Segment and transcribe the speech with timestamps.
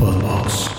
[0.00, 0.70] Podbox.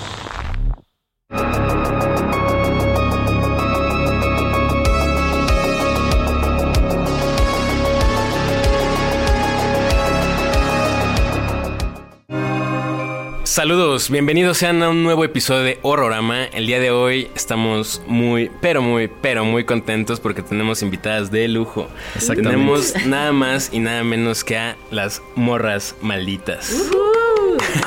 [13.44, 16.46] Saludos, bienvenidos sean a un nuevo episodio de Horrorama.
[16.46, 21.46] El día de hoy estamos muy, pero muy, pero muy contentos porque tenemos invitadas de
[21.46, 21.88] lujo.
[22.16, 22.50] Exactamente.
[22.50, 26.72] Tenemos nada más y nada menos que a las morras malditas.
[26.72, 27.11] Uh,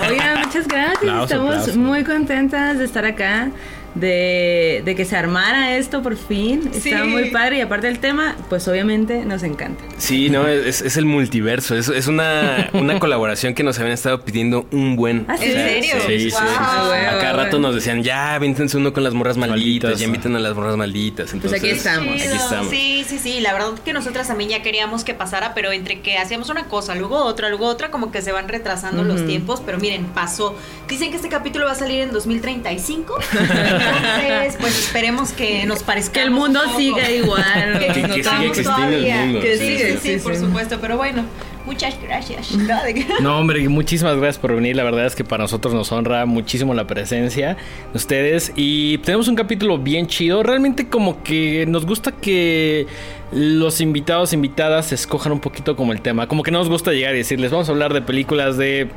[0.07, 1.23] oigan, muchas gracias.
[1.23, 3.49] Estamos muy contentas de estar acá,
[3.95, 6.69] de, de que se armara esto por fin.
[6.73, 9.83] Está muy padre y aparte el tema, pues obviamente nos encanta.
[9.97, 11.75] Sí, no, es, es el multiverso.
[11.75, 15.25] Es, es una, una colaboración que nos habían estado pidiendo un buen.
[15.27, 15.45] ¿Ah, sí?
[15.45, 15.95] ¿En serio?
[16.07, 16.31] Sí, sí.
[16.31, 16.41] Wow.
[16.43, 17.67] Ah, a cada rato bueno.
[17.67, 21.33] nos decían, ya, víntense uno con las morras malditas, ya inviten a las morras malditas.
[21.33, 22.13] Entonces, Pues aquí estamos.
[22.15, 22.35] Aquí Chido.
[22.35, 22.69] estamos.
[22.69, 23.39] Sí, sí, sí.
[23.39, 26.95] La verdad que nosotras también ya queríamos que pasara, pero entre que hacíamos una cosa,
[26.95, 29.61] luego otra, luego otra, como que se van retrasando los tiempos.
[29.65, 30.55] Pero miren, pasó.
[30.89, 33.15] Dicen que este capítulo va a salir en 2035.
[33.87, 36.13] Entonces, pues esperemos que nos parezca.
[36.13, 37.43] Que el mundo siga igual.
[37.79, 39.15] Que- que siga el todavía.
[39.25, 39.39] mundo.
[39.41, 40.77] Que Sí, Sí, sí, sí, sí, sí, por supuesto.
[40.81, 41.23] Pero bueno,
[41.65, 42.49] muchas gracias.
[43.21, 44.75] No, hombre, muchísimas gracias por venir.
[44.75, 47.57] La verdad es que para nosotros nos honra muchísimo la presencia
[47.91, 48.51] de ustedes.
[48.55, 50.43] Y tenemos un capítulo bien chido.
[50.43, 52.87] Realmente como que nos gusta que
[53.31, 56.27] los invitados, invitadas, escojan un poquito como el tema.
[56.27, 58.87] Como que no nos gusta llegar y decirles, vamos a hablar de películas de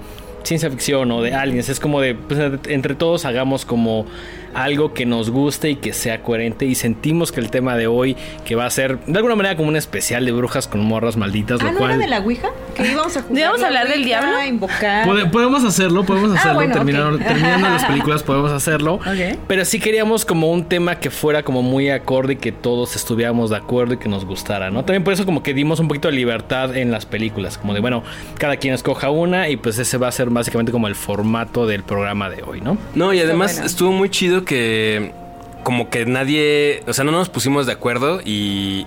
[0.44, 1.69] ciencia ficción o de aliens.
[1.69, 4.06] Es como de, pues, entre todos hagamos como
[4.54, 6.66] algo que nos guste y que sea coherente.
[6.66, 9.68] Y sentimos que el tema de hoy, que va a ser de alguna manera como
[9.68, 11.91] un especial de brujas con morras malditas, Ah, lo ¿no cual...
[11.92, 12.48] era de la Ouija?
[12.74, 13.38] Que íbamos a jugar.
[13.38, 14.44] ¿Íbamos a la hablar del diablo?
[14.44, 15.06] Invocar.
[15.06, 16.54] Pode- podemos hacerlo, podemos Ah, hacerlo.
[16.56, 19.00] bueno, terminando, las películas podemos hacerlo.
[19.48, 23.50] Pero sí queríamos como un tema que fuera como muy acorde y que todos estuviéramos
[23.50, 24.84] de acuerdo y que nos gustara, ¿no?
[24.84, 27.58] También por eso como que dimos un poquito de libertad en las películas.
[27.58, 28.02] Como de, bueno,
[28.38, 31.82] cada quien escoja una y pues ese va a ser básicamente como el formato del
[31.82, 32.78] programa de hoy, ¿no?
[32.94, 33.66] No, y además bueno.
[33.66, 35.12] estuvo muy chido que
[35.62, 38.87] como que nadie, o sea, no nos pusimos de acuerdo y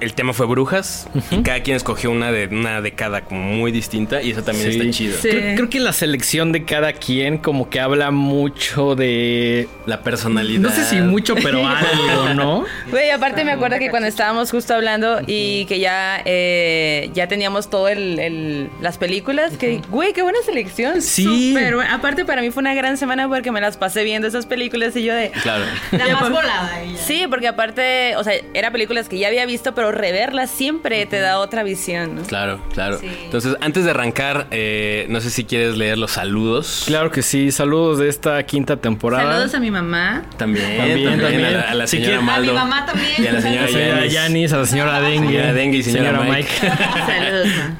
[0.00, 4.22] el tema fue brujas y cada quien escogió una de una década como muy distinta
[4.22, 4.78] y eso también Sí.
[4.78, 5.16] está chido.
[5.20, 5.28] Sí.
[5.30, 9.68] Creo, creo que la selección de cada quien como que habla mucho de...
[9.86, 10.60] La personalidad.
[10.60, 12.64] No sé si mucho, pero algo, ¿no?
[12.90, 17.70] Güey, aparte me acuerdo que cuando estábamos justo hablando y que ya, eh, ya teníamos
[17.70, 21.00] todo el, el- las películas, que, güey, qué buena selección.
[21.02, 21.52] Sí.
[21.52, 21.94] Súper buena.
[21.94, 25.04] Aparte para mí fue una gran semana porque me las pasé viendo esas películas y
[25.04, 25.30] yo de...
[25.42, 25.64] Claro.
[25.92, 26.98] La más volada ella.
[26.98, 31.20] Sí, porque aparte, o sea, eran películas que ya había visto, pero reverlas siempre te
[31.20, 32.22] da otra visión, ¿no?
[32.22, 32.98] Claro, claro.
[32.98, 33.08] Sí.
[33.24, 36.84] Entonces, antes de arrancar, eh, no sé si quieres leer los saludos.
[36.86, 37.50] Claro que sí.
[37.50, 39.32] Saludos de esta quinta temporada.
[39.32, 40.22] Saludos a mi mamá.
[40.36, 41.44] También, También, también, también.
[41.44, 42.50] A, la, a la Si señora Maldo.
[42.52, 43.12] A mi mamá también.
[43.18, 44.12] Y a la señora Yanis.
[44.12, 45.28] Yanis, a la señora Dengue.
[45.28, 46.48] Señora Dengue y señora Mike.
[47.06, 47.76] Saludos, ma.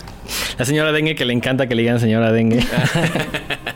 [0.58, 2.60] La señora Dengue que le encanta que le digan señora Dengue.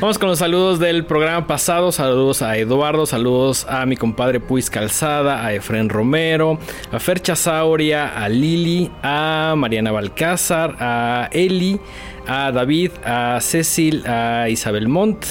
[0.00, 1.92] Vamos con los saludos del programa pasado.
[1.92, 6.58] Saludos a Eduardo, saludos a mi compadre Puis Calzada, a Efren Romero,
[6.90, 11.80] a Fer Chazauria, a Lili, a Mariana Balcázar, a Eli,
[12.26, 15.24] a David, a Cecil, a Isabel Montt.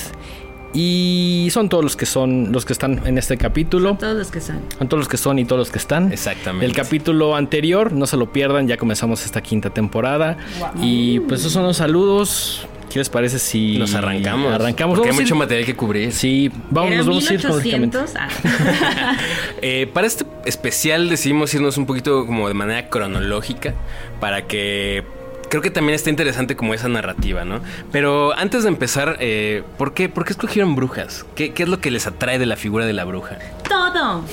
[0.73, 3.97] Y son todos los que son los que están en este capítulo.
[3.99, 4.59] Todos los que son.
[4.77, 6.11] Son todos los que son y todos los que están.
[6.13, 6.65] Exactamente.
[6.65, 10.37] El capítulo anterior, no se lo pierdan, ya comenzamos esta quinta temporada.
[10.81, 12.65] Y pues esos son los saludos.
[12.91, 14.53] ¿Qué les parece si Nos arrancamos.
[14.53, 14.97] Arrancamos.
[14.97, 16.11] Porque hay ir- mucho material que cubrir.
[16.11, 18.13] Sí, vamos, nos vamos a ir 1800.
[18.17, 18.27] Ah.
[19.63, 23.75] Eh, para este especial decidimos irnos un poquito como de manera cronológica
[24.19, 25.03] para que
[25.51, 27.59] creo que también está interesante como esa narrativa, ¿no?
[27.91, 31.25] Pero antes de empezar, eh, ¿por, qué, ¿por qué escogieron brujas?
[31.35, 33.37] ¿Qué, ¿Qué es lo que les atrae de la figura de la bruja?
[33.67, 34.23] Todo.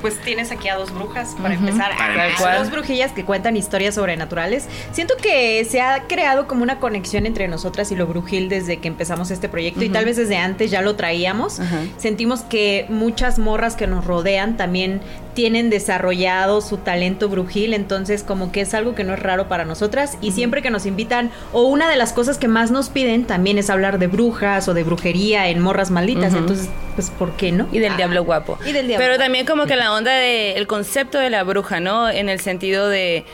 [0.00, 1.96] Pues tienes aquí a dos brujas para empezar.
[1.96, 2.58] Para a empezar.
[2.58, 4.68] dos brujillas que cuentan historias sobrenaturales.
[4.92, 8.86] Siento que se ha creado como una conexión entre nosotras y lo brujil desde que
[8.86, 11.60] empezamos este proyecto y tal vez desde antes ya lo traíamos.
[11.96, 15.00] Sentimos que muchas morras que nos rodean también
[15.34, 19.64] tienen desarrollado su talento brujil, entonces como que es algo que no es raro para
[19.64, 23.24] nosotras y siempre que nos invitan o una de las cosas que más nos piden
[23.26, 27.52] también es hablar de brujas o de brujería en morras malditas, entonces pues ¿por qué
[27.52, 27.68] no?
[27.72, 27.96] Y del Ah.
[27.96, 28.58] diablo guapo.
[28.64, 29.22] Y del diablo Pero guapo.
[29.24, 32.08] también como que la onda del concepto de la bruja, ¿no?
[32.08, 33.24] En el sentido de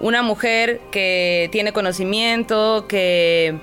[0.00, 3.54] una mujer que tiene conocimiento, que...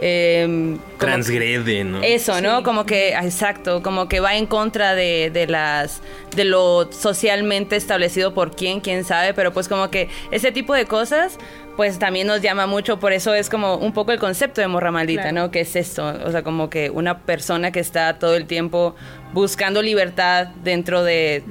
[0.00, 2.02] eh, como- Transgrede, ¿no?
[2.02, 2.58] Eso, ¿no?
[2.58, 2.62] Sí.
[2.64, 6.02] Como que, exacto, como que va en contra de, de las,
[6.36, 10.84] de lo socialmente establecido por quién, quién sabe, pero pues como que ese tipo de
[10.84, 11.38] cosas,
[11.78, 14.90] pues también nos llama mucho, por eso es como un poco el concepto de morra
[14.90, 15.36] maldita, Claro.
[15.42, 15.50] ¿no?
[15.52, 18.96] Que es esto, o sea, como que una persona que está todo el tiempo
[19.32, 21.44] buscando libertad dentro de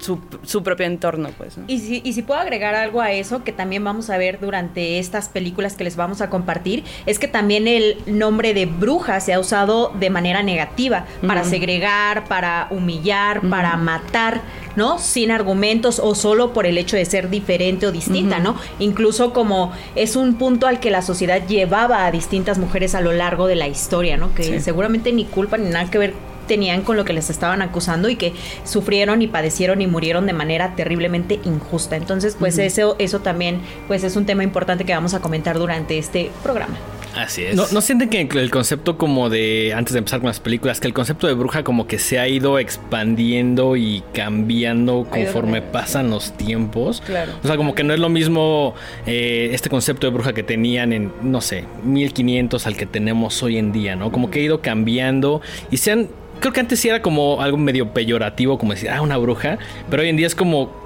[0.00, 1.56] su, su propio entorno, pues.
[1.58, 1.64] ¿no?
[1.68, 4.98] Y si, y si puedo agregar algo a eso, que también vamos a ver durante
[4.98, 9.32] estas películas que les vamos a compartir, es que también el nombre de bruja se
[9.32, 14.40] ha usado de manera negativa, para segregar, para humillar, para matar,
[14.76, 14.98] ¿no?
[14.98, 18.38] Sin argumentos o solo por el hecho de ser diferente o distinta.
[18.38, 18.56] ¿no?
[18.78, 23.12] Incluso como es un punto al que la sociedad llevaba a distintas mujeres a lo
[23.12, 24.34] largo de la historia, ¿no?
[24.34, 24.60] Que Sí.
[24.60, 26.14] seguramente ni culpa ni nada que ver
[26.50, 28.32] tenían con lo que les estaban acusando y que
[28.64, 31.94] sufrieron y padecieron y murieron de manera terriblemente injusta.
[31.94, 35.96] Entonces, pues eso eso también pues es un tema importante que vamos a comentar durante
[35.96, 36.76] este programa.
[37.14, 37.54] Así es.
[37.56, 40.86] ¿No, ¿No sienten que el concepto como de, antes de empezar con las películas, que
[40.88, 46.36] el concepto de bruja como que se ha ido expandiendo y cambiando conforme pasan los
[46.36, 47.02] tiempos?
[47.06, 47.32] Claro.
[47.42, 48.74] O sea, como que no es lo mismo
[49.06, 53.56] eh, este concepto de bruja que tenían en, no sé, 1500 al que tenemos hoy
[53.56, 54.10] en día, ¿no?
[54.10, 56.08] Como que ha ido cambiando y se han...
[56.40, 59.58] Creo que antes sí era como algo medio peyorativo, como decir, ah, una bruja,
[59.90, 60.78] pero hoy en día es como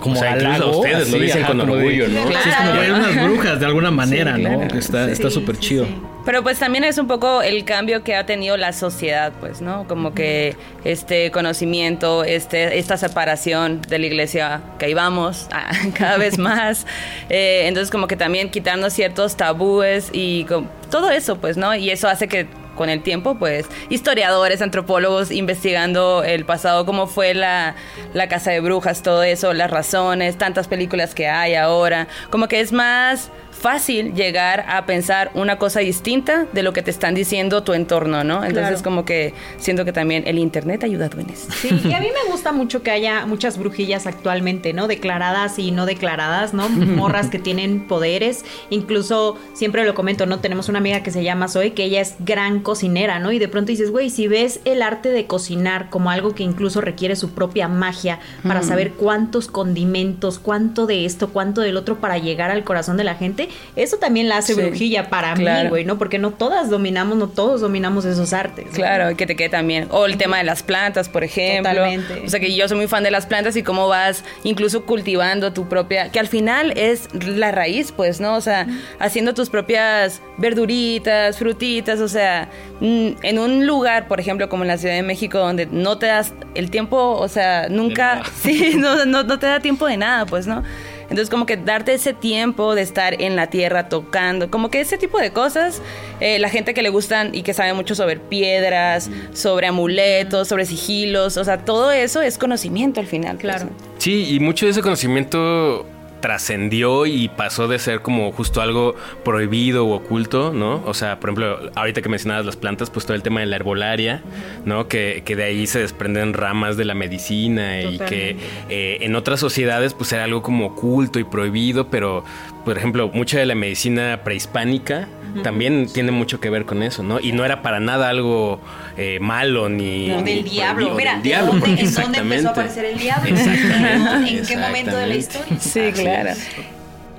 [0.00, 2.28] como O sea, incluso halago, ustedes lo así, dicen con como de- orgullo, ¿no?
[2.28, 4.48] Sí, es como ver unas brujas de alguna manera, Sí, ¿no?
[4.58, 4.68] claro.
[4.72, 5.86] Que está Sí, está súper sí, chido.
[5.86, 5.96] sí.
[6.26, 9.88] Pero pues también es un poco el cambio que ha tenido la sociedad, pues, ¿no?
[9.88, 10.54] Como que
[10.84, 16.86] este conocimiento, este, esta separación de la iglesia que ahí vamos ah, cada vez más.
[17.30, 20.44] Eh, entonces como que también quitarnos ciertos tabúes y
[20.90, 21.74] todo eso, pues, ¿no?
[21.74, 22.46] Y eso hace que
[22.80, 27.74] con el tiempo, pues, historiadores, antropólogos investigando el pasado, cómo fue la,
[28.14, 32.60] la casa de brujas, todo eso, las razones, tantas películas que hay ahora, como que
[32.60, 33.30] es más
[33.60, 38.24] fácil llegar a pensar una cosa distinta de lo que te están diciendo tu entorno,
[38.24, 38.36] ¿no?
[38.44, 38.82] Entonces Claro.
[38.82, 41.48] como que siento que también el internet ha ayudado en eso.
[41.52, 44.88] Sí, y a mí me gusta mucho que haya muchas brujillas actualmente, ¿no?
[44.88, 46.68] Declaradas y no declaradas, ¿no?
[46.70, 48.44] Morras que tienen poderes.
[48.70, 50.38] Incluso siempre lo comento, ¿no?
[50.40, 53.30] Tenemos una amiga que se llama Zoe, que ella es gran cocinera, ¿no?
[53.32, 56.80] Y de pronto dices, güey, si ves el arte de cocinar como algo que incluso
[56.80, 62.16] requiere su propia magia para saber cuántos condimentos, cuánto de esto, cuánto del otro para
[62.16, 65.68] llegar al corazón de la gente, eso también la hace Sí, brujilla para mí, claro.
[65.70, 65.98] güey, ¿no?
[65.98, 68.66] Porque no todas dominamos, no todos dominamos esos artes.
[68.66, 68.72] ¿no?
[68.72, 69.88] Claro, que te quede también.
[69.90, 71.72] O el tema de las plantas, por ejemplo.
[71.72, 72.22] Totalmente.
[72.26, 75.52] O sea, que yo soy muy fan de las plantas y cómo vas incluso cultivando
[75.52, 78.34] tu propia, que al final es la raíz, pues, ¿no?
[78.36, 78.66] O sea,
[78.98, 82.48] haciendo tus propias verduritas, frutitas, o sea,
[82.80, 86.06] mm, en un lugar, por ejemplo, como en la Ciudad de México, donde no te
[86.06, 90.26] das el tiempo, o sea, nunca, sí, no, no, no te da tiempo de nada,
[90.26, 90.62] pues, ¿no?
[91.10, 94.96] Entonces como que darte ese tiempo de estar en la tierra tocando, como que ese
[94.96, 95.82] tipo de cosas,
[96.20, 100.66] eh, la gente que le gustan y que sabe mucho sobre piedras, sobre amuletos, sobre
[100.66, 103.36] sigilos, o sea, todo eso es conocimiento al final.
[103.36, 103.64] pues, Claro.
[103.66, 103.70] ¿no?
[103.98, 105.84] Sí, y mucho de ese conocimiento
[106.20, 108.94] trascendió y pasó de ser como justo algo
[109.24, 110.82] prohibido o oculto, ¿no?
[110.86, 113.56] O sea, por ejemplo, ahorita que mencionabas las plantas, pues todo el tema de la
[113.56, 114.22] herbolaria,
[114.64, 114.88] ¿no?
[114.88, 118.36] Que, que de ahí se desprenden ramas de la medicina y que
[118.68, 122.24] eh, en otras sociedades pues era algo como oculto y prohibido, pero
[122.64, 125.08] por ejemplo, mucha de la medicina prehispánica
[125.42, 127.20] también tiene mucho que ver con eso, ¿no?
[127.20, 128.60] Y no era para nada algo
[128.96, 130.08] eh, malo ni...
[130.08, 130.86] No, ni del diablo.
[130.86, 133.30] prohibido, Mira, del ¿de diablo, dónde, porque ¿en dónde empezó a aparecer el diablo?
[133.30, 135.60] Exactamente, ¿En qué momento de la historia?
[135.60, 136.30] Sí, Así claro.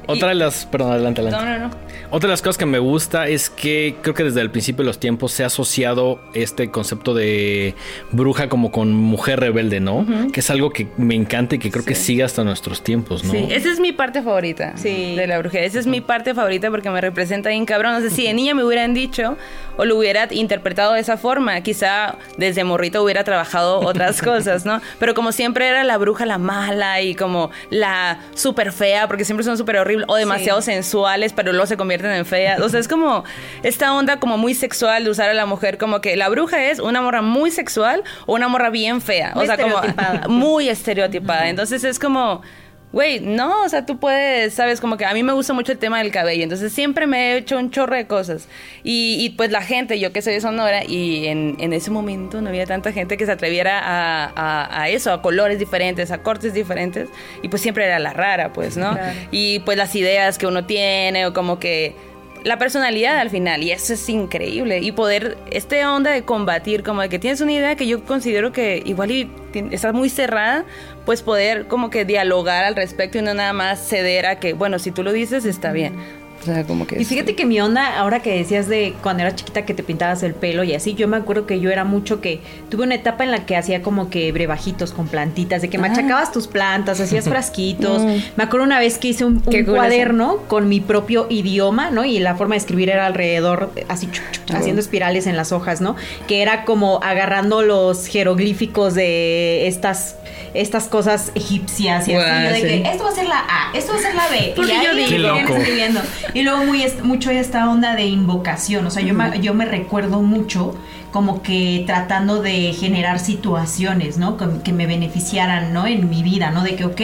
[0.08, 0.66] Otra de las.
[0.66, 1.46] Perdón, adelante, adelante.
[1.46, 1.91] No, no, no.
[2.10, 4.88] Otra de las cosas que me gusta es que creo que desde el principio de
[4.88, 7.74] los tiempos se ha asociado este concepto de
[8.12, 10.06] bruja como con mujer rebelde, ¿no?
[10.34, 13.32] Que es algo que me encanta y que creo que sigue hasta nuestros tiempos, ¿no?
[13.32, 15.16] Sí, esa es mi parte favorita Sí.
[15.16, 15.66] de la brujería.
[15.68, 17.94] Esa es mi parte favorita porque me representa bien cabrón.
[17.94, 19.38] No sé si de niña me hubieran dicho
[19.78, 21.62] o lo hubiera interpretado de esa forma.
[21.62, 24.82] Quizá desde morrito hubiera trabajado otras cosas, ¿no?
[25.00, 29.44] Pero como siempre era la bruja la mala y como la súper fea, porque siempre
[29.44, 32.62] son súper horribles o demasiado sensuales, pero luego se convierten en feas.
[32.62, 33.24] O sea, es como
[33.64, 36.78] esta onda como muy sexual de usar a la mujer como que la bruja es
[36.78, 39.32] una morra muy sexual o una morra bien fea.
[39.34, 39.82] Muy o sea, como
[40.30, 41.50] muy estereotipada.
[41.50, 42.44] Entonces es como,
[42.92, 45.78] güey, no, o sea, tú puedes, sabes, como que a mí me gusta mucho el
[45.78, 48.48] tema del cabello, entonces siempre me he hecho un chorro de cosas.
[48.84, 52.42] Y, y, pues la gente, yo que soy de Sonora, y en, en ese momento
[52.42, 56.22] no había tanta gente que se atreviera a, a- a eso, a colores diferentes, a
[56.22, 57.08] cortes diferentes,
[57.42, 58.92] y pues siempre era la rara, pues, ¿no?
[58.92, 59.18] Claro.
[59.32, 61.96] Y pues las ideas que uno tiene, o como que
[62.44, 64.80] la personalidad al final, y eso es increíble.
[64.80, 68.52] Y poder, este onda de combatir, como de que tienes una idea que yo considero
[68.52, 69.30] que igual y
[69.70, 70.66] está muy cerrada,
[71.06, 74.80] pues poder como que dialogar al respecto y no nada más ceder a que, bueno,
[74.80, 75.96] si tú lo dices, está bien.
[76.42, 77.00] O sea, como que...
[77.00, 80.24] Y fíjate que mi onda, ahora que decías de cuando era chiquita que te pintabas
[80.24, 82.40] el pelo y así, yo me acuerdo que yo era mucho que
[82.70, 85.82] tuve una etapa en la que hacía como que brebajitos con plantitas, de que Ah.
[85.82, 88.02] machacabas tus plantas, hacías frasquitos.
[88.02, 88.16] Mm.
[88.38, 92.06] Me acuerdo una vez que hice un, un cuaderno con mi propio idioma, ¿no?
[92.06, 94.10] Y la forma de escribir era alrededor, así,
[94.52, 94.58] Ah.
[94.58, 95.96] haciendo espirales en las hojas, ¿no?
[96.28, 100.16] Que era como agarrando los jeroglíficos de estas
[100.54, 102.62] estas cosas egipcias y así, de sí.
[102.84, 104.54] que esto va a ser la A, esto va a ser la B.
[104.56, 105.56] Porque y ahí yo loco.
[105.56, 106.02] escribiendo.
[106.34, 109.66] Y luego muy est- mucho esta onda de invocación, o sea, yo, me, yo me
[109.66, 110.76] recuerdo mucho
[111.12, 114.38] como que tratando de generar situaciones, ¿no?
[114.38, 115.86] Que, que me beneficiaran, ¿no?
[115.88, 116.64] En mi vida, ¿no?
[116.64, 117.02] De que, ok,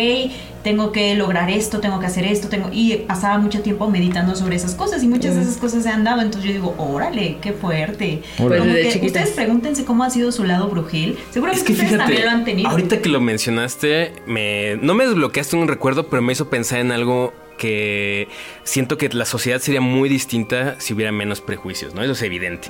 [0.67, 2.67] tengo que lograr esto, tengo que hacer esto, tengo...
[2.73, 6.03] Y pasaba mucho tiempo meditando sobre esas cosas y muchas de esas cosas se han
[6.03, 8.21] dado, entonces yo digo, órale, qué fuerte.
[8.37, 8.59] Órale.
[8.59, 11.11] Como que ustedes pregúntense cómo ha sido su lado brujil.
[11.11, 12.69] Es Seguramente que ustedes también lo han fíjate, tenido.
[12.69, 16.91] ahorita que lo mencionaste, me, no me desbloqueaste un recuerdo, pero me hizo pensar en
[16.91, 18.27] algo que
[18.63, 22.01] siento que la sociedad sería muy distinta si hubiera menos prejuicios, ¿no?
[22.03, 22.69] Eso es evidente.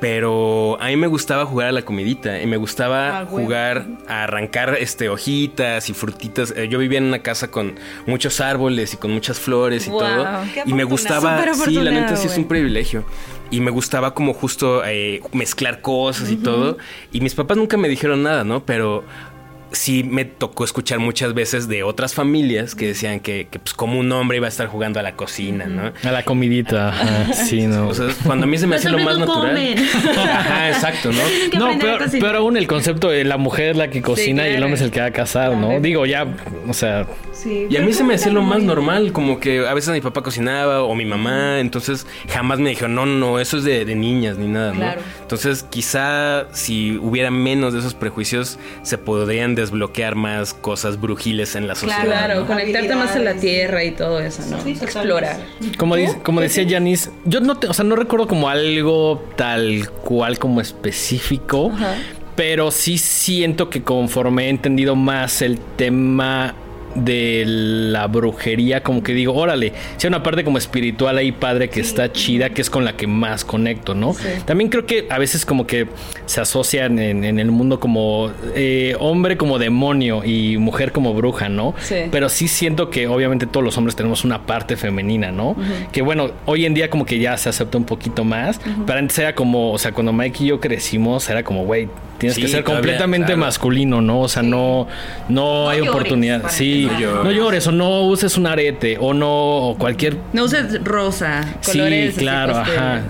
[0.00, 4.24] Pero a mí me gustaba jugar a la comidita y me gustaba Ah, jugar a
[4.24, 6.52] arrancar este hojitas y frutitas.
[6.56, 10.00] Eh, Yo vivía en una casa con muchos árboles y con muchas flores y Wow,
[10.00, 10.26] todo.
[10.66, 13.04] Y me gustaba, sí, la neta sí es un privilegio.
[13.50, 16.78] Y me gustaba como justo eh, mezclar cosas y todo.
[17.12, 18.64] Y mis papás nunca me dijeron nada, ¿no?
[18.64, 19.04] Pero
[19.76, 23.98] sí me tocó escuchar muchas veces de otras familias que decían que, que, pues como
[23.98, 25.92] un hombre iba a estar jugando a la cocina, ¿no?
[26.02, 27.88] A la comidita, ajá, sí, no.
[27.88, 29.54] O sea, cuando a mí se me hacía lo más natural.
[29.54, 29.78] comen.
[30.18, 31.22] Ajá, exacto, ¿no?
[31.58, 34.62] No, pero, pero aún el concepto de la mujer es la que cocina y el
[34.62, 35.80] hombre es el que va a casar, ¿no?
[35.80, 36.26] Digo, ya,
[36.68, 37.06] o sea,
[37.36, 40.00] Sí, Y a mí se me hacía lo más normal, como que a veces mi
[40.00, 43.94] papá cocinaba o mi mamá, entonces jamás me dijeron, no, no, eso es de, de
[43.94, 44.78] niñas ni nada, ¿no?
[44.78, 45.02] Claro.
[45.20, 51.66] Entonces quizá si hubiera menos de esos prejuicios, se podrían desbloquear más cosas brujiles en
[51.68, 52.04] la sociedad.
[52.04, 52.46] Claro, ¿no?
[52.46, 54.60] conectarte más a la tierra y todo eso, ¿no?
[54.62, 54.70] Sí.
[54.80, 55.36] Explorar.
[55.76, 59.90] como, dice- como decía Janice, yo no, te- o sea, no recuerdo como algo tal
[59.90, 61.94] cual como específico, Ajá.
[62.34, 66.54] pero sí siento que conforme he entendido más el tema
[66.96, 71.68] de la brujería, como que digo, órale, si hay una parte como espiritual ahí padre
[71.68, 74.14] que está chida, que es con la que más conecto, ¿no?
[74.14, 74.28] Sí.
[74.44, 75.86] También creo que a veces como que
[76.26, 81.48] se asocian en, en el mundo como eh, hombre como demonio y mujer como bruja,
[81.48, 81.74] ¿no?
[81.80, 81.96] Sí.
[82.10, 85.56] Pero sí siento que obviamente todos los hombres tenemos una parte femenina, ¿no?
[85.92, 89.18] Que bueno, hoy en día como que ya se acepta un poquito más, pero antes
[89.18, 91.88] era como, o sea, cuando Mike y yo crecimos era como, güey,
[92.18, 93.40] tienes Sí, que ser todavía, completamente claro.
[93.40, 94.20] masculino, ¿no?
[94.20, 94.86] O sea, no,
[95.28, 96.42] no, hay llores, oportunidad.
[96.50, 97.66] Sí, no No llores.
[97.66, 102.14] o no uses un arete o no o cualquier No uses rosa, Sí, colores.
[102.16, 103.02] claro, ajá.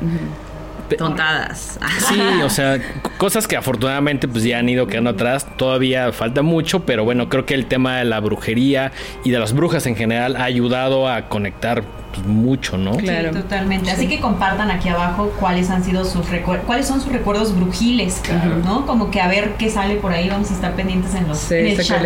[0.94, 1.78] Tontadas.
[2.08, 2.78] Sí, o sea,
[3.18, 5.46] cosas que afortunadamente pues ya han ido quedando atrás.
[5.56, 8.92] Todavía falta mucho, pero bueno, creo que el tema de la brujería
[9.24, 11.82] y de las brujas en general ha ayudado a conectar
[12.14, 12.96] pues, mucho, ¿no?
[12.96, 13.32] Claro.
[13.32, 13.90] Sí, totalmente.
[13.90, 18.22] Así que compartan aquí abajo cuáles han sido sus recuerdos, cuáles son sus recuerdos brujiles,
[18.64, 18.86] ¿no?
[18.86, 21.54] Como que a ver qué sale por ahí, vamos a estar pendientes en los Sí,
[21.54, 22.04] en el chat.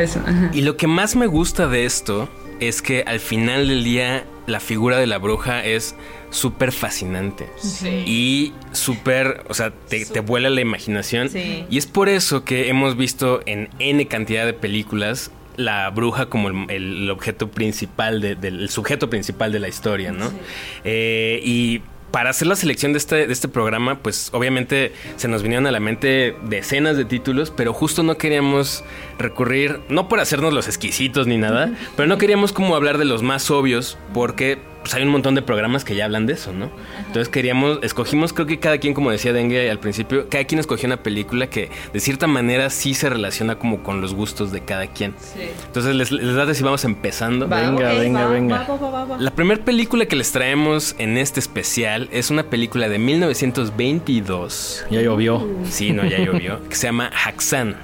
[0.52, 2.28] Y lo que más me gusta de esto
[2.60, 5.94] es que al final del día la figura de la bruja es
[6.30, 7.49] súper fascinante.
[7.59, 8.02] Sí.
[8.06, 11.28] Y súper, o sea, te, te vuela la imaginación.
[11.28, 11.64] Sí.
[11.70, 16.49] Y es por eso que hemos visto en N cantidad de películas la bruja como
[16.49, 20.32] el, el objeto principal, de- del el sujeto principal de la historia, ¿no?
[20.85, 25.42] Eh, y para hacer la selección de este, de este programa, pues obviamente se nos
[25.42, 28.84] vinieron a la mente decenas de títulos, pero justo no queríamos
[29.18, 33.22] recurrir, no por hacernos los exquisitos ni nada, pero no queríamos como hablar de los
[33.22, 36.70] más obvios, porque pues, hay un montón de programas que ya hablan de eso, ¿no?
[37.06, 40.87] Entonces queríamos, escogimos, creo que cada quien, como decía Dengue al principio, cada quien escogió
[40.87, 44.87] una película que de cierta manera sí se relaciona como con los gustos de cada
[44.87, 45.14] quien.
[45.66, 47.49] Entonces les, les da si vamos empezando.
[47.49, 47.60] Va.
[47.60, 48.66] Venga, venga, va, venga.
[48.68, 49.18] va, va, va, va.
[49.18, 54.87] La primera película que les traemos en este especial es una película de 1922.
[54.90, 55.46] Ya llovió.
[55.68, 56.60] Sí, no, ya llovió.
[56.68, 57.76] Que se llama Haxan.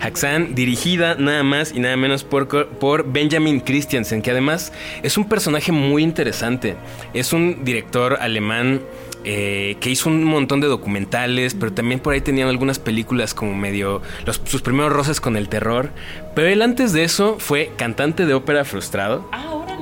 [0.00, 5.28] Haxan, dirigida nada más y nada menos por, por Benjamin Christiansen, que además es un
[5.28, 6.76] personaje muy interesante.
[7.14, 8.80] Es un director alemán
[9.24, 13.54] eh, que hizo un montón de documentales, pero también por ahí tenían algunas películas como
[13.54, 15.90] medio los, sus primeros roces con el terror.
[16.34, 19.28] Pero él antes de eso fue cantante de ópera frustrado.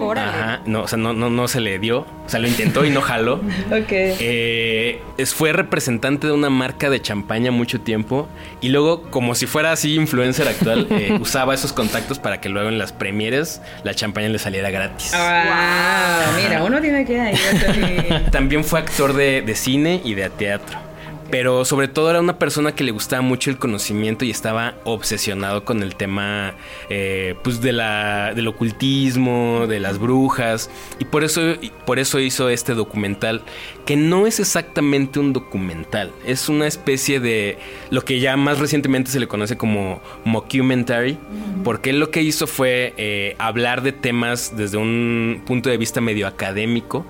[0.00, 0.28] Órale.
[0.30, 2.00] Ajá, no, o sea, no, no, no se le dio.
[2.00, 3.40] O sea, lo intentó y no jaló.
[3.68, 3.90] Ok.
[3.90, 5.00] Eh,
[5.34, 8.28] fue representante de una marca de champaña mucho tiempo
[8.60, 12.68] y luego, como si fuera así influencer actual, eh, usaba esos contactos para que luego
[12.68, 15.12] en las premieres la champaña le saliera gratis.
[15.14, 18.30] Ah, mira, uno tiene que ir.
[18.30, 20.87] También fue actor de, de cine y de teatro.
[21.30, 25.64] Pero sobre todo era una persona que le gustaba mucho el conocimiento y estaba obsesionado
[25.64, 26.54] con el tema
[26.88, 30.70] eh, pues de la, del ocultismo, de las brujas.
[30.98, 31.42] Y por eso,
[31.84, 33.42] por eso hizo este documental,
[33.84, 36.12] que no es exactamente un documental.
[36.24, 37.58] Es una especie de
[37.90, 41.18] lo que ya más recientemente se le conoce como mockumentary.
[41.62, 46.00] Porque él lo que hizo fue eh, hablar de temas desde un punto de vista
[46.00, 47.04] medio académico.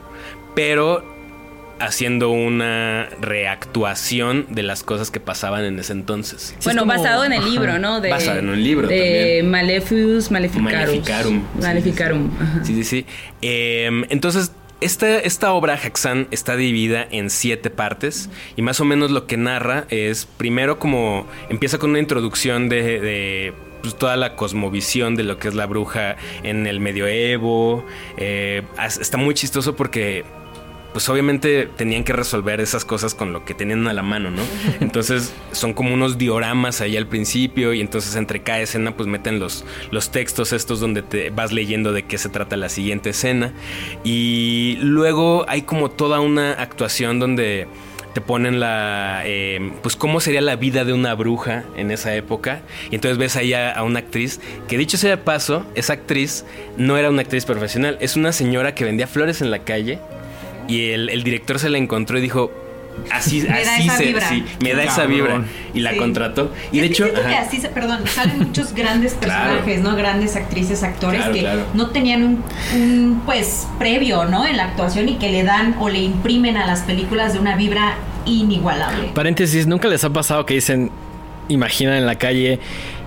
[0.56, 1.17] Pero
[1.80, 6.54] haciendo una reactuación de las cosas que pasaban en ese entonces.
[6.58, 7.48] es bueno, como- basado en el ajá.
[7.48, 8.00] libro, ¿no?
[8.00, 9.50] De, Basado en un libro de también.
[9.50, 10.30] Malefius.
[10.30, 11.42] Maleficarum.
[11.56, 12.30] Sí, Maleficarum.
[12.40, 12.64] ajá.
[12.64, 13.06] Sí, sí, sí.
[13.42, 19.10] Eh, entonces, esta, esta obra, Haxan, está dividida en siete partes y más o menos
[19.10, 23.00] lo que narra es, primero como empieza con una introducción de...
[23.00, 27.86] de, pues, toda la cosmovisión de lo que es la bruja en el medioevo.
[28.16, 28.62] Eh,
[29.00, 30.24] está muy chistoso porque
[30.98, 34.42] pues obviamente tenían que resolver esas cosas con lo que tenían a la mano, ¿no?
[34.80, 39.38] Entonces son como unos dioramas ahí al principio y entonces entre cada escena pues meten
[39.38, 43.52] los, los textos estos donde te vas leyendo de qué se trata la siguiente escena.
[44.02, 47.68] Y luego hay como toda una actuación donde
[48.12, 52.62] te ponen la eh, pues cómo sería la vida de una bruja en esa época.
[52.90, 56.44] Y entonces ves ahí a, a una actriz que dicho sea de paso esa actriz
[56.76, 60.00] no era una actriz profesional es una señora que vendía flores en la calle
[60.68, 62.50] y el, el director se la encontró y dijo
[63.12, 64.28] así Me da así esa se vibra.
[64.28, 65.98] sí, me da esa vibra y la Sí.
[65.98, 69.50] contrató y de Es hecho que así se, perdón, salen muchos grandes Claro.
[69.54, 69.94] personajes, ¿no?
[69.96, 71.62] Grandes actrices, actores Claro, que claro.
[71.74, 72.44] no tenían un,
[72.74, 74.44] un, pues previo, ¿no?
[74.46, 77.54] En la actuación y que le dan o le imprimen a las películas de una
[77.56, 77.96] vibra
[78.26, 79.10] inigualable.
[79.14, 80.90] Paréntesis, ¿nunca les ha pasado que dicen,
[81.48, 82.58] imaginan en la calle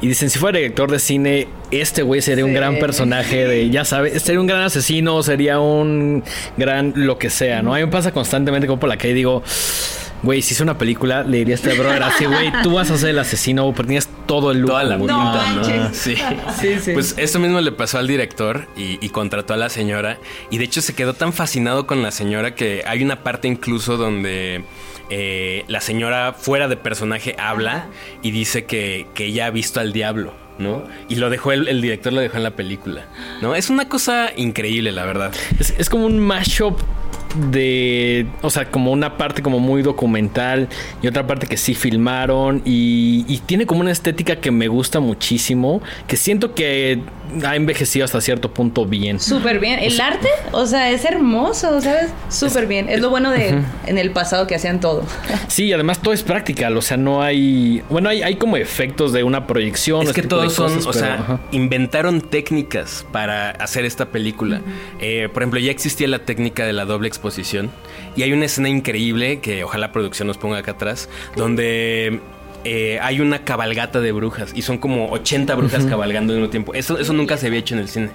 [0.02, 3.86] y dicen, si fuera director de cine, este güey sería un gran personaje de, ya
[3.86, 6.24] sabes, sería un gran asesino, sería un
[6.58, 7.74] gran lo que sea, ¿no?
[7.74, 9.44] A mí me pasa constantemente como por la calle y digo,
[10.24, 12.98] güey, si hice una película, le diría a este brother así, güey, tú vas a
[12.98, 14.72] ser el asesino, pero tienes todo el look.
[14.72, 15.08] Toda la güey".
[15.08, 15.94] No pinta, ¿no?
[15.94, 16.16] Sí.
[16.60, 16.92] Sí, sí.
[16.94, 20.18] Pues esto mismo le pasó al director y, y contrató a la señora.
[20.52, 23.98] Y de hecho se quedó tan fascinado con la señora que hay una parte incluso
[23.98, 24.64] donde
[25.12, 27.88] eh, la señora fuera de personaje habla
[28.24, 30.34] y dice que, que ella ha visto al diablo.
[30.58, 30.84] ¿no?
[31.10, 33.06] Y lo dejó, el, el director lo dejó en la película,
[33.42, 33.56] ¿no?
[33.56, 35.34] Es una cosa increíble, la verdad.
[35.60, 36.80] Es, es como un mashup
[37.36, 40.70] de, o sea, como una parte como muy documental
[41.02, 45.00] y otra parte que sí filmaron y, y tiene como una estética que me gusta
[45.00, 47.02] muchísimo, que siento que
[47.46, 49.20] ha envejecido hasta cierto punto bien.
[49.20, 49.80] Súper bien.
[49.80, 52.12] El arte, o sea, es hermoso, ¿sabes?
[52.30, 52.90] Súper bien.
[52.90, 55.04] Es lo bueno de en el pasado que hacían todo.
[55.48, 59.24] Sí, además todo es práctico, o sea, no hay, bueno, hay, hay como efectos de
[59.24, 60.04] una proyección.
[60.04, 61.40] Es ese que todos son, cosas, o pero, sea, ajá.
[61.52, 64.62] inventaron técnicas para hacer esta película.
[65.00, 67.08] Eh, por ejemplo, ya existía la técnica de la doble
[68.16, 72.20] y hay una escena increíble que ojalá producción nos ponga acá atrás, donde
[72.64, 76.74] eh, hay una cabalgata de brujas y son como 80 brujas cabalgando al mismo tiempo.
[76.74, 78.10] Eso, eso nunca se había hecho en el cine,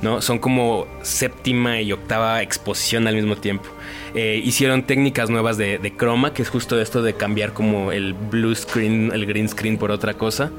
[0.00, 0.20] ¿no?
[0.20, 3.68] Son como séptima y octava exposición al mismo tiempo.
[4.14, 8.12] Eh, hicieron técnicas nuevas de, de croma, que es justo esto de cambiar como el
[8.12, 10.50] blue screen, el green screen por otra cosa.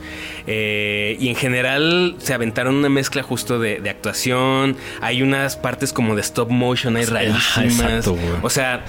[0.48, 4.76] Eh, y en general se aventaron una mezcla justo de, de actuación.
[5.02, 7.80] Hay unas partes como de stop motion, hay rarísimas.
[7.80, 8.86] exacto, o sea,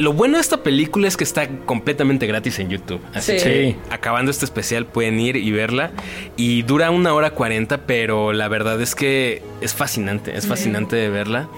[0.00, 3.00] lo bueno de esta película es que está completamente gratis en YouTube.
[3.14, 3.44] Así Sí.
[3.44, 5.92] que acabando este especial pueden ir y verla.
[6.36, 10.36] Y dura una hora cuarenta, pero la verdad es que es fascinante.
[10.36, 11.48] Es fascinante de verla.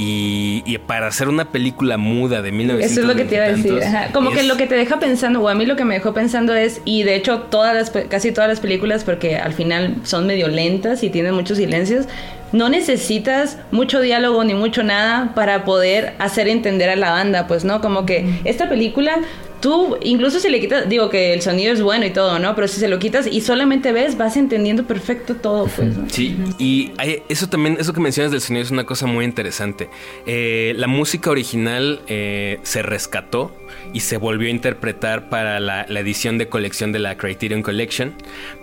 [0.00, 3.44] Y, y para hacer una película muda de 1900 Eso es lo que te iba
[3.46, 3.82] a decir.
[3.82, 4.12] ajá.
[4.12, 6.54] Como que lo que te deja pensando, o a mí lo que me dejó pensando
[6.54, 10.26] es, y de hecho todas las, pe- casi todas las películas, porque al final son
[10.28, 12.06] medio lentas y tienen muchos silencios,
[12.52, 17.64] no necesitas mucho diálogo ni mucho nada para poder hacer entender a la banda, pues,
[17.64, 17.80] ¿no?
[17.80, 19.16] Como que esta película...
[19.60, 22.54] Tú, incluso si le quitas, digo que el sonido es bueno y todo, ¿no?
[22.54, 25.96] Pero si se lo quitas y solamente ves, vas entendiendo perfecto todo, pues.
[25.96, 26.08] ¿no?
[26.08, 29.88] Sí, y hay- eso también, eso que mencionas del sonido es una cosa muy interesante.
[30.26, 33.52] Eh, la música original eh, se rescató
[33.92, 38.14] y se volvió a interpretar para la, la edición de colección de la Criterion Collection.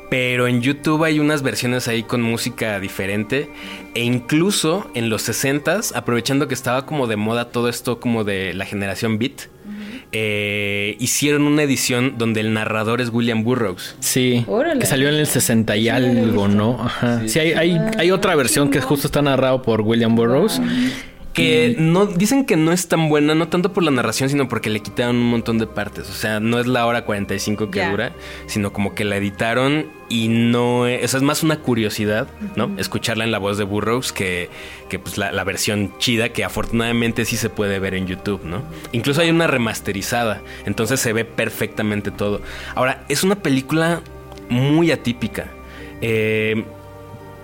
[0.09, 3.49] Pero en YouTube hay unas versiones ahí con música diferente.
[3.95, 8.53] E incluso en los 60s, aprovechando que estaba como de moda todo esto como de
[8.53, 9.49] la generación beat,
[10.11, 13.95] eh, hicieron una edición donde el narrador es William Burroughs.
[13.99, 14.79] Sí, Órale.
[14.79, 16.47] que salió en el 60 y algo.
[16.47, 16.79] ¿no?
[16.81, 17.21] Ajá.
[17.27, 20.61] Sí, hay, hay, hay otra versión que justo está narrado por William Burroughs.
[21.35, 24.69] Que no dicen que no es tan buena, no tanto por la narración, sino porque
[24.69, 26.09] le quitaron un montón de partes.
[26.09, 28.13] O sea, no es la hora 45 que dura,
[28.47, 30.87] sino como que la editaron y no.
[30.87, 32.71] es- O sea, es más una curiosidad, ¿no?
[32.77, 34.49] Escucharla en la voz de Burroughs que,
[34.87, 38.63] que pues la, la versión chida, que afortunadamente sí se puede ver en YouTube, ¿no?
[38.93, 42.41] Incluso hay una remasterizada, entonces se ve perfectamente todo.
[42.75, 44.01] Ahora, es una película
[44.47, 45.47] muy atípica.
[46.01, 46.63] Eh,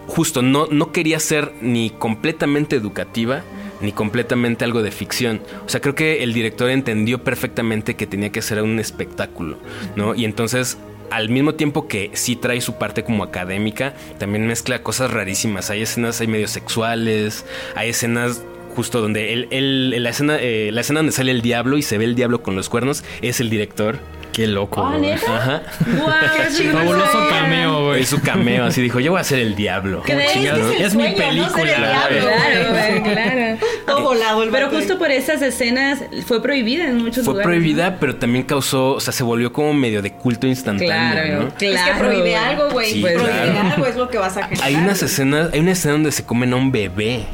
[0.08, 3.44] justo no, no quería ser ni completamente educativa
[3.82, 5.42] ni completamente algo de ficción.
[5.66, 9.58] O sea, creo que el director entendió perfectamente que tenía que ser un espectáculo,
[9.96, 10.16] ¿no?
[10.16, 10.78] Y entonces,
[11.10, 15.70] al mismo tiempo que sí trae su parte como académica, también mezcla cosas rarísimas.
[15.70, 18.44] Hay escenas hay medio sexuales, hay escenas
[18.76, 21.98] justo donde él- en la escena, eh, la escena donde sale el diablo y se
[21.98, 24.00] ve el diablo con los cuernos, es el director.
[24.34, 25.02] Qué loco, Ah, güey.
[25.12, 25.36] ¿neta?
[25.38, 25.62] Ajá.
[25.86, 28.02] Guau, Fabuloso cameo, güey.
[28.02, 30.02] Es su cameo, así dijo, yo voy a ser el diablo.
[30.04, 30.46] ¿Qué Es el
[30.82, 31.50] Es mi sueño, ¿no?
[31.50, 32.08] Ser el película.
[32.10, 32.20] diablo.
[32.22, 32.70] Claro,
[33.02, 33.58] güey, claro.
[33.86, 37.46] Todo volado el Pero justo por esas escenas fue prohibida en muchos Fue lugares.
[37.46, 41.50] prohibida, pero también causó, o sea, se volvió como medio de culto instantáneo, Claro, ¿no?
[41.56, 41.76] claro.
[41.76, 42.92] es que prohíbe algo, güey.
[42.92, 43.70] Sí, prohíbe claro.
[43.74, 44.64] algo es lo que vas a generar.
[44.66, 47.26] Hay unas escenas, hay una escena donde se comen a un bebé.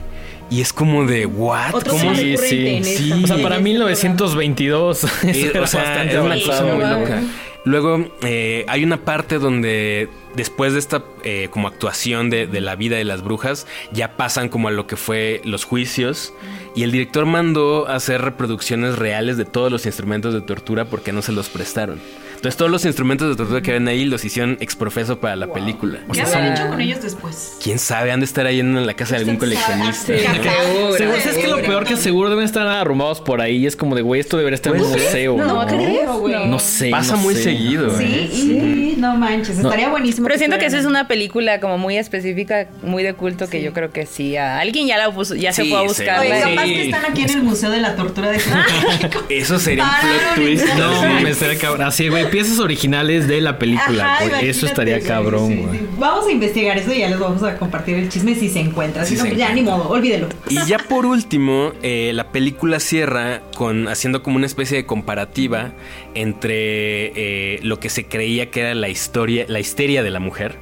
[0.49, 1.73] Y es como de, ¿what?
[1.73, 2.13] Otro ¿Cómo?
[2.13, 2.38] tema Sí,
[2.83, 5.03] sí, O sea, para en este 1922.
[5.03, 7.21] eso Eh, era o sea, bastante es una cosa muy loca.
[7.65, 12.75] Luego, eh, hay una parte donde después de esta eh, como actuación de, de la
[12.75, 16.33] vida de las brujas, ya pasan como a lo que fue los juicios.
[16.75, 21.12] Y el director mandó a hacer reproducciones reales de todos los instrumentos de tortura porque
[21.12, 21.99] no se los prestaron.
[22.38, 26.00] Entonces todos los instrumentos de tortura que ven ahí los hicieron exprofeso para la película.
[26.13, 27.58] ¿Qué habrán hecho con ellos después?
[27.62, 28.12] ¿Quién sabe?
[28.12, 30.13] Han de estar ahí en la casa de algún coleccionista.
[30.17, 30.43] Sí, ¿no?
[30.43, 30.97] seguro.
[30.97, 31.47] Seguro, ¿sabes qué?
[31.47, 33.65] Lo peor que seguro deben estar arrumados por ahí.
[33.65, 35.36] Es como de, güey, esto debería estar en un Pues, museo.
[35.38, 36.47] No, No, creo, güey.
[36.47, 36.89] No sé.
[36.89, 37.43] Pasa no muy sé.
[37.43, 37.89] seguido.
[37.97, 38.30] Sí, ¿eh?
[38.32, 40.28] sí, no manches, estaría buenísimo.
[40.28, 43.73] Pero siento que esa es una película como muy específica, muy de culto, que yo
[43.73, 44.38] creo que sí.
[44.38, 45.88] a alguien ya la puso, ya se Sí, fue a sí.
[45.88, 46.19] buscar.
[46.19, 46.50] Oye, Sí.
[46.50, 48.39] capaz que están aquí en el Museo de la Tortura de
[49.30, 50.65] Eso sería un plot twist.
[50.78, 51.23] No, Sí.
[51.23, 51.88] me estaría cabrón.
[51.88, 54.27] Así, güey, piezas originales de la película, Ajá, güey.
[54.29, 55.79] imagínate, Eso estaría güey, cabrón, sí, güey.
[55.79, 55.85] sí.
[55.97, 59.03] Vamos a investigar eso y ya les vamos a compartir el chisme si se encuentra.
[59.05, 60.27] Si Si no, se pues ya ni modo, olvídelo.
[60.49, 65.71] Y ya por último, eh, la película cierra con haciendo como una especie de comparativa
[66.15, 70.55] entre eh, lo que se creía que era la historia, la histeria de la mujer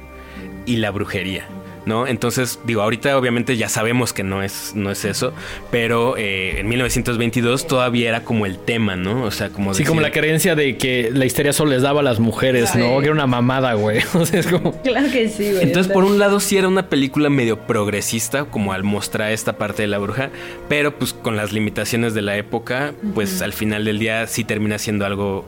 [0.66, 1.46] y la brujería.
[1.86, 2.06] ¿No?
[2.08, 5.32] Entonces, digo, ahorita obviamente ya sabemos que no es, no es eso,
[5.70, 9.22] pero eh, en 1922 todavía era como el tema, ¿no?
[9.22, 12.00] O sea, como Sí, como la decir- creencia de que la histeria solo les daba
[12.00, 12.98] a las mujeres, ¿no?
[12.98, 14.00] Que era una mamada, güey.
[14.14, 14.82] O sea, es como...
[14.82, 15.62] Claro que sí, güey.
[15.62, 19.82] Entonces, por un lado, sí era una película medio progresista, como al mostrar esta parte
[19.82, 20.30] de la bruja,
[20.68, 24.78] pero pues con las limitaciones de la época, pues al final del día sí termina
[24.78, 25.44] siendo algo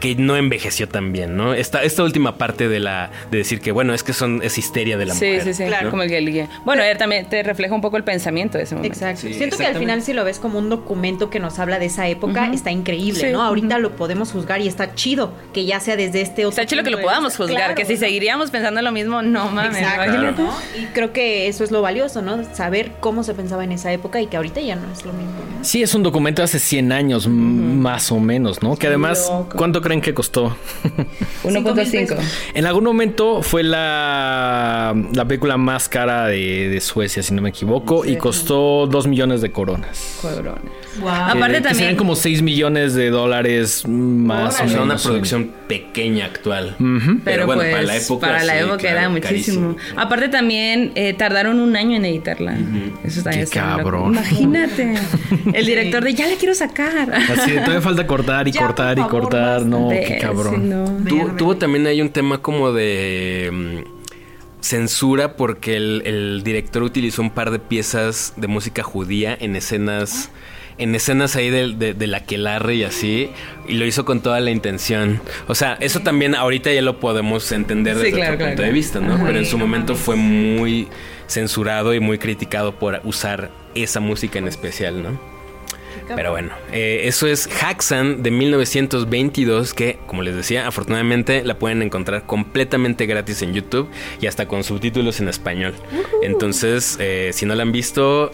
[0.00, 1.54] que no envejeció tan bien, ¿no?
[1.54, 4.96] Esta, esta última parte de la de decir que, bueno, es que son es histeria
[4.96, 5.42] de la Sí, mujer.
[5.44, 5.64] sí, sí.
[5.64, 5.90] Claro.
[5.90, 8.74] Como el que el- Bueno, él también te refleja un poco el pensamiento de ese
[8.74, 8.94] momento.
[8.94, 9.22] Exacto.
[9.22, 11.86] Sí, Siento que al final si lo ves como un documento que nos habla de
[11.86, 13.42] esa época, está increíble, Sí, ¿no?
[13.42, 16.82] Ahorita lo podemos juzgar y está chido que ya sea desde este otro Está chido
[16.82, 17.98] que lo podamos juzgar, Claro, que si ¿no?
[18.00, 19.76] seguiríamos pensando lo mismo, no mames.
[19.78, 20.42] Exacto, imagínate.
[20.42, 20.52] ¿no?
[20.80, 22.42] Y creo que eso es lo valioso, ¿no?
[22.54, 25.32] Saber cómo se pensaba en esa época y que ahorita ya no es lo mismo,
[25.58, 25.64] ¿no?
[25.64, 28.76] Sí, es un documento de hace 100 años, más o menos, ¿no?
[28.76, 29.56] Que además, loco.
[29.74, 30.56] ¿Cuánto creen que costó?
[31.42, 32.16] 1.5.
[32.54, 37.48] En algún momento fue la, la película más cara de, de Suecia, si no me
[37.48, 40.18] equivoco, y costó 2 millones de coronas.
[40.22, 40.62] Cabrones.
[41.00, 41.08] Wow.
[41.10, 45.02] Aparte también- serían como 6 millones de dólares más O o sea, una menos.
[45.02, 46.76] producción pequeña actual.
[47.24, 49.74] Pero, bueno, pues, para la época, para la sí, época claro, era muchísimo.
[49.74, 50.00] carísimo.
[50.00, 52.56] Aparte también eh, tardaron un año en editarla.
[53.02, 54.12] Eso también Qué cabrón.
[54.12, 54.94] Imagínate.
[55.52, 57.12] El director de ya la quiero sacar.
[57.12, 59.63] Así de, todavía falta cortar y Ya, cortar y favor, cortar.
[59.64, 59.78] Basta.
[59.78, 60.54] No, De- qué cabrón.
[60.54, 60.84] sí, no.
[61.08, 61.32] Tu- Verde.
[61.38, 67.30] tuvo también ahí un tema como de mm, censura porque el, el director utilizó un
[67.30, 70.30] par de piezas de música judía en escenas
[70.76, 73.30] en escenas ahí de, de, del aquelarre y así
[73.68, 77.52] y lo hizo con toda la intención o sea eso también ahorita ya lo podemos
[77.52, 79.24] entender Sí, desde claro, otro claro, punto de vista no Ajá.
[79.26, 80.88] pero en su momento fue muy
[81.28, 85.33] censurado y muy criticado por usar esa música en especial no
[86.14, 91.82] pero bueno, eh, eso es Haxan de 1922 que, como les decía, afortunadamente la pueden
[91.82, 93.88] encontrar completamente gratis en YouTube
[94.20, 95.74] y hasta con subtítulos en español.
[96.22, 98.32] Entonces, eh, si no la han visto,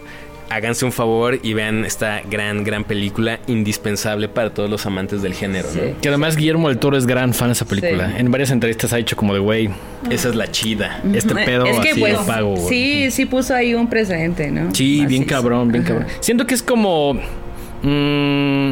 [0.49, 5.33] háganse un favor y vean esta gran, gran película indispensable para todos los amantes del
[5.33, 5.69] género.
[5.73, 5.99] ¿no?
[6.01, 8.09] Que además Guillermo del Toro es gran fan de esa película.
[8.09, 8.13] Sí.
[8.17, 9.69] En varias entrevistas ha dicho como de, güey,
[10.09, 11.01] Esa es la chida.
[11.13, 12.67] este pedo es que así pues lo pago, güey.
[12.67, 14.75] sí, sí puso ahí un precedente, ¿no?
[14.75, 15.93] Sí, Así bien cabrón, bien Ajá.
[15.93, 16.11] cabrón.
[16.19, 17.17] Siento que es como.
[17.83, 18.71] Mm,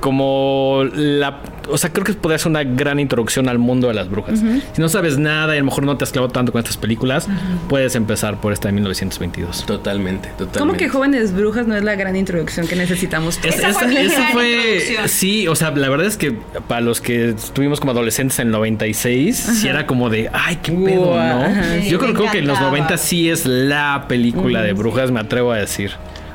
[0.00, 1.40] como la.
[1.70, 4.38] O sea, creo que podría ser una gran introducción al mundo de las brujas.
[4.74, 6.76] Si no sabes nada y a lo mejor no te has clavado tanto con estas
[6.76, 7.26] películas,
[7.70, 9.64] puedes empezar por esta de 1922.
[9.64, 10.58] Totalmente, totalmente.
[10.58, 13.38] ¿Cómo que Jóvenes Brujas no es la gran introducción que necesitamos?
[13.42, 16.32] Es- Esa fue esa fue- sí, o sea, la verdad es que
[16.68, 20.72] para los que estuvimos como adolescentes en el 96, sí era como de, ay, qué
[20.72, 21.18] pedo, ¿no?
[21.18, 21.80] ajá.
[21.80, 22.76] Sí, Yo creo, creo que en los encantaba.
[22.76, 25.92] 90 sí es la película de brujas, me atrevo a decir.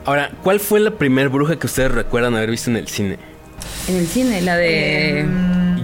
[0.10, 3.17] Ahora, ¿cuál fue la primer bruja que ustedes recuerdan haber visto en el cine?
[3.88, 5.24] En el cine, la de...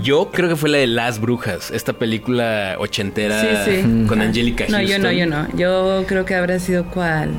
[0.02, 4.06] Yo creo que fue la de Las Brujas, esta película ochentera Sí, sí.
[4.08, 4.88] con Angélica No, Houston.
[4.88, 5.48] yo no, yo no.
[5.56, 7.34] Yo creo que habrá sido cuál.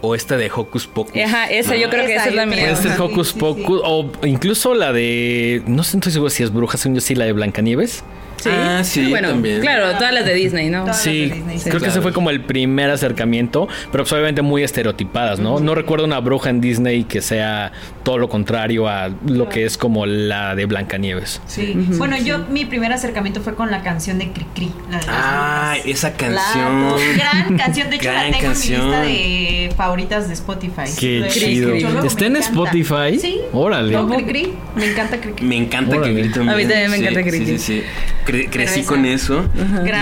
[0.00, 1.20] O esta de Hocus Pocus.
[1.20, 2.76] Ajá, esa yo creo que Esa, esa es la mía.
[2.76, 3.02] ser Ajá.
[3.02, 6.78] Hocus Sí, sí, Pocus o incluso la de, no sé, estoy seguro si es bruja,
[6.78, 8.04] según yo sí, la de Blancanieves.
[8.46, 9.60] Ah, sí, bueno, también.
[9.60, 10.82] claro, todas las de Disney, ¿no?
[10.82, 11.02] Todas.
[11.02, 11.68] Sí, de Disney, sí.
[11.68, 15.60] creo que ese fue como el primer acercamiento, pero pues obviamente muy estereotipadas, ¿no?
[15.60, 17.72] No recuerdo una bruja en Disney que sea
[18.02, 21.40] todo lo contrario a lo que es como la de Blancanieves.
[21.46, 21.72] Sí.
[21.98, 24.72] Bueno, yo mi primer acercamiento fue con la canción de Cri Cri.
[24.90, 25.86] La de las Ah, brujas.
[25.86, 26.94] esa canción.
[27.16, 27.90] gran canción.
[27.90, 28.80] De hecho, Gran la tengo canción.
[28.80, 30.82] en mi lista de favoritas de Spotify.
[30.98, 31.74] Qué Lo chido.
[32.04, 32.38] ¿Está en encanta.
[32.48, 33.18] Spotify?
[33.20, 33.40] Sí.
[33.52, 33.92] Órale.
[33.92, 34.52] No, Cri Cri.
[34.76, 35.46] Me encanta Cri Cri.
[35.46, 37.58] Me encanta que grito A mí también me sí, encanta Sí, grite.
[37.58, 37.82] sí, sí.
[38.30, 39.44] Cre- crecí esa- con eso.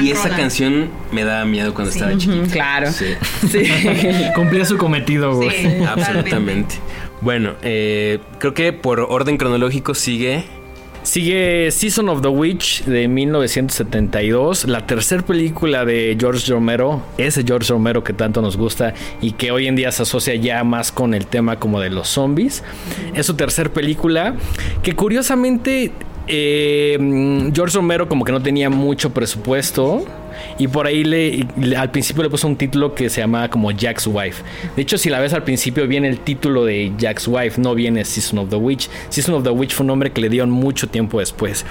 [0.03, 0.37] Y esa rola.
[0.37, 1.99] canción me daba miedo cuando Sí.
[1.99, 2.51] estaba Ujú, chiquito.
[2.53, 2.93] claro.
[2.93, 3.07] Sí.
[3.51, 3.62] Sí.
[4.35, 5.51] Cumplía su cometido, güey.
[5.51, 5.69] Sí.
[5.88, 6.77] Absolutamente.
[7.21, 10.45] Bueno, eh, creo que por orden cronológico sigue.
[11.05, 17.73] Sigue Season of the Witch de 1972, la tercera película de George Romero, ese George
[17.73, 21.14] Romero que tanto nos gusta y que hoy en día se asocia ya más con
[21.14, 22.62] el tema como de los zombies.
[23.14, 24.35] Es su tercera película
[24.83, 25.93] que curiosamente
[26.29, 30.05] eh, mm, George Romero como que no tenía mucho presupuesto.
[30.57, 33.73] Y por ahí le, le- al principio le puso un título que se llamaba como
[33.73, 34.43] Jack's Wife.
[34.77, 38.05] De hecho, si la ves al principio viene el título de Jack's Wife, no viene
[38.05, 38.88] Season of the Witch.
[39.09, 41.67] Season of the Witch fue un nombre que le dieron mucho tiempo después.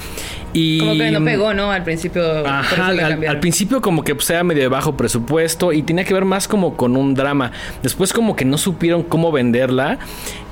[0.54, 1.72] Y Como que no pegó, ¿no?
[1.72, 2.46] Al principio.
[2.46, 6.26] Ajá, al principio como que pues, era medio de bajo presupuesto y tenía que ver
[6.26, 7.52] más como con un drama.
[7.84, 9.98] Después como que no supieron cómo venderla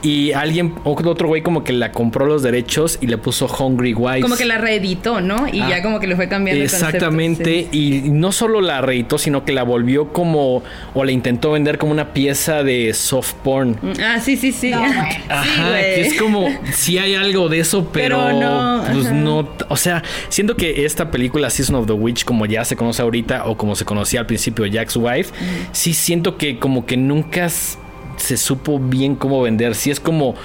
[0.05, 4.21] y alguien, otro güey como que la compró los derechos y le puso Hungry Wives.
[4.21, 5.47] Como que la reeditó, ¿no?
[5.51, 8.03] Y Ah, ya como que le fue cambiando el concepto, Exactamente, sí.
[8.05, 10.61] y no solo la reeditó, sino que la volvió como,
[10.93, 13.77] o la intentó vender como una pieza de soft porn.
[13.99, 14.69] Ah, sí, sí, sí.
[14.69, 14.81] No.
[14.85, 19.15] Sí, Ajá, que es como si hay algo de eso, pero, Pero no, pues ajá.
[19.15, 23.01] no, o sea, siento que esta película Season of the Witch como ya se conoce
[23.01, 25.33] ahorita o como se conocía al principio Jack's Wife,
[25.71, 27.49] sí siento que como que nunca
[28.25, 30.35] se supo bien cómo vender, sí es como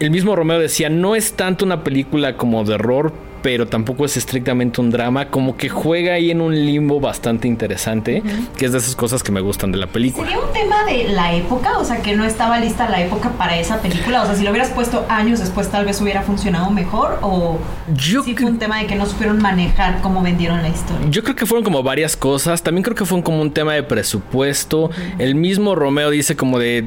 [0.00, 3.12] el mismo Romeo decía, no es tanto una película como de horror,
[3.42, 8.22] pero tampoco es estrictamente un drama, como que juega ahí en un limbo bastante interesante,
[8.56, 10.28] que es de esas cosas que me gustan de la película.
[10.28, 11.78] ¿Sería un tema de la época?
[11.78, 14.22] O sea, que no estaba lista la época para esa película.
[14.22, 17.18] O sea, si lo hubieras puesto años después, tal vez hubiera funcionado mejor.
[17.22, 17.58] O
[17.96, 21.06] Yo sí fue un tema de que no supieron manejar cómo vendieron la historia.
[21.10, 22.62] Yo creo que fueron como varias cosas.
[22.62, 24.90] También creo que fue como un tema de presupuesto.
[25.18, 26.86] El mismo Romeo dice como de...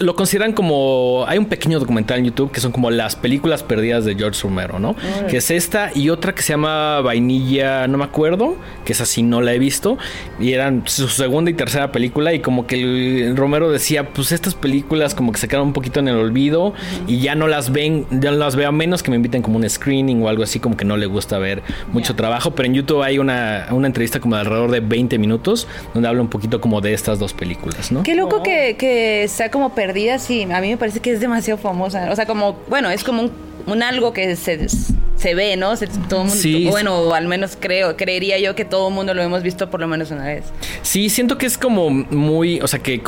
[0.00, 1.24] Lo consideran como...
[1.28, 4.78] Hay un pequeño documental en YouTube que son como las películas perdidas de George Romero,
[4.78, 4.96] ¿no?
[5.28, 9.22] Que es esta y otra que se llama Vainilla, no me acuerdo, que es así,
[9.22, 9.98] no la he visto.
[10.38, 14.54] Y eran su segunda y tercera película y como que el Romero decía, pues estas
[14.54, 16.74] películas como que se quedaron un poquito en el olvido
[17.06, 19.56] y ya no las ven, ya no las veo a menos que me inviten como
[19.56, 22.52] un screening o algo así, como que no le gusta ver mucho trabajo.
[22.52, 26.22] Pero en YouTube hay una, una entrevista como de alrededor de 20 minutos donde habla
[26.22, 28.02] un poquito como de estas dos películas, ¿no?
[28.02, 30.46] Qué loco que, que sea como perdida, sí.
[30.52, 32.10] A mí me parece que es demasiado famosa.
[32.10, 33.32] O sea, como, bueno, es como un,
[33.66, 35.73] un algo que se, se ve, ¿no?
[36.08, 36.66] Todo mundo, Sí.
[36.70, 39.80] Bueno, o al menos creo, creería yo que todo el mundo lo hemos visto por
[39.80, 40.44] lo menos una vez.
[40.82, 43.02] Sí, siento que es como muy, o sea, que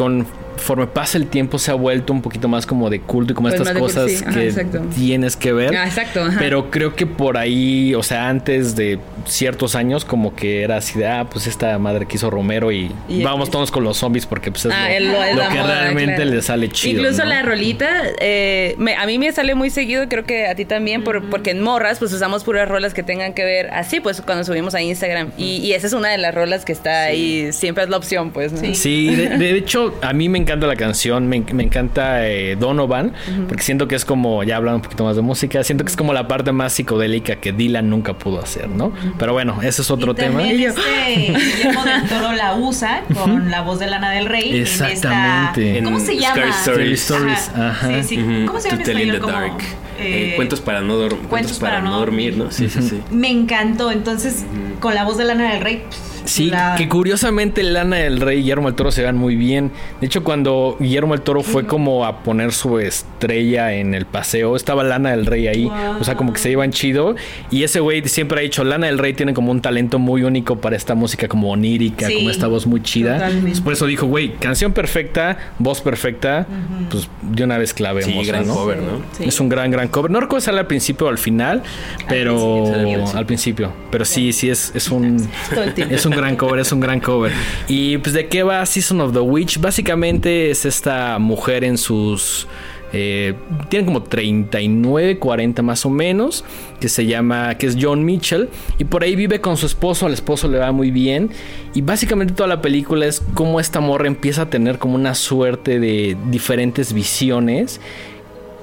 [0.57, 3.49] conforme pasa el tiempo se ha vuelto un poquito más como de culto y como
[3.49, 4.25] Pues estas cosas sí.
[4.27, 4.81] Ajá, que exacto.
[4.95, 5.77] tienes que ver.
[5.77, 6.37] Ah, exacto, ajá.
[6.39, 10.99] Pero creo que por ahí, o sea, antes de ciertos años como que era así
[10.99, 14.27] de, ah, pues esta madre que hizo Romero y, Y- vamos todos con los zombies
[14.27, 16.31] porque pues es Ah, lo, el- lo- es lo la que moda, realmente claro.
[16.31, 17.01] le sale chido.
[17.03, 17.29] Incluso ¿no?
[17.31, 17.89] la rolita,
[18.21, 21.51] eh, me- a mí me sale muy seguido, creo que a ti también, por- porque
[21.51, 24.83] en Morras pues usamos puras rolas que tengan que ver así, pues cuando subimos a
[24.83, 25.33] Instagram.
[25.37, 28.31] Y, y esa es una de las rolas que está ahí, siempre es la opción,
[28.31, 28.53] pues.
[28.53, 28.61] ¿no?
[28.61, 28.75] Sí.
[28.75, 33.13] Sí, de, de hecho, a mí me encanta la canción, me, me encanta eh, Donovan,
[33.49, 35.97] porque siento que es como, ya hablando un poquito más de música, siento que es
[35.97, 38.93] como la parte más psicodélica que Dylan nunca pudo hacer, ¿no?
[39.19, 40.39] Pero bueno, ese es otro y tema.
[40.41, 40.81] También este
[41.37, 44.57] Guillermo del Toro la usa con la voz de Lana del Rey.
[44.57, 45.83] en esta- Exactamente.
[45.83, 46.35] ¿Cómo se llama?
[46.35, 47.03] Scary Stories.
[47.03, 48.03] Stories, ajá.
[48.03, 48.45] Sí, sí.
[48.47, 49.59] ¿Cómo se llama To en in the Como, Dark.
[49.99, 52.51] eh, Eh, cuentos para no, dor- cuentos para no dormir, ¿no?
[52.51, 53.01] Sí, sí, sí.
[53.11, 53.91] Me encantó.
[53.91, 54.45] Entonces,
[54.81, 55.85] con la voz de Lana del Rey.
[55.89, 59.37] pff, Sí, la- que curiosamente Lana del Rey y Guillermo del Toro se vean muy
[59.37, 59.71] bien.
[60.01, 64.57] De hecho, cuando Guillermo del Toro fue como a poner su estrella en el paseo,
[64.57, 65.71] estaba Lana del Rey ahí.
[66.01, 67.15] O sea, como que se iban chido.
[67.51, 70.57] Y ese güey siempre ha dicho, Lana del Rey tiene como un talento muy único
[70.61, 73.15] para esta música como onírica, Sí, como esta voz muy chida.
[73.15, 73.51] totalmente.
[73.51, 76.47] Pues por eso dijo, güey, canción perfecta, voz perfecta,
[76.91, 78.13] pues de una vez clavemos.
[78.13, 78.55] Sí, gran ¿no?
[78.55, 79.01] cover, ¿no?
[79.17, 79.25] Sí.
[79.25, 80.11] Es un gran, gran cover.
[80.11, 81.63] No recuerdo si sale al principio o al final,
[82.09, 83.73] pero principio, al principio.
[83.91, 85.17] Pero sí, sí, es, es un
[85.55, 85.95] Todo el tiempo.
[85.95, 87.33] es un gran cover, es un gran cover.
[87.69, 89.61] Y pues de qué va Season of the Witch?
[89.61, 92.49] Básicamente es esta mujer en sus...
[92.93, 93.35] Eh,
[93.69, 96.45] tiene como 39, 40 más o menos,
[96.81, 98.49] que se llama, que es John Mitchell,
[98.79, 101.31] y por ahí vive con su esposo, al esposo le va muy bien,
[101.75, 105.81] y básicamente toda la película es cómo esta morra empieza a tener como una suerte
[105.81, 107.81] de diferentes visiones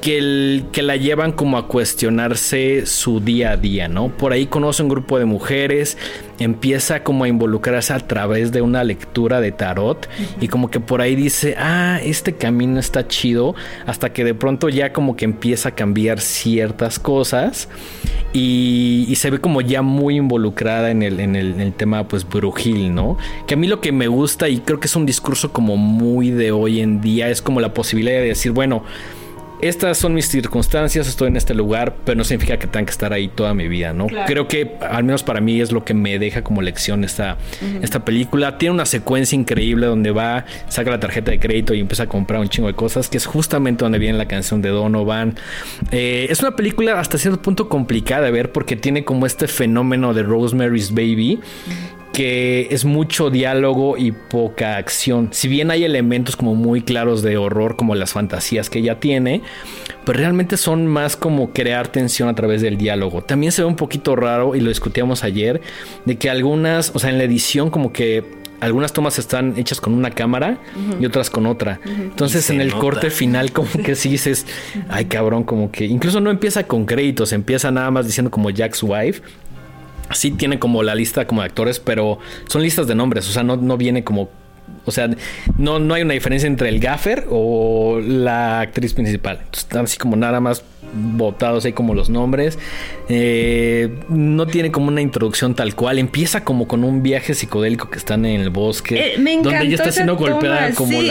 [0.04, 4.10] que, el- que la llevan como a cuestionarse su día a día, ¿no?
[4.10, 5.98] Por ahí conoce un grupo de mujeres,
[6.39, 10.10] empieza como a involucrarse a través de una lectura de tarot
[10.42, 14.68] y como que por ahí dice, ah, este camino está chido, hasta que de pronto
[14.68, 17.70] ya como que empieza a cambiar ciertas cosas
[18.34, 22.10] y, y se ve como ya muy involucrada en el, en, el, en el tema
[22.10, 23.18] pues brujil, ¿no?
[23.48, 26.30] Que a mí lo que me gusta y creo que es un discurso como muy
[26.30, 28.84] de hoy en día es como la posibilidad de decir, bueno,
[29.63, 33.13] estas son mis circunstancias, estoy en este lugar, pero no significa que tenga que estar
[33.13, 34.08] ahí toda mi vida, ¿no?
[34.08, 34.26] Claro.
[34.28, 37.38] Creo que al menos para mí es lo que me deja como lección esta,
[37.82, 38.58] esta película.
[38.58, 42.41] Tiene una secuencia increíble donde va, saca la tarjeta de crédito y empieza a comprar
[42.41, 45.36] un chingo de cosas, que es justamente donde viene la canción de Donovan.
[45.91, 50.13] Eh, es una película hasta cierto punto complicada de ver porque tiene como este fenómeno
[50.13, 51.39] de Rosemary's Baby
[52.13, 55.30] que es mucho diálogo y poca acción.
[55.32, 59.41] Si bien hay elementos como muy claros de horror, como las fantasías que ella tiene,
[60.06, 63.23] pero realmente son más como crear tensión a través del diálogo.
[63.23, 65.62] También se ve un poquito raro, y lo discutíamos ayer,
[66.06, 68.23] de que algunas, o sea, en la edición como que
[68.60, 70.58] algunas tomas están hechas con una cámara
[70.99, 71.82] y otras con otra.
[71.86, 72.80] Entonces en el nota.
[72.80, 74.45] corte final como que sí dices,
[74.88, 78.82] ay cabrón, como que incluso no empieza con créditos, empieza nada más diciendo como Jack's
[78.84, 79.21] wife.
[80.12, 83.44] Sí tiene como la lista como de actores, pero son listas de nombres, o sea,
[83.44, 84.30] no, no viene como...
[84.86, 85.10] O sea,
[85.58, 89.38] no, no hay una diferencia entre el gaffer o la actriz principal.
[89.38, 92.60] Entonces, están así como nada más botados ahí como los nombres.
[93.08, 95.99] Eh, no tiene como una introducción tal cual.
[95.99, 99.13] Empieza como con un viaje psicodélico que están en el bosque.
[99.15, 101.08] Eh, me encantó donde ella está siendo golpeada toma, como sí.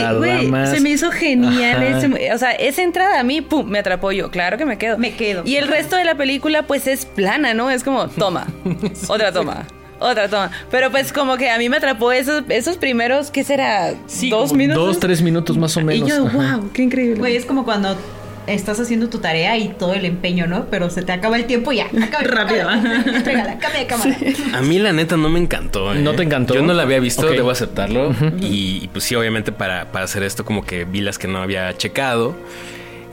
[0.67, 1.81] Se me hizo genial.
[1.83, 4.29] Ese- o sea, esa entrada a mí, pum, me atrapó yo.
[4.29, 4.99] Claro que me quedo.
[4.99, 5.41] Me quedo.
[5.45, 7.71] Y el resto de la película, pues es plana, ¿no?
[7.71, 8.45] Es como, toma,
[9.07, 9.65] otra toma.
[9.99, 10.51] Otra toma.
[10.69, 13.93] Pero pues como que a mí me atrapó esos, esos primeros, ¿qué será?
[14.29, 14.85] ¿Dos minutos?
[14.85, 16.09] Dos, tres minutos más o Y menos.
[16.09, 16.57] yo, Ajá.
[16.57, 17.19] wow, qué increíble.
[17.19, 17.95] Güey, es como cuando
[18.45, 20.65] estás haciendo tu tarea y todo el empeño, ¿no?
[20.65, 21.85] Pero se te acaba el tiempo y ya.
[22.01, 22.69] Acaba, Rápido.
[23.05, 24.17] Entrégala, cambia de cámara.
[24.53, 25.93] A mí la neta no me encantó.
[25.93, 25.99] ¿eh?
[26.01, 26.53] ¿No te encantó?
[26.53, 27.31] Yo no la había visto, Ok.
[27.33, 28.13] debo aceptarlo.
[28.41, 31.41] y, y, pues sí, obviamente para, para hacer esto como que vi las que no
[31.41, 32.35] había checado.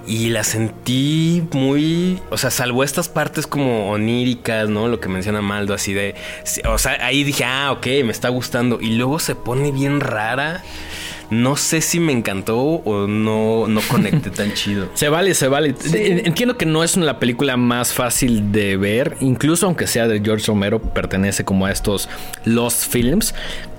[0.06, 4.88] Y la sentí muy, o sea, salvo estas partes como oníricas, ¿no?
[4.88, 6.14] Lo que menciona Maldo, así de,
[6.68, 8.78] o sea, ahí dije, ah, ok, me está gustando.
[8.80, 10.62] Y luego se pone bien rara.
[11.30, 14.88] No sé si me encantó o no, no conecté tan chido.
[14.94, 15.76] Se vale, se vale.
[15.92, 20.20] En- Entiendo que no es la película más fácil de ver, incluso aunque sea de
[20.20, 22.08] George Romero, pertenece como a estos
[22.44, 23.32] Lost Films.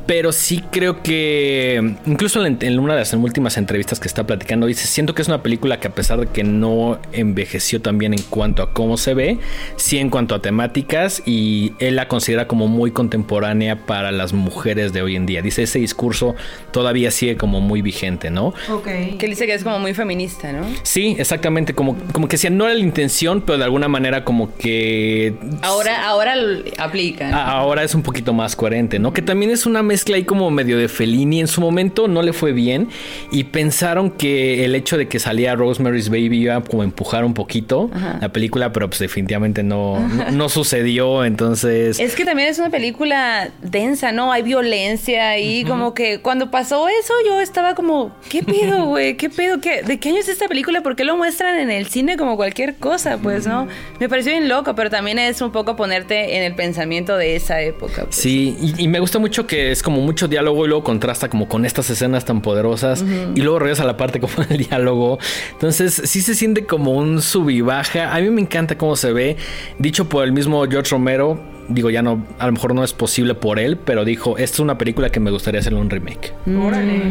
[0.06, 4.88] Pero sí creo que, incluso en, una de las últimas entrevistas que está platicando, dice,
[4.88, 8.22] siento que es una película que a pesar de que no envejeció tan bien en
[8.24, 9.38] cuanto a cómo se ve,
[9.78, 14.92] sí en cuanto a temáticas, y él la considera como muy contemporánea para las mujeres
[14.92, 15.42] de hoy en día.
[15.42, 16.36] Dice, ese discurso
[16.72, 18.48] todavía sigue como muy vigente, ¿no?
[18.70, 18.86] Ok.
[18.86, 20.66] Que él dice que es como muy feminista, ¿no?
[20.84, 24.56] Sí, exactamente, como, como que si no era la intención, pero de alguna manera como
[24.58, 27.30] que Ahora, ahora lo aplica.
[27.30, 27.38] ¿no?
[27.38, 29.14] a- ahora es un poquito más coherente, ¿no?
[29.14, 31.42] Que también es una mezcla ahí como medio de Fellini.
[31.42, 32.90] En su momento no le fue bien
[33.32, 37.36] y pensaron que el hecho de que salía Rosemary's Baby iba a como empujar un
[37.36, 42.00] poquito la película, pero pues definitivamente no, no, no sucedió, entonces...
[42.00, 44.32] Es que también es una película densa, ¿no?
[44.32, 49.18] Hay violencia y como que cuando pasó eso yo estaba como, ¿qué pedo, güey?
[49.18, 49.62] ¿Qué pedo?
[49.62, 50.82] ¿Qué, ¿De qué año es esta película?
[50.82, 53.20] ¿Por qué lo muestran en el cine como cualquier cosa?
[53.20, 53.68] Pues, ¿no?
[54.00, 57.62] Me pareció bien loco, pero también es un poco ponerte en el pensamiento de esa
[57.62, 58.06] época.
[58.06, 58.16] pues.
[58.16, 61.48] Sí, y, y me gusta mucho que es como mucho diálogo y luego contrasta como
[61.50, 65.18] con estas escenas tan poderosas y luego regresa a la parte como del diálogo.
[65.54, 68.14] Entonces sí se siente como un sub y baja.
[68.16, 69.38] A mí me encanta cómo se ve.
[69.80, 73.34] Dicho por el mismo George Romero, digo ya no, a lo mejor no es posible
[73.34, 76.32] por él, pero dijo, esta es una película que me gustaría hacerle un remake.
[76.46, 77.02] Órale.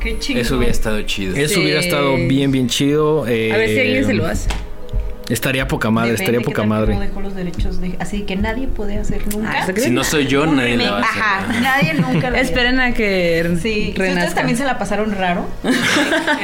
[0.00, 0.40] Qué chido.
[0.40, 1.36] Eso hubiera estado chido.
[1.36, 1.60] Eso Sí.
[1.60, 3.22] hubiera estado bien, bien chido.
[3.22, 4.48] A ver si alguien se lo hace.
[5.28, 6.92] Estaría poca madre, Depende estaría poca madre.
[6.92, 9.50] cómo dejó los derechos de- así que nadie puede hacer nunca.
[9.52, 11.22] Ah, ¿eso Si no soy yo, Un nadie la va a hacer.
[11.22, 12.40] Ajá, nadie nunca lo haría.
[12.40, 15.72] Esperen a que Sí, si ustedes también se la pasaron raro en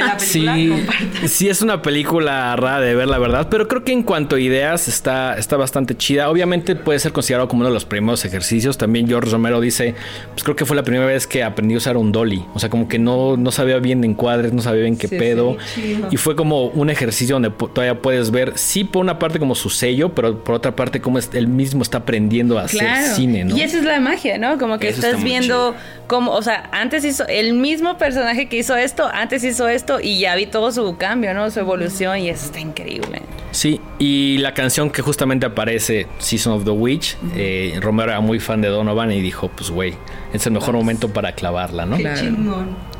[0.05, 1.29] la película, Sí, compartan.
[1.29, 4.39] sí es una película rara de ver, la verdad, pero creo que en cuanto a
[4.39, 6.29] ideas está, está bastante chida.
[6.29, 8.77] Obviamente puede ser considerado como uno de los primeros ejercicios.
[8.77, 9.95] También George Romero dice,
[10.33, 12.45] pues creo que fue la primera vez que aprendí a usar un dolly.
[12.53, 15.15] O sea, como que no, no sabía bien de encuadres, no sabía bien qué Sí,
[15.17, 15.57] pedo.
[15.73, 19.55] sí, y fue como un ejercicio donde todavía puedes ver, sí, por una parte como
[19.55, 22.81] su sello, pero por otra parte como es- él mismo está aprendiendo a hacer
[23.15, 23.55] cine, ¿no?
[23.55, 24.57] Y esa es la magia, ¿no?
[24.57, 25.73] Como que Eso estás viendo
[26.07, 30.19] cómo, o sea, antes hizo el mismo personaje que hizo esto, antes hizo esto y
[30.19, 31.49] ya vi todo su cambio, ¿no?
[31.51, 33.21] Su evolución y eso está increíble.
[33.51, 38.41] Sí, y la canción que justamente aparece, Season of the Witch, eh, Romero era muy
[38.41, 39.93] fan de Donovan y dijo, pues güey,
[40.33, 41.95] es el mejor momento para clavarla, ¿no?
[41.95, 42.19] Claro.
[42.19, 42.94] Chingón.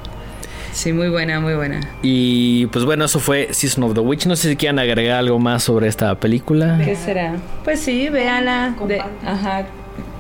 [0.76, 1.80] Sí, muy buena, muy buena.
[2.02, 4.26] Y pues bueno, eso fue Season of the Witch.
[4.26, 6.78] No sé si quieran agregar algo más sobre esta película.
[6.84, 7.38] ¿Qué será?
[7.64, 8.76] Pues sí, véanla.
[8.86, 9.66] De, ajá.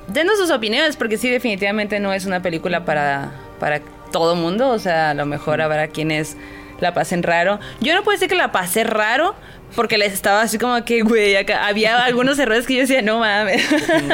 [0.07, 3.81] Denos sus opiniones, porque sí, definitivamente no es una película para, para
[4.13, 4.69] todo mundo.
[4.69, 6.37] O sea, a lo mejor habrá quienes
[6.79, 7.59] la pasen raro.
[7.81, 9.35] Yo no puedo decir que la pasé raro,
[9.75, 13.19] porque les estaba así como que, güey, acá había algunos errores que yo decía, no
[13.19, 13.61] mames.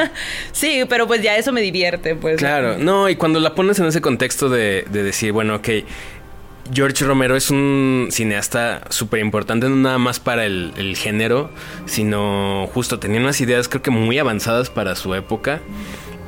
[0.50, 2.38] sí, pero pues ya eso me divierte, pues.
[2.38, 5.68] Claro, no, y cuando la pones en ese contexto de, de decir, bueno, ok,
[6.72, 11.50] George Romero es un cineasta súper importante, no nada más para el, género,
[11.86, 15.60] sino justo tenía unas ideas creo que muy avanzadas para su época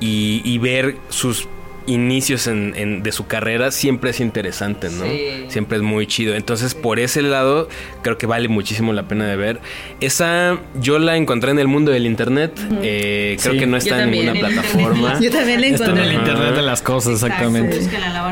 [0.00, 1.48] y ver sus
[1.86, 5.04] inicios en, en- de su carrera siempre es interesante, ¿no?
[5.04, 5.46] Sí.
[5.48, 6.34] Siempre es muy chido.
[6.34, 7.68] Entonces, por ese lado,
[8.02, 9.60] creo que vale muchísimo la pena de ver.
[10.00, 12.52] Esa yo la encontré en el mundo del internet.
[12.82, 13.58] Eh, creo Sí.
[13.60, 14.32] que no Yo está en también.
[14.32, 15.18] ninguna plataforma.
[15.20, 16.04] Yo también la Está en encontré.
[16.04, 17.80] el internet de las cosas, exactamente.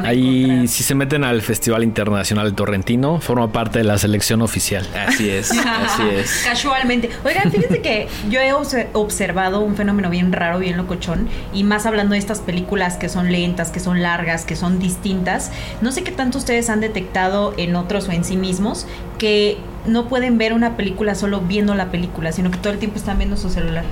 [0.05, 4.87] Ahí, si se meten al Festival Internacional Torrentino, forma parte de la selección oficial.
[5.07, 6.43] Así es, así es.
[6.45, 7.11] Casualmente.
[7.25, 11.87] Oigan, fíjense que yo he obse- observado un fenómeno bien raro, bien locochón, y más
[11.87, 13.31] hablando de estas películas que son
[13.73, 15.51] que son largas, que son distintas.
[15.81, 18.87] No sé qué tanto ustedes han detectado en otros o en sí mismos
[19.19, 22.99] que no pueden ver una película solo viendo la película, sino que todo el tiempo
[22.99, 23.85] están viendo su celular.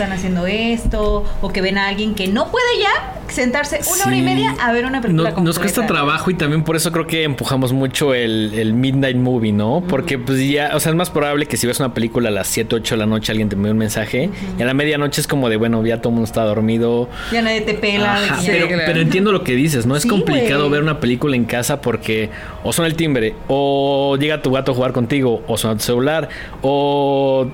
[0.00, 4.16] Están haciendo esto, o que ven a alguien que no puede ya sentarse una hora
[4.16, 7.06] y media a ver una película No- nos cuesta trabajo y también por eso creo
[7.06, 9.84] que empujamos mucho el, el Midnight Movie, ¿no?
[9.86, 12.46] Porque pues ya, o sea, es más probable que si ves una película a las
[12.48, 15.26] 7, 8 de la noche alguien te envíe un mensaje y a la medianoche es
[15.26, 17.10] como de, bueno, ya todo el mundo está dormido.
[17.30, 18.18] Ya nadie te pela.
[18.20, 19.96] de que pero, entiendo lo que dices, ¿no?
[19.96, 22.30] Es Sí, complicado ver una película en casa porque
[22.64, 26.30] o suena el timbre, o llega tu gato a jugar contigo, o suena tu celular,
[26.62, 27.46] o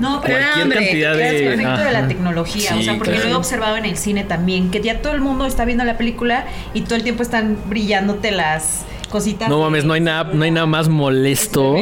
[0.00, 1.54] No, pero cualquier hambre, cantidad de...
[1.54, 3.28] efecto de la tecnología, o sea, porque claro.
[3.28, 5.96] lo he observado en el cine también, que ya todo el mundo está viendo la
[5.96, 9.48] película y todo el tiempo están brillándote las cositas.
[9.48, 11.74] No mames, no hay nada, no hay nada más molesto.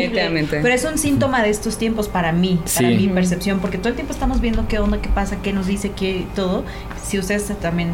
[0.50, 2.94] Pero es un síntoma de estos tiempos para mí, para Sí.
[2.96, 5.92] mi percepción, porque todo el tiempo estamos viendo qué onda, qué pasa, qué nos dice,
[5.96, 6.64] qué todo.
[7.04, 7.90] Si ustedes también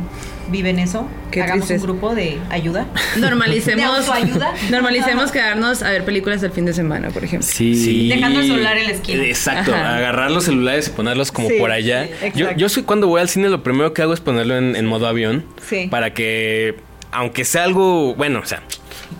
[0.50, 1.86] viven eso, Qué hagamos tristeza.
[1.86, 2.86] un grupo de ayuda.
[3.16, 4.52] Normalicemos, De autoayuda.
[4.70, 7.46] normalicemos quedarnos a ver películas el fin de semana, por ejemplo.
[7.50, 8.08] Sí.
[8.08, 9.24] Dejando el celular en la esquina.
[9.24, 9.96] Exacto, Ajá.
[9.96, 12.06] agarrar los celulares y ponerlos como Sí, por allá.
[12.20, 14.76] sí, yo, yo soy cuando voy al cine lo primero que hago es ponerlo en,
[14.76, 15.44] en modo avión.
[15.68, 15.86] Sí.
[15.90, 16.76] Para que,
[17.12, 18.62] aunque sea algo, bueno, o sea,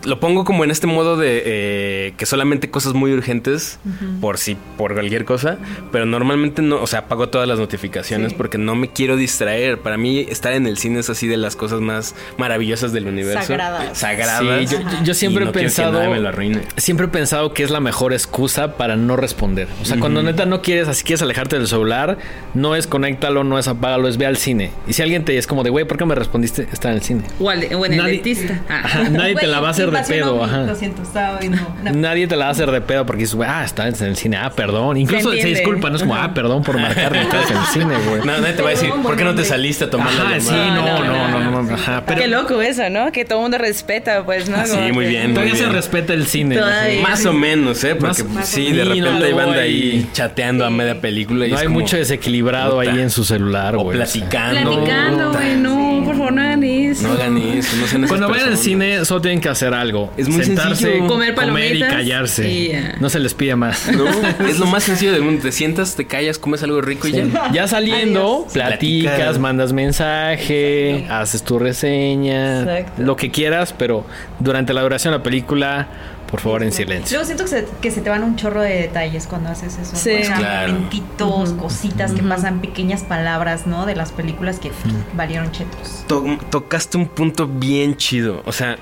[0.05, 3.78] lo pongo como en este modo de eh, que solamente cosas muy urgentes
[4.20, 5.59] por si, por cualquier cosa.
[5.90, 8.34] Pero normalmente no, o sea, apago todas las notificaciones Sí.
[8.36, 9.78] porque no me quiero distraer.
[9.78, 13.47] Para mí estar en el cine es así de las cosas más maravillosas del universo.
[13.49, 13.99] Sagradas.
[13.99, 14.68] Sagradas.
[14.70, 16.62] Sí, yo- siempre Y no he que pensado- nadie me lo arruine.
[16.76, 19.68] Siempre he pensado que es la mejor excusa para no responder.
[19.80, 22.18] O sea, cuando neta no quieres, así quieres alejarte del celular,
[22.55, 24.70] no es conéctalo, no es apágalo, es ve al cine.
[24.86, 26.66] Y si alguien te es como de, güey, ¿por qué me respondiste?
[26.72, 27.22] Está en el cine.
[27.40, 28.61] O, al- o en el Nadie- dentista.
[28.68, 28.82] Ah.
[28.84, 30.45] Ajá, nadie te la va a hacer de pedo.
[30.45, 30.59] Ajá.
[30.62, 31.59] Lo siento, estaba viendo.
[31.80, 34.09] una- Nadie te la va a hacer de pedo porque dices, güey, ah, estás en
[34.09, 34.97] el cine, ah, perdón.
[34.97, 38.20] Incluso se, disculpa, no es como, ah, perdón por marcarme, estás en el cine, güey.
[38.24, 40.41] No, nadie te va a decir, ¿por qué no te saliste a tomar la Ajá,
[40.41, 40.74] sí, llamada?
[40.74, 42.03] no, No, no, no, no, no, ajá.
[42.07, 43.11] Pero Qué loco eso, ¿no?
[43.12, 44.64] Que todo el mundo respeta, pues, ¿no?
[44.66, 46.57] Sí, muy bien, muy todavía se respeta el cine.
[46.57, 47.03] Todavía.
[47.03, 47.95] Más o menos, ¿eh?
[47.95, 51.47] Porque Más- sí, Sí, de no, repente hay banda ahí chateando a media película.
[51.47, 53.97] Y No hay como- mucho desequilibrado ahí en su celular, O güey.
[53.97, 54.70] o platicando.
[54.72, 57.03] Platicando, güey, no, por favor, no hagan eso.
[57.09, 58.65] No hagan eso, no sean esas Cuando vayan al personas.
[58.65, 60.13] cine, solo tienen que hacer algo.
[60.17, 61.07] Es muy Sentarse, sencillo.
[61.09, 62.49] Comer y palomitas callarse.
[62.51, 62.95] y ya.
[63.01, 63.91] No se les pide más.
[63.93, 64.05] No,
[64.49, 65.43] es lo más sencillo del mundo.
[65.43, 67.51] Te sientas, te callas, comes algo rico y ya.
[67.53, 68.53] Ya saliendo, Adiós.
[68.53, 69.39] platicas, Platicar.
[69.41, 73.03] mandas mensaje, haces tu reseña, Exacto.
[73.03, 74.05] lo que quieras, pero
[74.41, 75.89] durante la duración de la película,
[76.33, 77.14] por favor, en silencio.
[77.18, 79.95] Luego siento que se, que se te van un chorro de detalles cuando haces eso.
[79.95, 80.11] Sí.
[80.22, 80.72] O sea, Claro.
[80.72, 83.87] momentitos, cositas que pasan, pequeñas palabras, ¿no?
[83.87, 84.72] De las películas que
[85.14, 86.05] valieron chetos.
[86.09, 88.43] To- tocaste un punto bien chido.
[88.47, 88.78] O sea,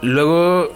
[0.00, 0.70] luego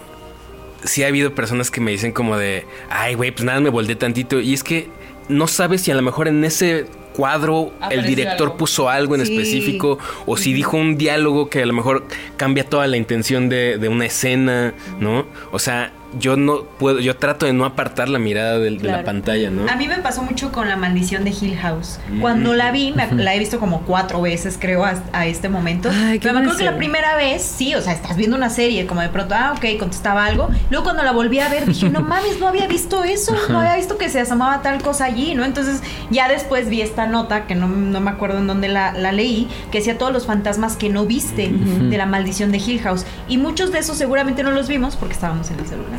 [0.83, 3.95] sí ha habido personas que me dicen como de, ay, güey, pues nada, me volteé
[3.95, 4.39] tantito.
[4.39, 4.89] Y es que
[5.29, 8.57] no sabes si a lo mejor en ese cuadro el director algo.
[8.57, 9.33] puso algo en Sí.
[9.35, 9.97] específico
[10.27, 12.05] o si dijo un diálogo que a lo mejor
[12.37, 15.25] cambia toda la intención de, de una escena, ¿no?
[15.51, 19.49] O sea, yo no puedo, yo trato de no apartar la mirada de, la pantalla,
[19.49, 19.69] ¿no?
[19.69, 21.99] A mí me pasó mucho con la maldición de Hill House.
[22.21, 25.89] Cuando la vi, me- la he visto como cuatro veces, creo, a, a este momento.
[25.91, 28.49] Ay, qué Pero me acuerdo que la primera vez, sí, o sea, estás viendo una
[28.49, 30.49] serie, como de pronto, ah, ok, contestaba algo.
[30.69, 33.75] Luego cuando la volví a ver, dije, no mames, no había visto eso, no había
[33.75, 35.43] visto que se asomaba tal cosa allí, ¿no?
[35.45, 39.11] Entonces, ya después vi esta nota, que no, no me acuerdo en dónde la, la
[39.11, 43.05] leí, que decía todos los fantasmas que no viste de la maldición de Hill House.
[43.27, 45.96] Y muchos de esos seguramente no los vimos porque estábamos en el celular.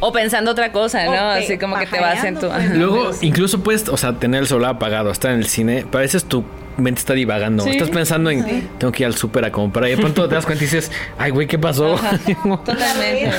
[0.00, 1.12] O pensando otra cosa, ¿no?
[1.30, 2.48] Así como que te vas en tu...
[2.48, 2.70] pues.
[2.74, 6.44] Luego, incluso puedes, o sea, tener el celular apagado, estar en el cine, veces tu
[6.76, 7.64] mente está divagando.
[7.64, 7.70] Sí.
[7.70, 9.88] Estás pensando en, tengo que ir al súper a comprar.
[9.88, 11.98] Y de pronto te das cuenta y dices, ay, güey, ¿qué pasó?
[12.64, 13.30] Totalmente.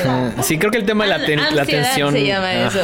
[0.42, 2.12] Sí, creo que el tema de la, ten- la atención.
[2.12, 2.80] se llama eso.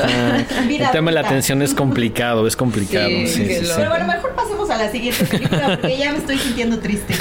[0.67, 3.07] Vida El tema de la atención es complicado, es complicado.
[3.07, 3.73] Sí, Sí, que sí, lo- sí.
[3.77, 7.15] Pero bueno, mejor pasemos a la siguiente película porque ya me estoy sintiendo triste.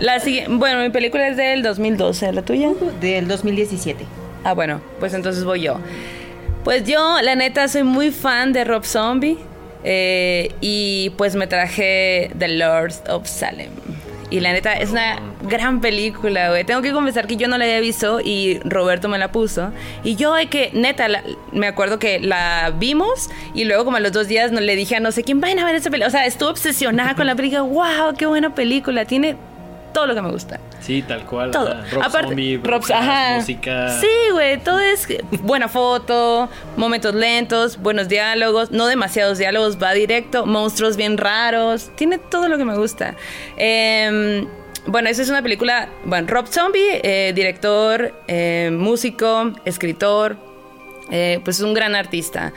[0.00, 2.70] La siguiente, bueno, mi película es del 2012, ¿la tuya?
[3.00, 4.04] Del 2017.
[4.44, 5.78] Ah, bueno, pues entonces voy yo.
[6.64, 9.38] Pues yo, la neta, soy muy fan de Rob Zombie.
[9.84, 13.70] eh, y pues me traje The Lord of Salem.
[14.30, 16.64] Y la neta, es una gran película, güey.
[16.64, 19.70] Tengo que confesar que yo no la había visto y Roberto me la puso.
[20.04, 21.06] Y yo, de que, neta,
[21.52, 24.96] me acuerdo que la vimos y luego, como a los dos días, no, le dije
[24.96, 26.08] a no sé quién, vayan a ver esa película.
[26.08, 27.62] O sea, estuve obsesionada con la película.
[27.62, 28.14] ¡Wow!
[28.18, 29.06] ¡Qué buena película!
[29.06, 29.36] Tiene
[29.92, 30.60] todo lo que me gusta.
[30.80, 31.50] Sí, tal cual.
[31.50, 31.74] Todo.
[31.90, 33.36] Rob Aparte, Zombie, Rob- ajá.
[33.36, 33.88] música.
[34.00, 35.06] Sí, güey, todo es
[35.42, 42.18] buena foto, momentos lentos, buenos diálogos, no demasiados diálogos, va directo, monstruos bien raros, tiene
[42.18, 43.16] todo lo que me gusta.
[43.56, 44.46] Em,
[44.86, 50.36] bueno, esa es una película, bueno, Rob Zombie, eh, director, eh, músico, escritor,
[51.10, 52.52] eh, pues es un gran artista.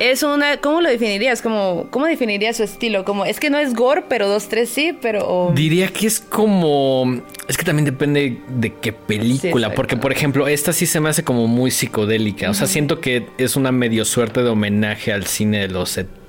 [0.00, 1.42] Es una, ¿cómo lo definirías?
[1.42, 3.04] Como, ¿Cómo definirías su estilo?
[3.04, 5.52] Como, es que no es gore, pero dos, tres sí, pero...
[5.54, 7.20] Diría que es como.
[7.48, 9.74] Es que también depende de qué película.
[9.74, 12.48] porque, por ejemplo, esta sí se me hace como muy psicodélica.
[12.48, 16.19] O sea, siento que es una medio suerte de homenaje al cine de los 70,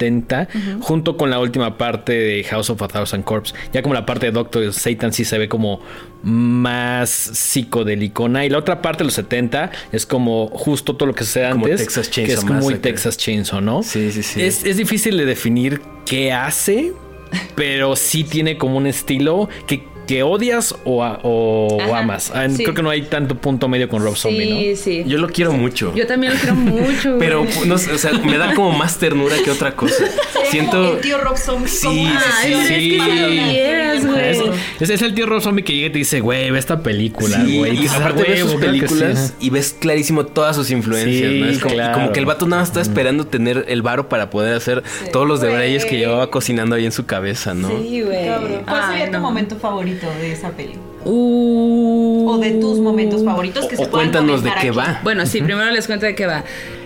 [0.81, 3.53] junto con la última parte de House of a Thousand Corps.
[3.73, 5.81] Ya como la parte de Doctor Satan sí se ve como
[6.23, 8.45] más psicodélicona.
[8.45, 11.65] Y la otra parte de los 70 es como justo todo lo que sucede Como
[11.65, 11.81] antes.
[11.81, 12.75] Texas que es Chainsaw muy.
[12.75, 13.83] Texas Chainsaw, ¿no?
[13.83, 14.41] Sí, sí, sí.
[14.41, 16.93] Es, es difícil de definir qué hace,
[17.55, 22.31] pero sí tiene como un estilo que, que odias o, a- o Ajá, amas.
[22.33, 22.63] Ah, sí.
[22.63, 25.03] Creo que no hay tanto punto medio con Rob Zombie, Sí, sí.
[25.07, 25.93] Yo lo quiero mucho.
[25.95, 27.15] Yo también lo quiero mucho.
[27.19, 30.03] Pero, no o sea, me da como más ternura que otra cosa.
[30.49, 30.95] Siento.
[30.95, 31.69] El tío Rob Zombie.
[31.69, 32.07] Sí,
[32.43, 34.17] sí, es que ¿no?
[34.17, 34.39] Es,
[34.79, 37.37] es- es el tío Rob Zombie que llega y te dice, güey, ve esta película,
[37.39, 37.75] güey.
[37.75, 39.45] y dices, aparte "Ah, ves sus que películas sí".
[39.47, 41.45] y ves clarísimo todas sus influencias, Sí, ¿no?
[41.47, 41.93] Es como, y claro.
[41.93, 44.83] como que el vato nada más está esperando tener el varo para poder hacer
[45.13, 45.99] todos los debrayes que Güey.
[46.01, 47.69] llevaba cocinando ahí en su cabeza, ¿no?
[47.69, 48.27] Sí, güey.
[48.65, 49.19] ¿Cuál sería tu no.
[49.21, 50.75] momento favorito de esa peli?
[51.05, 52.29] Uh.
[52.29, 54.77] O de tus momentos favoritos que O- se o puedan cuéntanos de qué aquí.
[54.77, 54.99] va.
[55.03, 56.43] Bueno, sí, primero les cuento de qué va.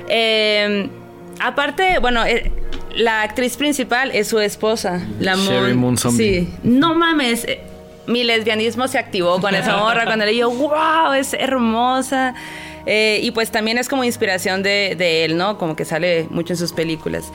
[0.07, 0.89] Eh,
[1.39, 2.51] aparte, bueno, eh,
[2.95, 6.41] la actriz principal es su esposa, la Sherry Moon Zombie.
[6.41, 7.45] Sí, no mames.
[7.45, 7.59] eh,
[8.07, 12.35] Mi lesbianismo se activó con esa morra cuando le digo, wow, es hermosa.
[12.85, 15.57] Eh, y pues también es como inspiración de, de él, ¿no?
[15.57, 17.31] Como que sale mucho en sus películas.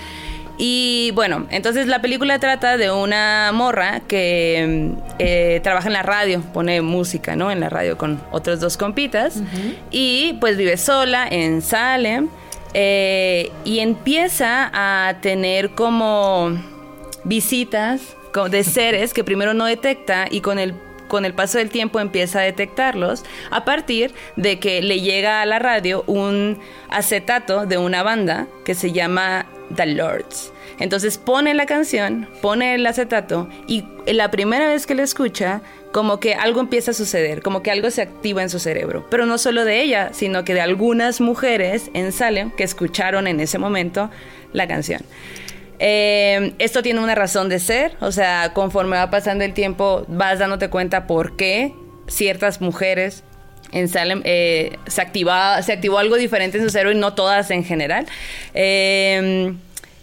[0.62, 6.02] Y bueno, entonces la película trata de una morra que mm, eh, trabaja en la
[6.02, 7.50] radio, pone música, ¿no?
[7.50, 9.42] En la radio con otros dos compitas.
[9.90, 12.28] Y pues vive sola en Salem.
[12.74, 16.50] eh, y empieza a tener como
[17.24, 18.14] visitas
[18.50, 20.74] de seres que primero no detecta y con el
[21.08, 25.46] con el paso del tiempo empieza a detectarlos a partir de que le llega a
[25.46, 30.52] la radio un acetato de una banda que se llama The Lords.
[30.78, 35.62] Entonces pone la canción, pone el acetato y la primera vez que lo escucha,
[35.92, 39.06] como que algo empieza a suceder, como que algo se activa en su cerebro.
[39.10, 43.40] Pero no solo de ella, sino que de algunas mujeres en Salem que escucharon en
[43.40, 44.10] ese momento
[44.52, 45.02] la canción.
[45.78, 50.38] Eh, esto tiene una razón de ser, o sea, conforme va pasando el tiempo vas
[50.38, 51.74] dándote cuenta por qué
[52.06, 53.24] ciertas mujeres
[53.72, 57.50] en Salem eh, se, activa, se activó algo diferente en su cerebro y no todas
[57.50, 58.06] en general.
[58.54, 59.54] Eh,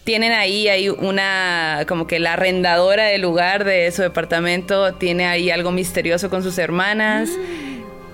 [0.07, 5.51] tienen ahí, hay una, como que la arrendadora del lugar de su departamento tiene ahí
[5.51, 7.29] algo misterioso con sus hermanas.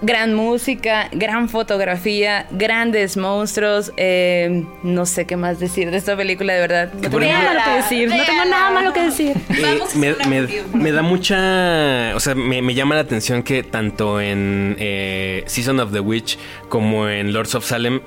[0.05, 3.91] Gran música, gran fotografía, grandes monstruos.
[3.97, 6.93] eh, no sé qué más decir de esta película, de verdad.
[6.93, 8.09] No tengo nada malo que decir.
[8.09, 9.37] No tengo nada malo que decir.
[9.49, 12.15] Eh, Vamos a me, me- me da mucha.
[12.15, 16.37] O sea, me, me llama la atención que tanto en eh, Season of the Witch
[16.69, 18.01] como en Lords of Salem.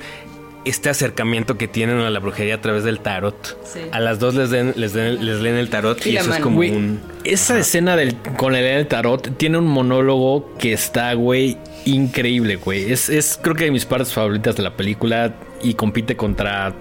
[0.66, 3.56] Este acercamiento que tienen a la brujería a través del tarot.
[3.64, 3.80] Sí.
[3.92, 6.56] A las dos les, den, les, den- les leen el tarot Y eso es como
[6.56, 7.00] Güey, un.
[7.24, 12.90] esa escena del, con el del tarot tiene un monólogo que está, güey, increíble, güey.
[12.92, 16.74] Es, es creo que de mis partes favoritas de la película y compite contra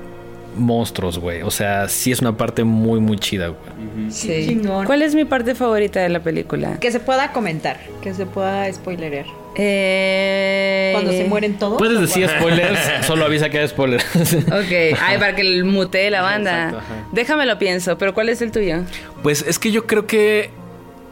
[0.55, 1.41] monstruos, güey.
[1.41, 4.11] O sea, sí es una parte muy, muy chida, güey.
[4.11, 4.47] Sí.
[4.47, 4.85] chingón.
[4.85, 6.79] ¿Cuál es mi parte favorita de la película?
[6.79, 9.25] Que se pueda comentar, que se pueda spoilerear.
[9.57, 10.91] Eh...
[10.93, 11.77] Cuando se mueren todos.
[11.77, 14.05] Puedes decir spoilers, solo avisa que hay spoilers.
[14.13, 16.69] Ok, ay, para que el mutee la banda.
[16.69, 16.85] Exacto.
[17.11, 18.83] Déjame lo pienso, pero ¿cuál es el tuyo?
[19.23, 20.49] Pues es que yo creo que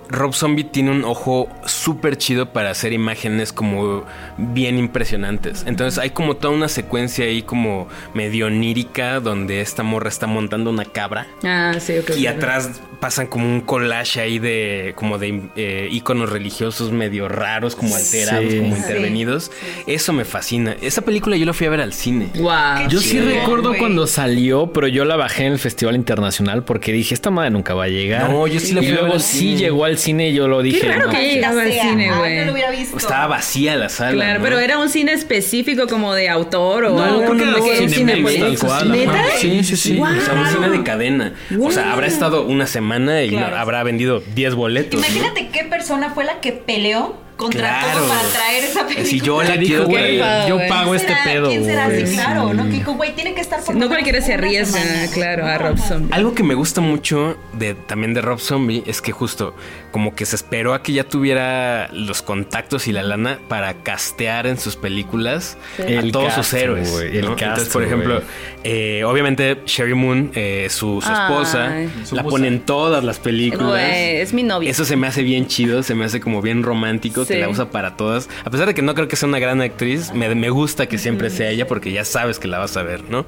[0.10, 4.06] Rob Zombie tiene un ojo súper chido para hacer imágenes como
[4.38, 5.64] bien impresionantes.
[5.66, 10.70] Entonces hay como toda una secuencia ahí como medio onírica donde esta morra está montando
[10.70, 11.28] una cabra.
[11.44, 12.12] Ah, sí, ok.
[12.18, 17.76] Y atrás pasan como un collage ahí de como de eh, iconos religiosos medio raros,
[17.76, 18.60] como alterados, Sí.
[18.60, 18.82] como Sí.
[18.82, 19.52] intervenidos.
[19.88, 20.78] Eso me fascina.
[20.82, 22.30] Esa película yo la fui a ver al cine.
[22.36, 22.88] Wow.
[22.88, 26.94] Yo sí chido, recuerdo cuando salió, pero yo la bajé en el Festival Internacional porque
[26.94, 28.30] dije, esta madre nunca va a llegar.
[28.30, 29.58] No, yo sí la Y fui a ver luego sí cine.
[29.58, 30.88] llegó al cine y yo lo dije.
[30.98, 31.10] no.
[31.10, 32.38] que al cine, Ay, güey.
[32.40, 32.96] no lo hubiera visto.
[32.98, 34.14] Estaba vacía la sala.
[34.14, 34.46] Claro, ¿no?
[34.46, 37.20] pero era un cine específico como de autor o No, algo.
[37.26, 38.40] creo que como era que Cinemex, Cinepolis.
[38.40, 39.12] tal cual, ¿Neta?
[39.12, 39.24] ajá.
[39.40, 40.00] Sí, sí, sí.
[40.00, 41.34] O sea, un cine de cadena.
[41.60, 42.93] O sea, habrá estado una semana
[43.26, 43.56] y Claro.
[43.58, 45.00] habrá vendido 10 boletos.
[45.02, 45.06] ¿no?
[45.08, 48.00] Imagínate qué persona fue la que peleó contra Claro.
[48.00, 49.06] todo para traer esa película.
[49.08, 50.18] Si yo la quiero güey,
[50.48, 51.24] yo ¿Quién pago ¿Quién este será?
[51.24, 51.50] pedo.
[51.50, 51.86] ¿Quién será?
[51.88, 52.08] güey.
[52.08, 52.58] Sí, claro, Sí.
[52.58, 52.64] ¿no?
[52.66, 54.80] Que dijo, güey, tiene que estar por No cualquiera se arriesga,
[55.14, 55.78] claro, a Rob.
[55.78, 56.14] Zombie.
[56.14, 59.56] Algo que me gusta mucho de también de Rob Zombie es que justo
[59.92, 64.48] como que se esperó a que ya tuviera los contactos y la lana para castear
[64.48, 66.92] en sus películas a El todos cast, sus héroes.
[66.94, 67.32] el ¿no?
[67.36, 68.22] cast, Entonces, por ejemplo,
[68.64, 71.90] eh, obviamente Sherry Moon, eh, su, su esposa, Ay.
[72.12, 73.82] la pone en todas las películas.
[73.84, 74.70] Es mi novia.
[74.72, 77.40] Eso se me hace bien chido, se me hace como bien romántico que Sí.
[77.40, 78.30] la usa para todas.
[78.46, 80.98] A pesar de que no creo que sea una gran actriz, me, me gusta que
[80.98, 83.26] siempre sea ella porque ya sabes que la vas a ver, ¿no?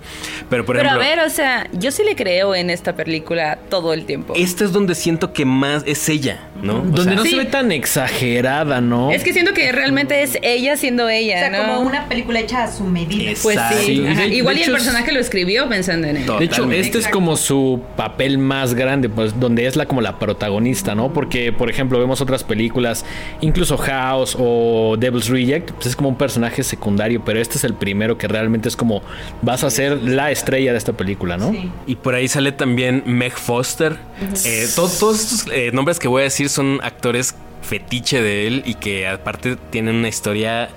[0.49, 3.59] Pero por Pero a ejemplo, ver, o sea, yo sí le creo en esta película
[3.69, 4.33] todo el tiempo.
[4.35, 6.77] esta es donde siento que más es ella, ¿no?
[6.77, 7.31] O Donde sea, no Sí.
[7.31, 9.11] se ve tan exagerada, ¿no?
[9.11, 11.57] Es que siento que realmente es ella siendo O ella, sea, ¿no?
[11.59, 13.31] como una película hecha a su medida.
[13.31, 13.85] Es- Pues sí.
[13.85, 14.21] Sí, ajá.
[14.21, 16.25] de- de Igual y el es- personaje lo escribió pensando en él.
[16.39, 20.17] De hecho, este es como su papel más grande, pues donde es la como la
[20.19, 21.13] protagonista, ¿no?
[21.13, 23.05] Porque, por ejemplo, vemos otras películas,
[23.41, 27.73] incluso House o Devil's Reject, pues es como un personaje secundario, pero este es el
[27.73, 29.01] primero que realmente es como
[29.41, 31.51] vas a ser la estrella de esta película, ¿no?
[31.51, 31.71] Sí.
[31.87, 33.97] Y por ahí sale también Meg Foster.
[34.45, 38.63] Eh, to- todos estos eh, nombres que voy a decir son actores fetiche de él
[38.65, 40.69] y que aparte tienen una historia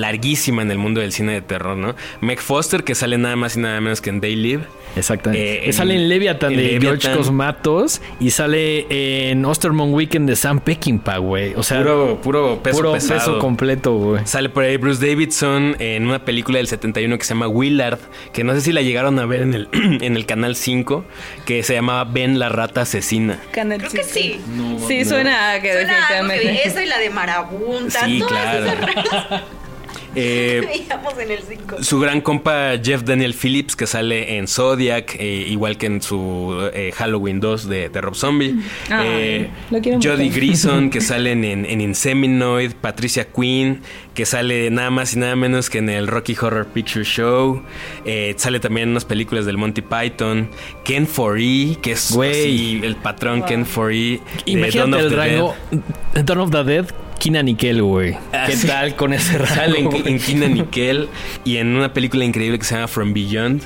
[0.00, 1.94] larguísima en el mundo del cine de terror, ¿no?
[2.20, 4.64] Meg Foster, que sale nada más y nada menos que en They Live.
[4.96, 5.68] Exactamente.
[5.68, 7.16] Eh, sale en Leviathan en de George Leviathan.
[7.16, 11.52] Cosmatos y sale en Ostermont Weekend de Sam Peckinpah, güey.
[11.54, 13.18] O sea, Puro, puro peso puro pesado.
[13.18, 14.26] peso completo, güey.
[14.26, 17.98] Sale por ahí Bruce Davidson en una película del 71 que se llama Willard,
[18.32, 21.04] que no sé si la llegaron a ver en el, en el canal 5,
[21.44, 23.38] que se llamaba Ben la rata asesina.
[23.52, 24.40] Canal Creo que sí.
[24.88, 26.68] Sí, suena a que Suena algo que definitivamente.
[26.68, 28.04] eso y la de Marabunta.
[28.06, 28.66] Sí, todas claro.
[28.66, 29.42] esas
[30.16, 30.82] Eh,
[31.20, 31.82] en el 5.
[31.82, 36.68] su gran compa Jeff Daniel Phillips, que sale en Zodiac, eh, igual que en su
[36.74, 38.54] eh, Halloween 2 de, de Rob Zombie.
[38.90, 39.50] Ay, Eh,
[40.02, 40.30] Jodie.
[40.30, 42.72] Grison, que sale en, en Inseminoid.
[42.80, 43.80] Patricia Quinn,
[44.14, 47.62] que sale nada más y nada menos que en el Rocky Horror Picture Show.
[48.04, 50.48] Eh, sale también en unas películas del Monty Python.
[50.84, 52.30] Ken Foree, que es Güey.
[52.30, 54.20] así, el patrón Ken Foree.
[54.20, 55.54] de Dawn Imagínate of el the rango
[56.14, 56.86] Dawn of the Dead,
[57.18, 58.16] Kina Nickel, güey.
[58.32, 58.66] Ah, ¿Qué sí.
[58.66, 59.54] tal con ese rango?
[59.54, 61.08] Sale en, en Kina Nickel
[61.44, 63.62] y en una película increíble que se llama From Beyond.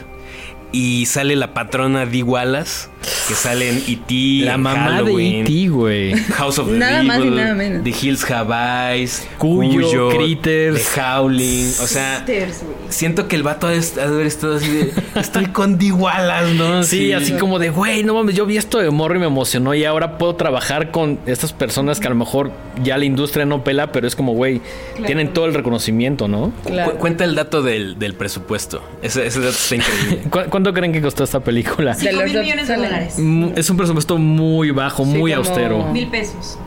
[0.72, 5.68] Y sale la patrona Dee Wallace, que sale en E.T., La mamá Halloween, de E.T.,
[5.70, 6.14] güey.
[6.34, 7.84] House of the Nada más y Devil, nada menos.
[7.84, 10.92] The Hills Have Eyes, Cuyo, Critters.
[10.94, 11.66] The Howling.
[11.80, 12.24] O sea,
[12.88, 16.54] siento que el vato ha de ha de haber estado así de, estoy con Wallace,
[16.54, 16.82] ¿no?
[16.82, 19.74] Sí, así como de, güey, no mames, yo vi esto de morro y me emocionó
[19.74, 23.64] y ahora puedo trabajar con estas personas que a lo mejor ya la industria no
[23.64, 24.60] pela, pero es como, güey,
[25.06, 26.52] tienen todo el reconocimiento, ¿no?
[26.66, 26.92] Claro.
[26.92, 28.82] Cu- cuenta el dato del, del presupuesto.
[29.02, 30.18] Ese, ese dato está increíble.
[30.30, 31.94] ¿Cu- ¿Cuánto creen que costó esta película?
[31.94, 32.89] De 5 los mil millones de salen.
[32.90, 33.18] Dólares.
[33.56, 35.84] Es un presupuesto muy bajo, Sí, muy austero.
[35.92, 36.58] Mil pesos.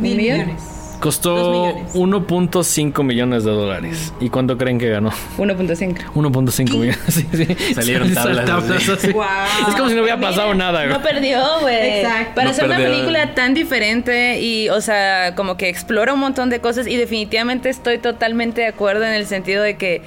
[0.00, 0.62] Mil millones.
[1.00, 1.94] Costó Dos millones.
[2.28, 4.12] 1.5 millones de dólares.
[4.20, 5.10] ¿Y cuánto creen que ganó?
[5.36, 5.96] 1.5.
[6.14, 6.98] 1.5 millones.
[7.08, 7.74] Sí, sí.
[7.74, 9.08] Salieron tablas, así.
[9.08, 10.92] Es como si no hubiera pasado nada, güey.
[10.96, 11.98] No perdió, güey.
[11.98, 12.34] Exacto.
[12.36, 16.50] Para No hacer una película tan diferente y, o sea, como que explora un montón
[16.50, 20.02] de cosas y definitivamente estoy totalmente de acuerdo en el sentido de que,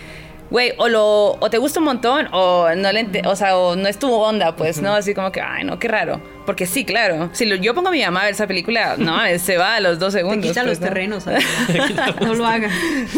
[0.55, 3.75] güey, o lo, o te gusta un montón o no le, ente- o sea, o
[3.75, 4.93] no es tu onda, pues, ¿no?
[4.93, 6.21] Así como que, ay, no, qué raro.
[6.45, 7.29] Porque sí, claro.
[7.33, 9.79] Si lo- yo pongo a mi mamá a ver esa película, no, se va a
[9.81, 10.47] los dos Te segundos.
[10.47, 10.87] quita pues, los ¿no?
[10.87, 11.25] terrenos.
[12.21, 12.71] no lo hagan.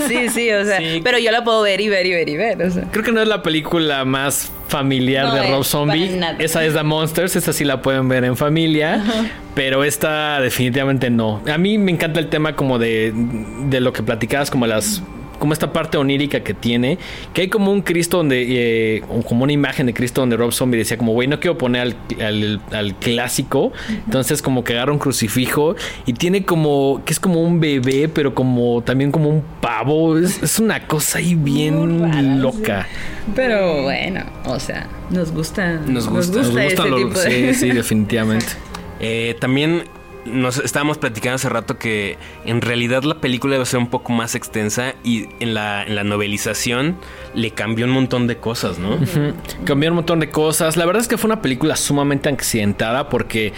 [0.07, 1.01] Sí, sí, o sea, Sí.
[1.03, 2.85] pero yo la puedo ver y ver y ver y ver, o sea.
[2.91, 6.19] Creo que no es la película más familiar No de Rob Zombie.
[6.39, 9.03] Esa es The Monsters, esa sí la pueden ver en familia.
[9.53, 11.43] Pero esta definitivamente no.
[11.53, 15.03] A mí me encanta el tema como de, de lo que platicabas, como las
[15.39, 16.97] como esta parte onírica que tiene,
[17.33, 18.45] que hay como un Cristo donde,
[18.97, 21.81] eh, como una imagen de Cristo donde Rob Zombie decía como, güey, no quiero poner
[21.81, 23.71] al, al- al clásico,
[24.05, 25.75] entonces como que agarra un crucifijo
[26.05, 30.41] y tiene como, que es como un bebé, pero como también como un pavo, es,
[30.43, 32.87] es una cosa ahí bien rara, loca.
[33.35, 35.73] Pero bueno, o sea, nos gusta.
[35.87, 36.37] Nos gusta.
[36.39, 37.53] Nos ese gustan los- tipo de.
[37.53, 38.47] Sí, sí, definitivamente.
[38.99, 39.83] Eh, también
[40.27, 44.35] nos estábamos platicando hace rato que en realidad la película debe ser un poco más
[44.35, 46.97] extensa y en la, en la novelización
[47.33, 48.97] le cambió un montón de cosas, ¿no?
[49.65, 50.77] Cambió un montón de cosas.
[50.77, 53.53] La verdad es que fue una película sumamente accidentada porque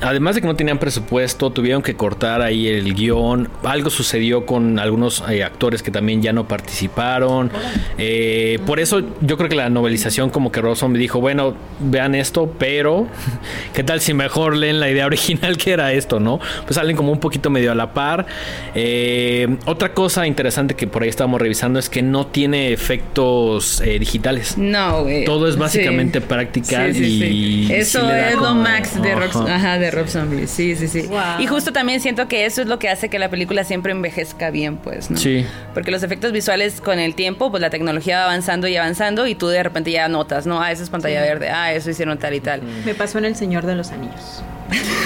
[0.00, 3.48] además de que no tenían presupuesto, tuvieron que cortar ahí el guion.
[3.62, 7.50] Algo sucedió con algunos eh, actores que también ya no participaron.
[7.98, 12.14] Eh, por eso yo creo que la novelización como que Rob Zombie dijo, bueno, vean
[12.14, 13.06] esto, pero
[13.74, 16.38] ¿qué tal si mejor leen la idea original que era esto, no?
[16.64, 18.26] Pues salen como un poquito medio a la par.
[18.74, 23.98] Eh, otra cosa interesante que por ahí estábamos revisando es que no tiene efectos eh,
[23.98, 24.56] digitales.
[24.58, 25.24] No, güey.
[25.24, 25.60] Todo es Sí.
[25.60, 27.24] básicamente práctica Sí, sí, sí.
[27.68, 29.54] y Eso es lo max de Rob, Ajá.
[29.54, 30.46] ajá, de Rob Zombie.
[30.46, 31.02] Sí, sí, sí.
[31.02, 31.40] Wow.
[31.40, 34.50] Y justo también siento que eso es lo que hace que la película siempre envejezca
[34.50, 35.16] bien, pues, ¿no?
[35.16, 35.44] Sí.
[35.72, 39.34] Porque los efectos visuales con el tiempo, pues la tecnología va avanzando y avanzando y
[39.34, 40.60] tú de repente ya notas, ¿no?
[40.60, 42.60] Ah, eso es pantalla verde, ah, eso hicieron tal y tal.
[42.84, 44.42] Me pasó en El Señor de los Anillos.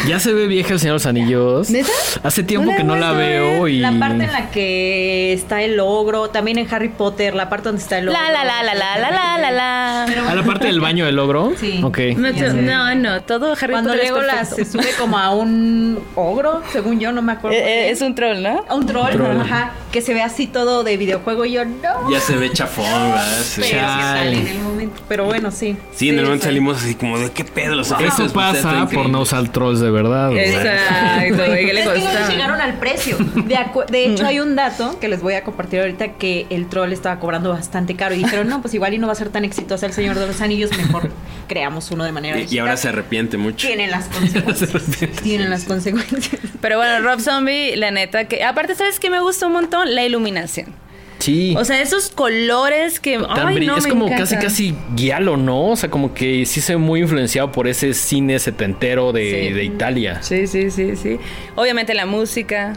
[0.07, 1.71] Ya se ve vieja el Señor de los Anillos.
[1.71, 1.91] ¿Neta?
[2.23, 5.79] Hace tiempo No que no la veo y La parte en la que está el
[5.81, 8.21] ogro, también en Harry Potter, la parte donde está el ogro.
[8.21, 10.05] La, la, la, la, la, la, la, la, la.
[10.31, 11.53] a la parte del baño del ogro.
[11.59, 11.81] Sí.
[11.83, 11.99] Ok.
[12.17, 17.01] No, no, no, todo Harry Cuando Potter Legolas se sube como a un ogro, según
[17.01, 17.57] yo, no me acuerdo.
[17.57, 18.65] Eh, eh, es un troll, ¿no?
[18.69, 19.41] A un troll, troll.
[19.41, 22.11] ajá, que se ve así todo de videojuego y yo no.
[22.11, 23.43] Ya se ve chafón, ¿verdad?
[23.43, 23.63] Sí.
[23.63, 24.03] Pero Chale.
[24.03, 25.03] sale en el momento.
[25.09, 25.77] Pero bueno, sí.
[25.95, 29.09] Sí, en el momento salimos así como de qué pedo los Eso especiales pasa por
[29.09, 29.29] no increíbles.
[29.51, 30.37] Trolls de verdad.
[30.37, 33.17] Exacto, güey, ¿qué le Es que no llegaron al precio.
[33.19, 37.21] De, hecho, hay un dato que les voy a compartir ahorita que el troll estaba
[37.21, 38.15] cobrando bastante caro.
[38.15, 40.27] Y dijeron, no, pues igual y no va a ser tan exitoso el Señor de
[40.27, 41.11] los Anillos, mejor
[41.47, 43.67] creamos uno de manera Y, ahora se arrepiente mucho.
[43.67, 44.07] Tienen las
[44.45, 45.11] consecuencias.
[45.23, 46.41] Tienen las consecuencias.
[46.61, 48.45] Pero bueno, Rob Zombie, la neta que...
[48.45, 49.95] Aparte, ¿sabes qué me gusta un montón?
[49.95, 50.75] La iluminación.
[51.19, 51.55] Sí.
[51.59, 53.19] O sea, esos colores que...
[53.19, 54.25] Tan Ay, brill- no, es me como encanta.
[54.25, 55.71] casi casi guialo, ¿no?
[55.71, 59.53] O sea, como que sí se ve muy influenciado por ese cine setentero de, Sí.
[59.55, 60.23] de Italia.
[60.23, 61.19] Sí, sí, sí, sí.
[61.57, 62.75] Obviamente la música.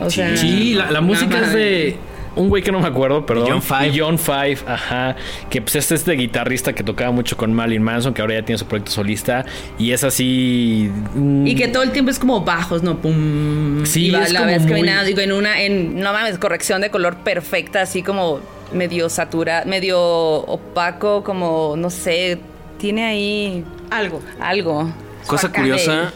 [0.00, 0.36] O sea...
[0.36, 1.96] Sí, la, la música no, es de
[2.38, 3.48] un güey que no me acuerdo, perdón.
[3.48, 3.88] John Five.
[3.88, 5.16] Y John Five, ajá.
[5.50, 8.42] Que pues este es este guitarrista que tocaba mucho con Marilyn Manson, que ahora ya
[8.44, 9.44] tiene su proyecto solista.
[9.78, 10.90] Y es así.
[11.14, 12.96] mm, Y que todo el tiempo es como bajos, ¿no?
[12.98, 13.84] Pum.
[13.84, 16.38] Sí, y va- es la como ves muy- caminando, digo, en una, en, no mames,
[16.38, 18.40] corrección de color perfecta, así como
[18.72, 22.38] medio saturado, medio opaco, como, no sé,
[22.78, 24.20] tiene ahí Algo.
[24.40, 24.90] algo.
[25.26, 26.12] Cosa curiosa,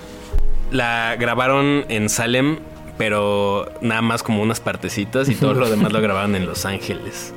[0.70, 2.58] la grabaron en Salem,
[2.98, 7.32] pero nada más como unas partecitas y todo lo demás lo grabaron en Los Ángeles.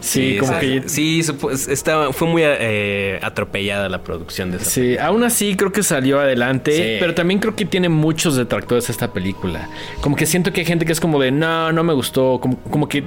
[0.00, 0.82] Sí, como que.
[0.86, 1.22] Sí,
[1.68, 6.20] estaba, fue muy eh, atropellada la producción de esa Sí, aún así creo que salió
[6.20, 6.96] adelante, Sí.
[7.00, 9.68] pero también creo que tiene muchos detractores esta película.
[10.00, 12.58] Como que siento que hay gente que es como de, no, no me gustó, como,
[12.70, 13.02] como que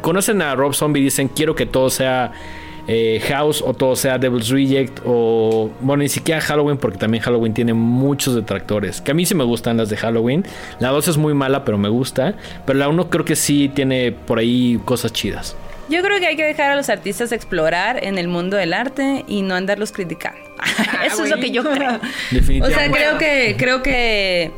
[0.00, 2.32] conocen a Rob Zombie y dicen, quiero que todo sea
[2.88, 7.54] eh, House o todo sea Devil's Reject o, bueno, ni siquiera Halloween porque también Halloween
[7.54, 10.44] tiene muchos detractores, que a mí sí me gustan las de Halloween.
[10.80, 12.34] La 2 es muy mala, pero me gusta,
[12.66, 15.56] pero la 1 creo que sí tiene por ahí cosas chidas.
[15.88, 19.24] Yo creo que hay que dejar a los artistas explorar en el mundo del arte
[19.28, 20.40] y no andarlos criticando.
[21.04, 21.96] Eso es lo que yo creo.
[21.96, 22.78] O Definitivamente.
[22.78, 24.50] sea, creo que, creo que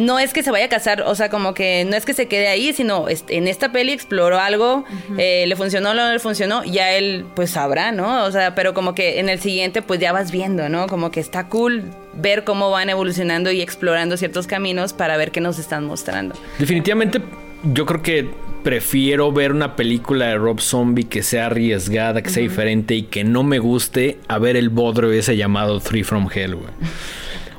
[0.00, 2.26] no es que se vaya a casar, o sea, como que no es que se
[2.26, 4.84] quede ahí, sino en esta peli exploró algo,
[5.18, 8.24] eh, le funcionó o no le funcionó, ya él pues sabrá, ¿no?
[8.24, 10.86] O sea, pero como que en el siguiente pues ya vas viendo, ¿no?
[10.86, 11.84] Como que está cool
[12.14, 16.34] ver cómo van evolucionando y explorando ciertos caminos para ver qué nos están mostrando.
[16.58, 17.20] Definitivamente,
[17.62, 18.30] yo creo que
[18.62, 23.22] prefiero ver una película de Rob Zombie que sea arriesgada, que sea diferente y que
[23.24, 26.70] no me guste a ver el bodrio ese llamado Three from Hell, güey.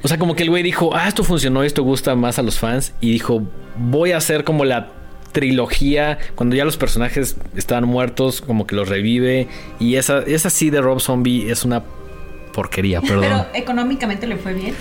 [0.03, 2.57] O sea, como que el güey dijo, ah, esto funcionó, esto gusta más a los
[2.57, 2.93] fans.
[3.01, 3.43] Y dijo,
[3.77, 4.89] voy a hacer como la
[5.31, 9.47] trilogía, cuando ya los personajes estaban muertos, como que los revive.
[9.79, 11.83] Y esa, esa sí de Rob Zombie es una
[12.53, 13.21] porquería, perdón.
[13.21, 14.75] Pero económicamente le fue bien.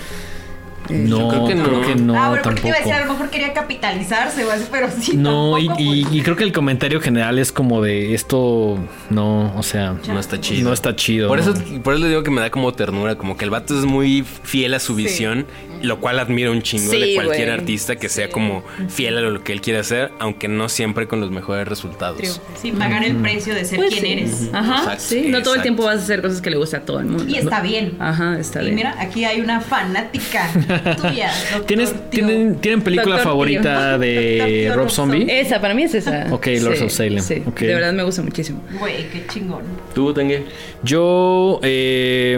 [0.91, 1.63] No, Yo creo que no.
[1.63, 2.89] creo que no, ah, bueno, porque te iba a tampoco.
[2.89, 5.17] decir, a lo mejor quería capitalizarse o así, pero sí.
[5.17, 8.77] No, y, tampoco, y- y creo que el comentario general es como de esto,
[9.09, 10.67] no, o sea, No está chido.
[10.69, 11.27] no está chido.
[11.27, 13.77] Por eso, por eso le digo que me da como ternura, como que el vato
[13.77, 15.45] es muy fiel a su visión,
[15.81, 19.43] lo cual admiro un chingo Sí, de cualquier artista que sea como fiel a lo
[19.43, 22.17] que él quiere hacer, aunque no siempre con los mejores resultados.
[22.17, 22.41] Triunfo.
[22.61, 24.11] Sí, pagar el precio de ser Pues quien sí.
[24.11, 24.49] eres.
[24.53, 26.81] Ajá, Exacto, sí, no todo el tiempo vas a hacer cosas que le gusta a
[26.81, 27.25] todo el mundo.
[27.27, 27.93] Y está bien.
[27.99, 28.75] Ajá, está y bien.
[28.75, 30.49] mira, aquí hay una fanática
[31.01, 31.31] tuya.
[31.65, 31.93] ¿Tienes.
[32.09, 33.99] ¿tienen, ¿Tienen película Doctor favorita Tío.
[33.99, 35.19] de Rob Rob Zombie?
[35.19, 35.39] Zombie.
[35.39, 36.27] Esa, para mí es esa.
[36.31, 37.21] Ok, Lords of Salem.
[37.23, 37.59] Sí, Ok.
[37.61, 38.61] de verdad me gusta muchísimo.
[38.79, 39.61] Güey, qué chingón.
[39.93, 40.45] ¿Tú, Tengue?
[40.83, 42.37] Yo eh,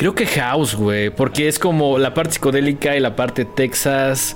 [0.00, 4.34] Creo que House, güey, porque es como la parte psicodélica y la parte Texas.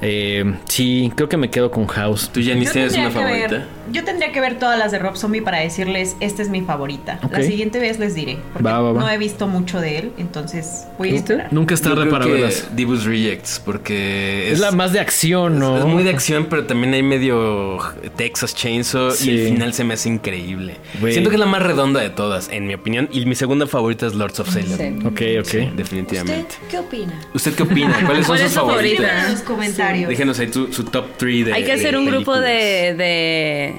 [0.00, 2.30] Eh, sí, creo que me quedo con House.
[2.32, 3.48] ¿Tú, Janice, tienes una favorita?
[3.48, 6.60] ver- yo tendría que ver todas las de Rob Zombie para decirles, esta es mi
[6.60, 7.18] favorita.
[7.32, 9.00] La siguiente vez les diré, porque Va, va, va.
[9.00, 11.48] no he visto mucho de él, entonces voy a esperar.
[11.52, 12.68] Nunca es tarde para verlas.
[12.76, 15.76] Divus Rejects, porque Es, la más de acción, ¿no?
[15.76, 17.78] Es muy de acción, pero también hay medio
[18.14, 19.28] Texas Chainsaw Sí.
[19.28, 20.76] y el final se me hace increíble.
[21.10, 23.08] Siento que es la más redonda de todas, en mi opinión.
[23.10, 24.76] Y mi segunda favorita es Lords of Salem.
[24.99, 24.99] Sí.
[25.04, 25.44] Ok, ok.
[25.46, 26.56] Sí, definitivamente.
[26.70, 27.12] qué opina?
[27.34, 27.96] ¿Usted qué opina?
[28.04, 28.96] ¿Cuáles son ¿Cuál sus favoritas?
[29.06, 29.26] favorita?
[29.26, 30.08] en los comentarios.
[30.08, 33.74] Déjenos ahí su, su top 3 de Hay que hacer de un grupo de, de,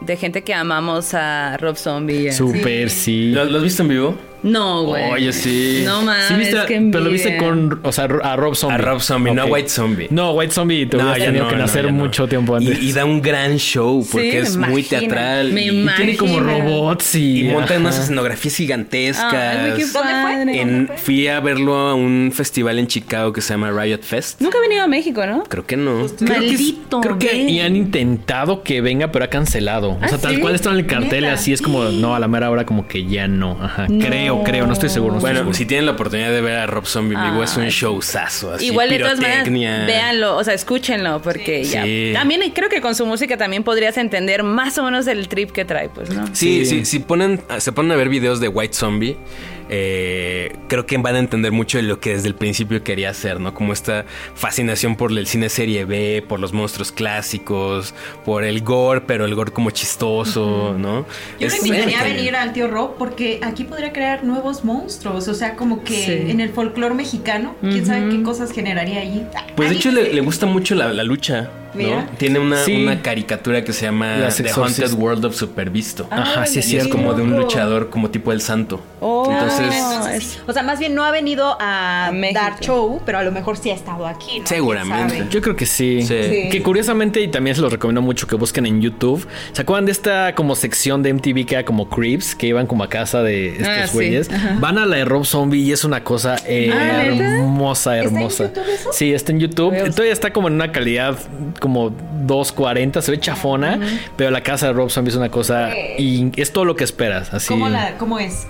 [0.00, 2.32] de gente que amamos a Rob Zombie.
[2.32, 3.32] Súper, sí.
[3.32, 4.18] ¿Lo, lo has visto en vivo?
[4.46, 5.10] No, güey.
[5.10, 5.82] Oye, sí.
[5.84, 8.74] No mames, Sí, viste- qué pero lo viste con, o sea, a Rob Zombie.
[8.74, 9.46] A Rob Zombie, no a.
[9.46, 10.06] White Zombie.
[10.10, 11.98] No, White Zombie te No, hubieras tenido no, que nacer ya no.
[11.98, 12.80] mucho tiempo antes.
[12.82, 15.52] Y, y da un gran show porque Sí, es muy teatral.
[15.52, 17.40] Me y, Y tiene como robots y...
[17.40, 17.80] y monta ajá.
[17.80, 19.32] unas escenografías gigantescas.
[19.32, 20.02] Ay, qué ¿Dónde fue?
[20.22, 20.60] padre.
[20.60, 24.40] En- fui a verlo a un festival en Chicago que se llama Riot Fest.
[24.40, 25.42] Nunca ha venido a México, ¿no?
[25.44, 26.06] Creo que no.
[26.06, 27.00] Creo que es- Maldito.
[27.00, 29.90] Creo que y han intentado que venga, pero ha cancelado.
[29.90, 30.40] O ¿Ah, sea, tal sí?
[30.40, 33.04] cual está en el cartel, así es como, no, a la mera hora como que
[33.06, 33.58] ya no.
[33.60, 33.86] Ajá.
[33.88, 33.98] No.
[34.44, 35.12] Creo, creo, no estoy seguro.
[35.12, 35.56] no estoy Bueno, seguro.
[35.56, 37.70] si tienen la oportunidad de ver a Rob Zombie en vivo, es un Ay.
[37.70, 38.54] showzazo.
[38.54, 39.48] Así, Igual de todas maneras,
[39.86, 41.84] véanlo, o sea, escúchenlo, porque ya.
[41.84, 42.10] Sí.
[42.14, 45.64] También creo que con su música también podrías entender más o menos el trip que
[45.64, 46.26] trae, pues, ¿no?
[46.28, 46.80] Sí, Sí.
[46.80, 49.16] sí, si ponen, se ponen a ver videos de White Zombie,
[49.68, 53.40] eh, creo que van a entender mucho de lo que desde el principio quería hacer,
[53.40, 53.54] ¿no?
[53.54, 54.04] Como esta
[54.34, 57.94] fascinación por el cine serie B, por los monstruos clásicos,
[58.24, 61.06] por el gore, pero el gore como chistoso, ¿no?
[61.40, 65.28] Yo Es- lo invitaría a venir al tío Rob porque aquí podría crear nuevos monstruos.
[65.28, 66.30] O sea, como que Sí.
[66.30, 69.22] en el folclore mexicano, quién sabe qué cosas generaría allí.
[69.56, 71.50] Pues de hecho le, gusta mucho la, la lucha,
[72.18, 72.82] Tiene una, Sí.
[72.82, 74.80] una caricatura que se llama Las The Exorcist.
[74.80, 76.06] Haunted World of Supervisto.
[76.10, 78.82] Ajá, sí y es como de un luchador como tipo el santo.
[79.00, 79.74] Oh, Entonces,
[80.22, 80.38] sí.
[80.46, 82.40] O sea, más bien no ha venido a México.
[82.40, 84.40] dar show, pero a lo mejor sí ha estado aquí.
[84.40, 84.46] ¿no?
[84.46, 85.26] Seguramente.
[85.30, 86.02] Yo creo que sí.
[86.02, 86.14] Sí.
[86.28, 86.48] Sí.
[86.50, 89.26] Que curiosamente, y también se los recomiendo mucho que busquen en YouTube.
[89.52, 92.34] ¿Se acuerdan de esta como sección de MTV que era como Creeps?
[92.34, 93.92] Que iban como a casa de estos Ah, sí.
[93.94, 94.30] güeyes.
[94.60, 98.44] Van a la de Rob Zombie y es una cosa eh, Ah, hermosa, en hermosa.
[98.48, 98.90] YouTube eso?
[98.92, 99.74] Sí, está en YouTube.
[99.90, 101.16] Todavía está como en una calidad
[101.66, 101.90] como
[102.26, 103.80] 240, se ve chafona.
[104.16, 105.70] Pero la casa de Rob Zombie es una cosa.
[105.98, 107.32] Y es todo lo que esperas.
[107.34, 107.48] Así.
[107.48, 108.46] ¿Cómo, la, ¿Cómo es?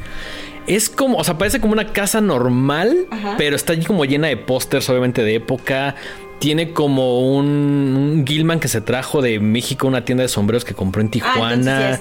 [0.66, 3.34] Es como, o sea, parece como una casa normal, Ajá.
[3.38, 5.94] pero está allí como llena de pósters, obviamente de época.
[6.40, 10.74] Tiene como un, un Gilman que se trajo de México, una tienda de sombreros que
[10.74, 12.00] compró en Ah, ya Tijuana.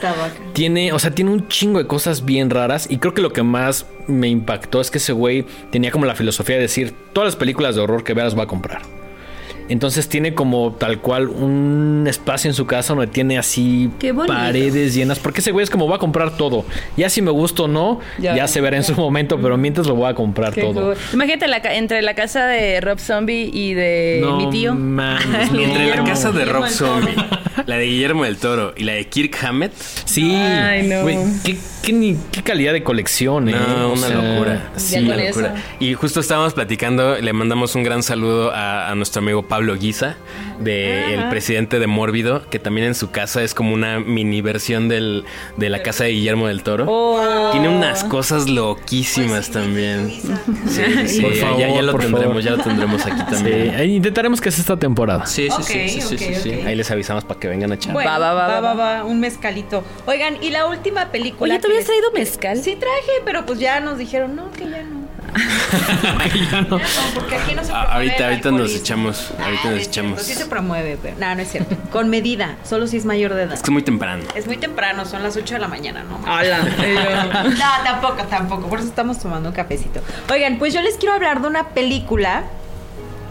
[0.51, 2.87] tiene, o sea, tiene un chingo de cosas bien raras.
[2.89, 6.15] Y creo que lo que más me impactó es que ese güey tenía como la
[6.15, 8.81] filosofía de decir: todas las películas de horror que veas voy a comprar.
[9.67, 13.89] Entonces tiene como tal cual un espacio en su casa donde tiene así
[14.27, 15.19] paredes llenas.
[15.19, 16.65] Porque ese güey es como va a comprar todo.
[16.97, 18.35] Ya si me gusta o no, Ya.
[18.35, 20.73] ya, se verá en su momento, pero mientras lo voy a comprar Qué todo.
[20.93, 20.95] cool.
[21.13, 24.75] Imagínate la entre la casa de Rob Zombie y de No mi tío.
[24.75, 25.59] mames, no.
[25.59, 26.67] Entre la casa de Rob.
[26.67, 27.13] Zombie,
[27.65, 29.73] la de Guillermo del Toro y la de Kirk Hammett,
[30.05, 31.01] Sí, Ay, no.
[31.01, 33.53] güey, ¿qué, qué, ni- qué calidad de colección, eh.
[33.55, 34.69] No, O una sea, locura.
[34.75, 35.41] Sí, una eso.
[35.41, 35.63] locura.
[35.79, 40.17] Y justo estábamos platicando, le mandamos un gran saludo a, a nuestro amigo Pablo Guisa,
[40.59, 44.89] de el presidente de Mórbido, que también en su casa es como una mini versión
[44.89, 45.23] del,
[45.55, 46.85] de la casa de Guillermo del Toro.
[46.89, 47.51] Oh.
[47.53, 50.09] Tiene unas cosas loquísimas también.
[50.67, 52.43] Sí, sí, Por ya- favor, ya, ya lo por tendremos, favor.
[52.43, 53.89] ya lo tendremos aquí también.
[53.91, 55.25] intentaremos que sea esta temporada.
[55.25, 56.51] Sí, sí, Ok, sí, sí, sí.
[56.51, 57.93] Ahí les avisamos para que vengan a echar.
[57.93, 59.85] Bueno, Va, va, va, va, va, un mezcalito.
[60.05, 61.53] Oigan, y la última película.
[61.53, 62.57] Oye, ¿tú habías traído mezcal?
[62.61, 65.04] Sí traje, pero pues ya nos dijeron, no, que ya no.
[66.51, 66.77] Ya no.
[66.77, 66.79] No,
[67.13, 70.21] porque aquí no se Ah, promueve ahorita- ahorita nos echamos, ahorita Ah, nos echamos.
[70.21, 71.75] cierto, Sí se promueve, pero no, no es cierto.
[71.91, 73.53] Con medida, solo si es mayor de edad.
[73.53, 74.23] Es que es muy temprano.
[74.35, 76.19] Es muy temprano, son las 8 de la mañana, ¿no?
[76.31, 76.59] Hola.
[77.55, 78.67] No, tampoco, tampoco.
[78.67, 80.01] Por eso estamos tomando un cafecito.
[80.31, 82.43] Oigan, pues yo les quiero hablar de una película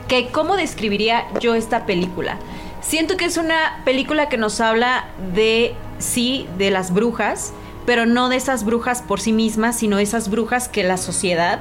[0.08, 2.36] que, ¿cómo describiría yo esta película?
[2.82, 7.52] Siento que es una película que nos habla de, sí, de las brujas,
[7.86, 11.60] pero no de esas brujas por sí mismas, sino esas brujas que la sociedad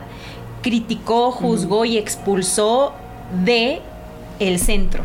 [0.64, 2.94] criticó, juzgó y expulsó
[3.46, 3.82] de
[4.40, 5.04] el centro.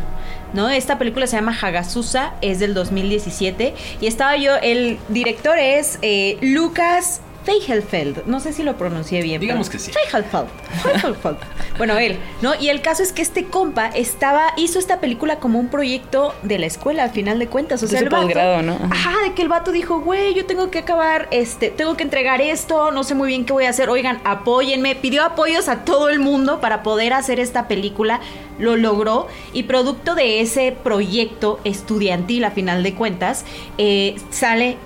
[0.53, 0.67] ¿No?
[0.67, 6.39] Esta película se llama Hagasusa, es del 2017 y estaba yo, el director es eh,
[6.41, 9.39] Lucas Feigelfeld, no sé si lo pronuncié bien.
[9.41, 9.91] Digamos que sí.
[9.91, 10.47] Feigelfeld,
[10.83, 11.37] Feigelfeld.
[11.77, 12.53] bueno, él, ¿no?
[12.59, 16.59] Y el caso es que este compa estaba, hizo esta película como un proyecto de
[16.59, 17.81] la escuela, al final de cuentas.
[17.81, 18.73] O De sea, su el vato- posgrado, ¿no?
[18.73, 18.89] Ajá.
[19.09, 22.41] Ajá, de que el vato dijo, güey, yo tengo que acabar, este, tengo que entregar
[22.41, 26.09] esto, no sé muy bien qué voy a hacer, oigan, apóyenme, pidió apoyos a todo
[26.09, 28.19] el mundo para poder hacer esta película,
[28.59, 33.45] lo logró, y producto de ese proyecto estudiantil, a final de cuentas,
[33.77, 34.77] eh, sale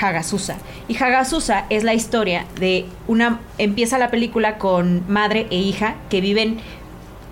[0.00, 0.56] Hagasusa.
[0.88, 3.40] Y Hagasusa es la historia de una...
[3.58, 6.58] Empieza la película con madre e hija que viven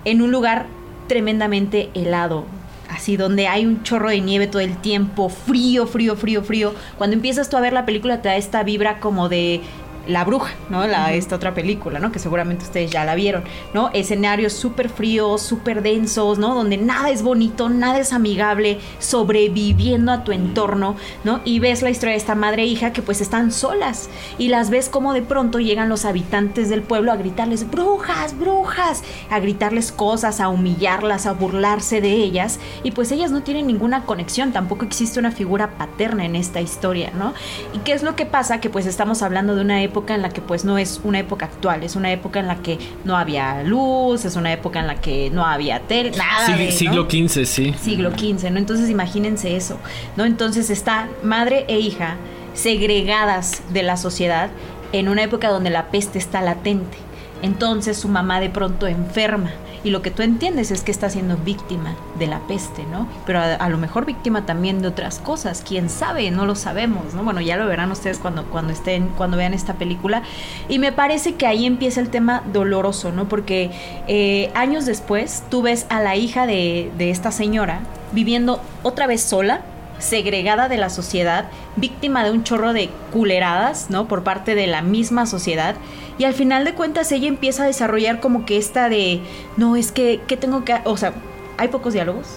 [0.05, 0.65] en un lugar
[1.07, 2.45] tremendamente helado.
[2.89, 6.73] Así donde hay un chorro de nieve todo el tiempo, frío, frío, frío, frío.
[6.97, 9.61] Cuando empiezas tú a ver la película te da esta vibra como de
[10.07, 10.85] la Bruja, ¿no?
[10.87, 12.11] La, Esta otra película, ¿no?
[12.11, 13.43] Que seguramente ustedes ya la vieron,
[13.73, 13.89] ¿no?
[13.93, 16.55] Escenarios súper fríos, súper densos, ¿no?
[16.55, 21.41] Donde nada es bonito, nada es amigable, sobreviviendo a tu entorno, ¿no?
[21.45, 24.69] Y ves la historia de esta madre e hija que pues están solas y las
[24.69, 29.91] ves como de pronto llegan los habitantes del pueblo a gritarles, brujas, brujas, a gritarles
[29.91, 34.85] cosas, a humillarlas, a burlarse de ellas y pues ellas no tienen ninguna conexión, tampoco
[34.85, 37.33] existe una figura paterna en esta historia, ¿no?
[37.73, 38.59] ¿Y qué es lo que pasa?
[38.59, 41.19] Que pues estamos hablando de una época época en la que pues no es una
[41.19, 44.87] época actual, es una época en la que no había luz, es una época en
[44.87, 46.57] la que no había tele, nada.
[46.57, 47.73] de, Siglo XV, sí.
[47.81, 48.57] Siglo XV, ¿no?
[48.57, 49.79] Entonces imagínense eso,
[50.17, 50.25] ¿no?
[50.25, 52.17] Entonces está madre e hija
[52.53, 54.49] segregadas de la sociedad
[54.91, 56.97] en una época donde la peste está latente.
[57.45, 59.51] Entonces su mamá de pronto enferma
[59.83, 63.07] y lo que tú entiendes es que está siendo víctima de la peste, ¿no?
[63.27, 67.23] Pero a, lo mejor víctima también de otras cosas, quién sabe, no lo sabemos, ¿no?
[67.23, 70.23] Bueno, ya lo verán ustedes cuando, cuando estén, cuando vean esta película.
[70.69, 73.29] Y me parece que ahí empieza el tema doloroso, ¿no?
[73.29, 73.69] Porque
[74.07, 77.81] eh, años después tú ves a la hija de, de esta señora
[78.11, 79.61] viviendo otra vez sola,
[79.99, 84.07] segregada de la sociedad, víctima de un chorro de culeradas, ¿no?
[84.07, 85.75] Por parte de la misma sociedad.
[86.17, 89.21] Y al final de cuentas ella empieza a desarrollar como que esta de,
[89.57, 90.75] no, es que, ¿qué tengo que...?
[90.85, 91.13] O sea,
[91.57, 92.27] hay pocos diálogos.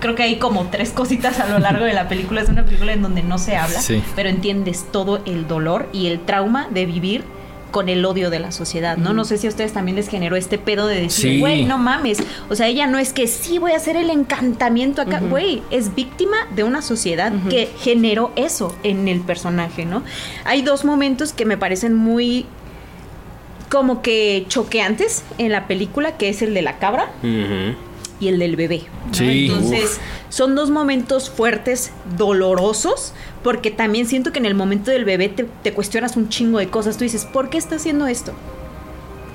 [0.00, 2.42] Creo que hay como tres cositas a lo largo de la película.
[2.42, 3.80] Es una película en donde no se habla,
[4.14, 7.24] pero entiendes todo el dolor y el trauma de vivir
[7.70, 9.12] con el odio de la sociedad, ¿no?
[9.12, 12.18] No sé si a ustedes también les generó este pedo de decir, güey, no mames.
[12.48, 15.94] O sea, ella no es que sí voy a hacer el encantamiento acá, güey, es
[15.94, 20.02] víctima de una sociedad que generó eso en el personaje, ¿no?
[20.44, 22.46] Hay dos momentos que me parecen muy
[23.68, 27.10] como que choqueantes en la película, que es el de la cabra
[28.20, 28.82] y el del bebé.
[29.18, 33.12] Entonces, son dos momentos fuertes, dolorosos,
[33.42, 36.96] porque también siento que en el momento del bebé te, cuestionas un chingo de cosas.
[36.96, 38.32] Tú dices, ¿por qué está haciendo esto?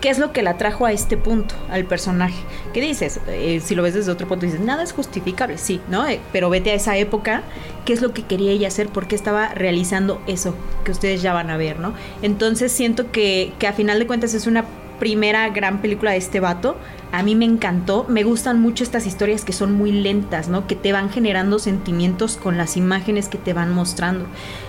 [0.01, 2.41] ¿Qué es lo que la trajo a este punto, al personaje?
[2.73, 3.19] ¿Qué dices?
[3.27, 6.07] Eh, si lo ves desde otro punto, dices, nada es justificable, sí, ¿no?
[6.07, 7.43] Eh, pero vete a esa época,
[7.85, 8.89] ¿qué es lo que quería ella hacer?
[8.89, 10.55] ¿Por qué estaba realizando eso
[10.85, 11.93] que ustedes ya van a ver, ¿no?
[12.23, 14.65] Entonces siento que, que a final de cuentas es una
[15.01, 16.77] primera gran película de este vato.
[17.11, 18.05] A mí me encantó.
[18.07, 20.67] Me gustan mucho estas historias que son muy lentas, ¿no?
[20.67, 24.27] Que te van generando sentimientos con las imágenes que te van mostrando.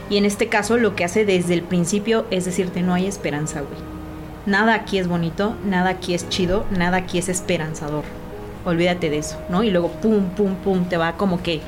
[0.09, 3.61] Y en este caso lo que hace desde el principio es decirte no hay esperanza,
[3.61, 3.79] güey.
[4.47, 8.05] Nada aquí es bonito, nada aquí es chido, nada aquí es esperanzador.
[8.65, 9.63] Olvídate de eso, ¿no?
[9.63, 11.61] Y luego pum, pum, pum, te va como que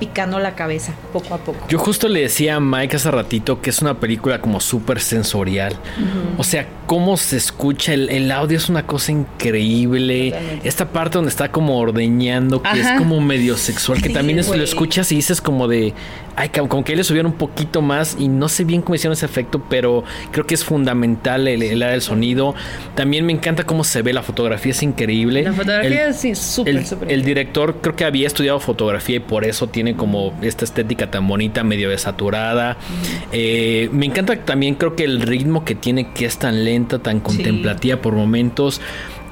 [0.00, 1.66] picando la cabeza poco a poco.
[1.68, 5.76] Yo justo le decía a Mike hace ratito que es una película como súper sensorial.
[6.38, 10.34] O sea, cómo se escucha, el, audio es una cosa increíble.
[10.64, 14.64] Esta parte donde está como ordeñando, que es como medio sexual, que también es, lo
[14.64, 15.92] escuchas y dices como de,
[16.36, 19.26] ay, como que le subieron un poquito más y no sé bien cómo hicieron ese
[19.26, 22.54] efecto, pero creo que es fundamental el, el del sonido.
[22.94, 25.42] También me encanta cómo se ve, la fotografía es increíble.
[25.42, 27.12] La fotografía es sí, súper, súper.
[27.12, 31.26] El director creo que había estudiado fotografía y por eso tiene como esta estética tan
[31.26, 32.76] bonita, medio desaturada.
[33.32, 37.20] Eh, me encanta también, creo que el ritmo que tiene, que es tan lenta, tan
[37.20, 38.80] contemplativa por momentos.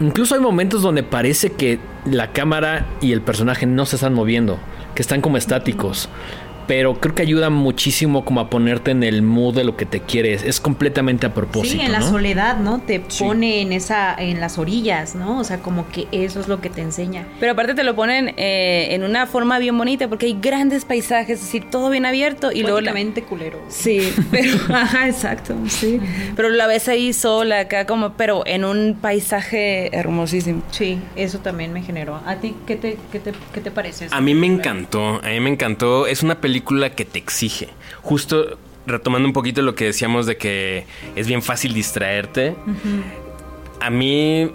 [0.01, 4.59] Incluso hay momentos donde parece que la cámara y el personaje no se están moviendo,
[4.95, 6.09] que están como estáticos
[6.69, 10.01] pero creo que ayuda muchísimo como a ponerte en el mood de lo que te
[10.01, 10.43] quieres.
[10.45, 11.81] Es completamente a propósito.
[11.81, 12.79] Sí, en la soledad, ¿no?
[12.79, 15.41] Te pone en esa, en las orillas, ¿no?
[15.41, 17.27] O sea, como que eso es lo que te enseña.
[17.41, 21.43] Pero aparte te lo ponen eh, en una forma bien bonita, porque hay grandes paisajes,
[21.43, 22.81] así todo bien abierto y luego.
[23.27, 23.59] culero.
[23.69, 25.99] Sí, pero, ajá, exacto, sí.
[26.37, 30.62] Pero la ves ahí sola, acá como, pero en un paisaje hermosísimo.
[30.71, 32.21] Sí, eso también me generó.
[32.27, 34.09] ¿A ti qué te, qué te, qué te parece?
[34.11, 36.07] A mí me encantó, a mí me encantó.
[36.07, 36.58] Es una película
[36.95, 37.69] que te exige.
[38.03, 42.55] Justo retomando un poquito lo que decíamos de que es bien fácil distraerte.
[43.81, 44.51] A mí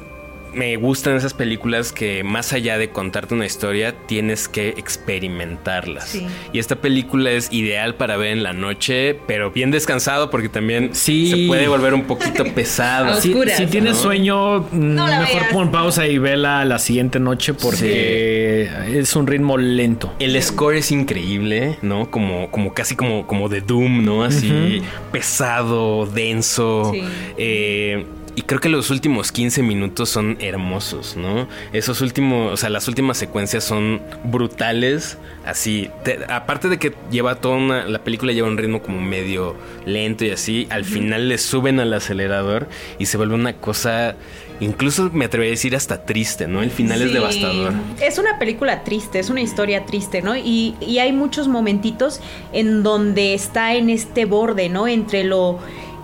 [0.53, 6.17] me gustan esas películas que más allá de contarte una historia, tienes que experimentarlas.
[6.51, 10.93] Y esta película es ideal para ver en la noche, pero bien descansado porque también
[10.93, 13.19] se puede volver un poquito pesado.
[13.19, 13.33] si,
[13.69, 19.57] tienes sueño, mm, mejor pon pausa y vela la siguiente noche porque es un ritmo
[19.57, 20.13] lento.
[20.19, 22.09] El score es increíble, ¿no?
[22.09, 24.23] Como, como casi como, como de Doom, ¿no?
[24.23, 24.81] Así
[25.11, 26.91] pesado, denso.
[27.37, 31.47] Eh, Y creo que los últimos 15 minutos son hermosos, ¿no?
[31.71, 35.89] Esos últimos, o sea, las últimas secuencias son brutales, así.
[36.03, 39.55] Te- aparte de que lleva toda una, la película lleva un ritmo como medio
[39.85, 42.67] lento y así, al final le suben al acelerador
[42.97, 44.15] y se vuelve una cosa,
[44.59, 46.63] incluso me atrevería a decir hasta triste, ¿no?
[46.63, 47.73] El final es devastador.
[48.01, 50.35] Es una película triste, es una historia triste, ¿no?
[50.35, 52.19] Y, y hay muchos momentitos
[52.51, 54.87] en donde está en este borde, ¿no?
[54.87, 55.59] Entre lo...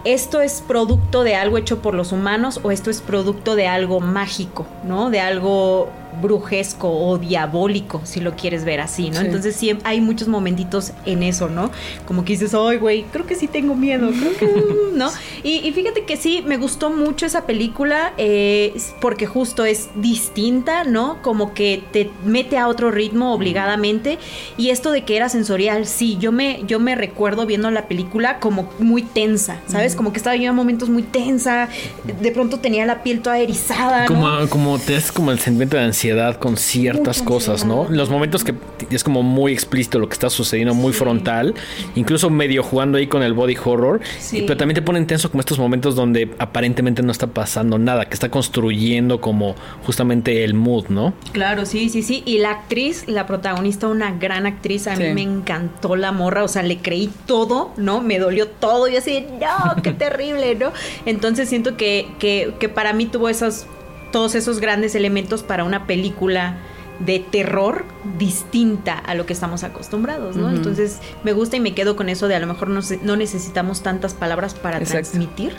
[0.06, 4.00] Esto es producto de algo hecho por los humanos o esto es producto de algo
[4.00, 5.10] mágico, ¿no?
[5.10, 5.89] De algo
[6.22, 9.20] brujesco o diabólico, si lo quieres ver así, ¿no?
[9.20, 9.26] Sí.
[9.26, 11.72] Entonces sí hay muchos momentitos en eso, ¿no?
[12.05, 15.10] Como que dices, ay, güey, creo que sí tengo miedo, creo que, ¿no?
[15.43, 20.84] Y, y fíjate que sí, me gustó mucho esa película eh, porque justo es distinta,
[20.84, 21.22] ¿no?
[21.22, 24.18] Como que te mete a otro ritmo obligadamente
[24.57, 28.39] y esto de que era sensorial, sí, yo me, yo me recuerdo viendo la película
[28.39, 29.95] como muy tensa, ¿sabes?
[29.95, 31.70] Como que estaba yo en momentos muy tensa,
[32.03, 34.07] de pronto tenía la piel toda erizada, ¿no?
[34.07, 35.99] Como, como te es como el sentimiento de ansiedad
[36.39, 37.88] con ciertas Mucha cosas, ¿no?
[37.89, 38.54] Los momentos que
[38.89, 41.54] es como muy explícito lo que está sucediendo, muy frontal,
[41.95, 44.39] incluso medio jugando ahí con el body horror, Sí.
[44.39, 48.06] y- pero también te ponen tenso como estos momentos donde aparentemente no está pasando nada,
[48.06, 51.14] que está construyendo como justamente el mood, ¿no?
[51.34, 52.24] Claro, sí, sí, sí.
[52.26, 55.14] Y la actriz, la protagonista, una gran actriz, a mí Sí.
[55.14, 58.02] me encantó la morra, o sea, le creí todo, ¿no?
[58.02, 60.72] Me dolió todo, y así, no, qué terrible, ¿no?
[61.06, 63.66] Entonces siento que, que, que para mí tuvo esos,
[64.12, 66.57] todos esos grandes elementos para una película
[66.99, 67.86] de terror
[68.18, 70.49] distinta a lo que estamos acostumbrados, ¿no?
[70.49, 74.14] Entonces me gusta y me quedo con eso de a lo mejor no, necesitamos tantas
[74.14, 75.10] palabras para Exacto.
[75.12, 75.53] transmitir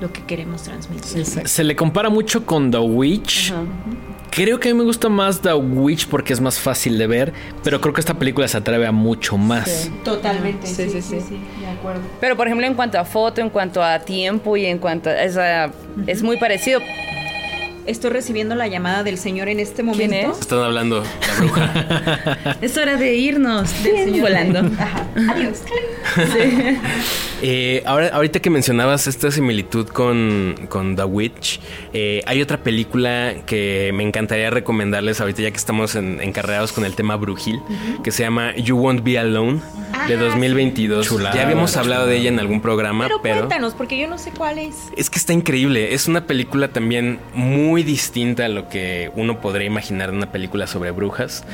[0.00, 1.24] lo que queremos transmitir.
[1.48, 3.52] Se le compara mucho con The Witch.
[4.30, 7.32] Creo que a mí me gusta más The Witch porque es más fácil de ver,
[7.64, 9.68] pero creo que esta película se atreve a mucho más.
[9.68, 9.92] Sí.
[10.04, 11.20] Totalmente, Sí, sí, sí.
[11.60, 12.00] de acuerdo.
[12.20, 15.22] Pero por ejemplo, en cuanto a foto, en cuanto a tiempo y en cuanto a
[15.22, 15.70] esa,
[16.06, 16.80] es muy parecido.
[17.86, 20.32] Estoy recibiendo la llamada del señor en este ¿Quién momento.
[20.32, 20.40] es?
[20.40, 22.56] Están hablando la bruja.
[22.60, 24.58] Es hora de irnos Del señor volando.
[24.78, 25.06] Ajá.
[25.32, 25.58] Adiós.
[27.42, 31.58] Eh, ahora, ahorita que mencionabas esta similitud con, con The Witch,
[31.94, 36.84] eh, hay otra película que me encantaría recomendarles ahorita ya que estamos en- encarreados con
[36.84, 37.62] el tema brujil,
[38.04, 39.60] que se llama You Won't Be Alone,
[40.06, 41.06] de Ah, 2022.
[41.06, 42.10] Chulada, ya habíamos hablado chulada.
[42.12, 43.36] de ella en algún programa, Pero, pero...
[43.38, 44.74] cuéntanos, porque yo no sé cuál es.
[44.98, 45.94] Es que está increíble.
[45.94, 50.66] Es una película también muy distinta a lo que uno podría imaginar de una película
[50.66, 51.44] sobre brujas.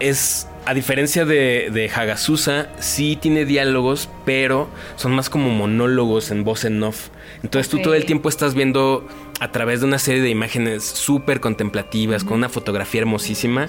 [0.00, 6.44] Es, a diferencia de, de Hagazusa, sí tiene diálogos, pero son más como monólogos en
[6.44, 7.08] voz en off.
[7.42, 9.06] Entonces tú todo el tiempo estás viendo
[9.40, 13.68] a través de una serie de imágenes súper contemplativas, con una fotografía hermosísima,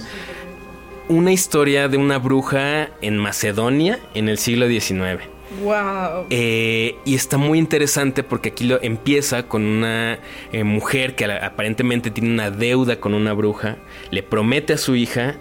[1.10, 5.33] una historia de una bruja en Macedonia en el siglo XIX.
[5.62, 6.28] Wow.
[6.30, 10.20] Eh, y está muy interesante porque aquí lo empieza con una
[10.52, 13.78] eh, mujer que aparentemente tiene una deuda con una bruja,
[14.10, 15.36] le promete a su hija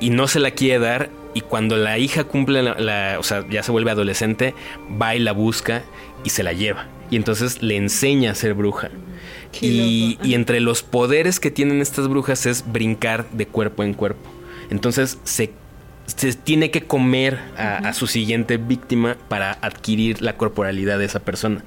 [0.00, 1.10] y no se la quiere dar.
[1.34, 4.54] Y cuando la hija cumple, la, la- o sea, ya se vuelve adolescente,
[5.00, 5.82] va y la busca
[6.24, 6.88] y se la lleva.
[7.10, 8.90] Y entonces le enseña a ser bruja.
[9.60, 14.28] Y, y entre los poderes que tienen estas brujas es brincar de cuerpo en cuerpo.
[14.70, 15.52] Entonces se,
[16.06, 21.20] se tiene que comer a, a su siguiente víctima para adquirir la corporalidad de esa
[21.20, 21.62] persona.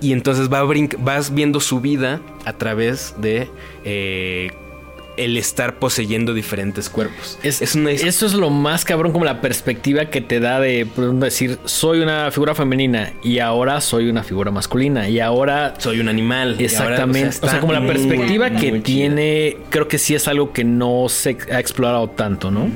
[0.00, 0.64] Y entonces va a
[0.98, 3.48] vas viendo su vida a través de
[3.84, 4.50] eh,
[5.16, 7.38] el estar poseyendo diferentes cuerpos.
[7.42, 10.60] Es, Es una his- eso es lo más cabrón, como la perspectiva que te da
[10.60, 15.20] de por ejemplo, decir, soy una figura femenina y ahora soy una figura masculina y
[15.20, 15.74] ahora...
[15.78, 16.52] soy un animal.
[16.52, 17.36] Ahora, Exactamente.
[17.42, 21.06] o, sea, como la perspectiva muy que tiene, creo que sí es algo que no
[21.08, 22.68] se ha explorado tanto, ¿no?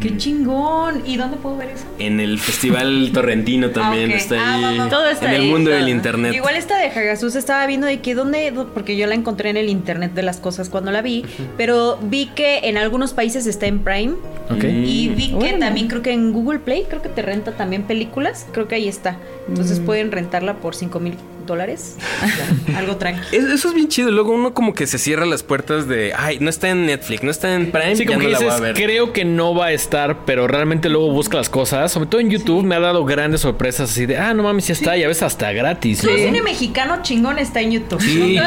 [0.00, 1.02] Qué chingón.
[1.06, 1.84] ¿Y dónde puedo ver eso?
[1.98, 4.78] En el Festival Torrentino también Ah, está Ah, ahí.
[4.78, 4.90] va, va.
[4.90, 5.78] Todo está en el mundo todo.
[5.80, 6.34] del internet.
[6.34, 9.68] Igual esta de Hagasus estaba viendo de que dónde, porque yo la encontré en el
[9.68, 11.24] internet de las cosas cuando la vi,
[11.56, 14.14] pero vi que en algunos países está en Prime
[14.50, 14.64] Ok.
[14.64, 18.46] y vi que también creo que en Google Play creo que te renta también películas,
[18.52, 19.18] creo que ahí está.
[19.48, 21.14] Entonces pueden rentarla por 5 mil
[21.46, 21.96] dólares,
[22.76, 23.26] algo tranquilo.
[23.32, 24.10] Es- Eso es bien chido.
[24.10, 27.30] Luego uno como que se cierra las puertas de, ay, no está en Netflix, no
[27.30, 28.74] está en Prime, Sí, ya como no que la voy dices, a ver.
[28.74, 31.92] creo que no va a estar, pero realmente luego busca las cosas.
[31.92, 34.72] Sobre todo en YouTube me ha dado grandes sorpresas así de, ah, no mames, ya
[34.74, 36.00] está, y a veces hasta gratis.
[36.00, 36.16] Todo ¿no?
[36.18, 38.00] cine mexicano chingón está en YouTube.
[38.00, 38.38] Sí,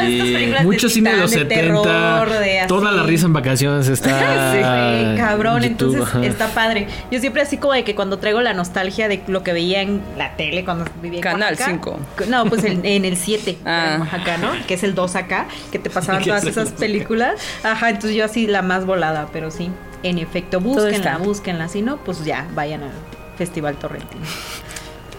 [0.63, 2.67] Mucho cine de los Titán, 70, terror, de así.
[2.67, 4.51] toda la risa en vacaciones está.
[4.53, 6.25] Sí, güey, cabrón, YouTube, entonces ajá.
[6.25, 6.87] está padre.
[7.11, 10.01] Yo siempre así como de que cuando traigo la nostalgia de lo que veía en
[10.17, 11.71] la tele cuando vivía en Canal Oaxaca.
[11.71, 11.99] 5.
[12.29, 13.93] No, pues en, en el 7 Ah.
[13.95, 14.51] en Oaxaca, ¿no?
[14.67, 17.39] Que es el 2 acá, que te pasaban todas esas películas.
[17.63, 19.69] Ajá, entonces yo así la más volada, pero sí,
[20.03, 21.67] en efecto, búsquenla, búsquenla.
[21.69, 22.91] Si no, pues ya, vayan al
[23.37, 24.25] Festival Torrentino.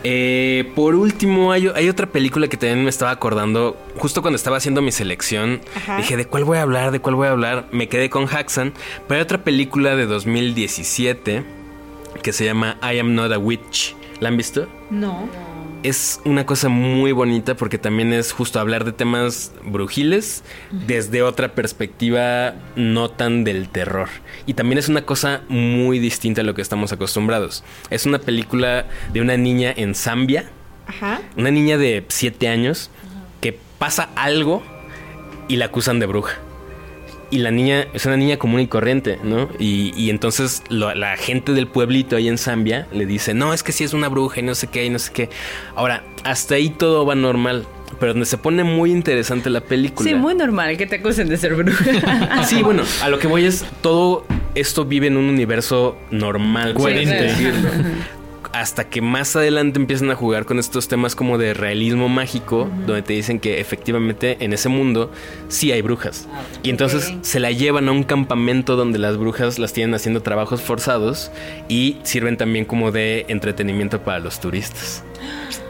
[0.04, 3.76] Eh, por último, hay, hay otra película que también me estaba acordando.
[3.96, 5.96] Justo cuando estaba haciendo mi selección, Ajá.
[5.96, 6.92] dije, ¿de cuál voy a hablar?
[6.92, 7.66] ¿De cuál voy a hablar?
[7.72, 8.72] Me quedé con Haxan.
[9.08, 11.42] Pero hay otra película de 2017
[12.22, 13.96] que se llama I Am Not a Witch.
[14.20, 14.68] ¿La han visto?
[14.90, 15.28] No.
[15.82, 21.54] Es una cosa muy bonita porque también es justo hablar de temas brujiles desde otra
[21.54, 24.08] perspectiva no tan del terror.
[24.46, 27.64] Y también es una cosa muy distinta a lo que estamos acostumbrados.
[27.90, 30.50] Es una película de una niña en Zambia,
[30.86, 31.20] Ajá.
[31.36, 32.90] una niña de 7 años,
[33.40, 34.62] que pasa algo
[35.46, 36.38] y la acusan de bruja.
[37.30, 39.48] Y la niña es una niña común y corriente, ¿no?
[39.58, 43.62] Y, y entonces lo- la gente del pueblito ahí en Zambia le dice, no, es
[43.62, 45.28] que sí es una bruja y no sé qué y no sé qué.
[45.76, 47.66] Ahora, hasta ahí todo va normal.
[48.00, 50.08] Pero donde se pone muy interesante la película.
[50.08, 51.84] Sí, muy normal que te acusen de ser bruja.
[52.46, 54.24] Sí, bueno, a lo que voy es todo
[54.54, 57.14] esto vive en un universo normal, Coherente.
[57.14, 57.68] decirlo.
[58.52, 63.02] Hasta que más adelante empiezan a jugar con estos temas como de realismo mágico, donde
[63.02, 65.10] te dicen que efectivamente en ese mundo
[65.48, 66.26] sí hay brujas.
[66.62, 70.62] Y entonces se la llevan a un campamento donde las brujas las tienen haciendo trabajos
[70.62, 71.30] forzados
[71.68, 75.04] y sirven también como de entretenimiento para los turistas.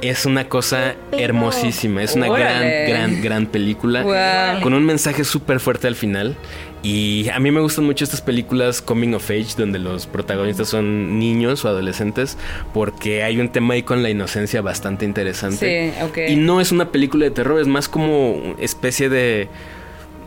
[0.01, 2.87] Es una cosa hermosísima, es una Órale.
[2.87, 6.37] gran, gran, gran película con un mensaje súper fuerte al final.
[6.83, 11.19] Y a mí me gustan mucho estas películas coming of age donde los protagonistas son
[11.19, 12.39] niños o adolescentes
[12.73, 15.93] porque hay un tema ahí con la inocencia bastante interesante.
[15.93, 16.19] Sí, ok.
[16.29, 19.49] Y no es una película de terror, es más como especie de...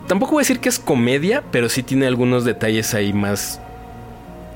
[0.06, 3.60] Tampoco voy a decir que es comedia, pero sí tiene algunos detalles ahí más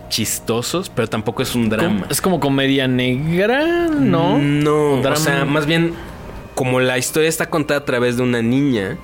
[0.08, 2.06] chistosos, pero tampoco es un drama.
[2.10, 4.38] Es como comedia negra, ¿no?
[4.38, 5.94] No, o sea, más bien
[6.56, 8.96] como la historia está contada a través de una niña,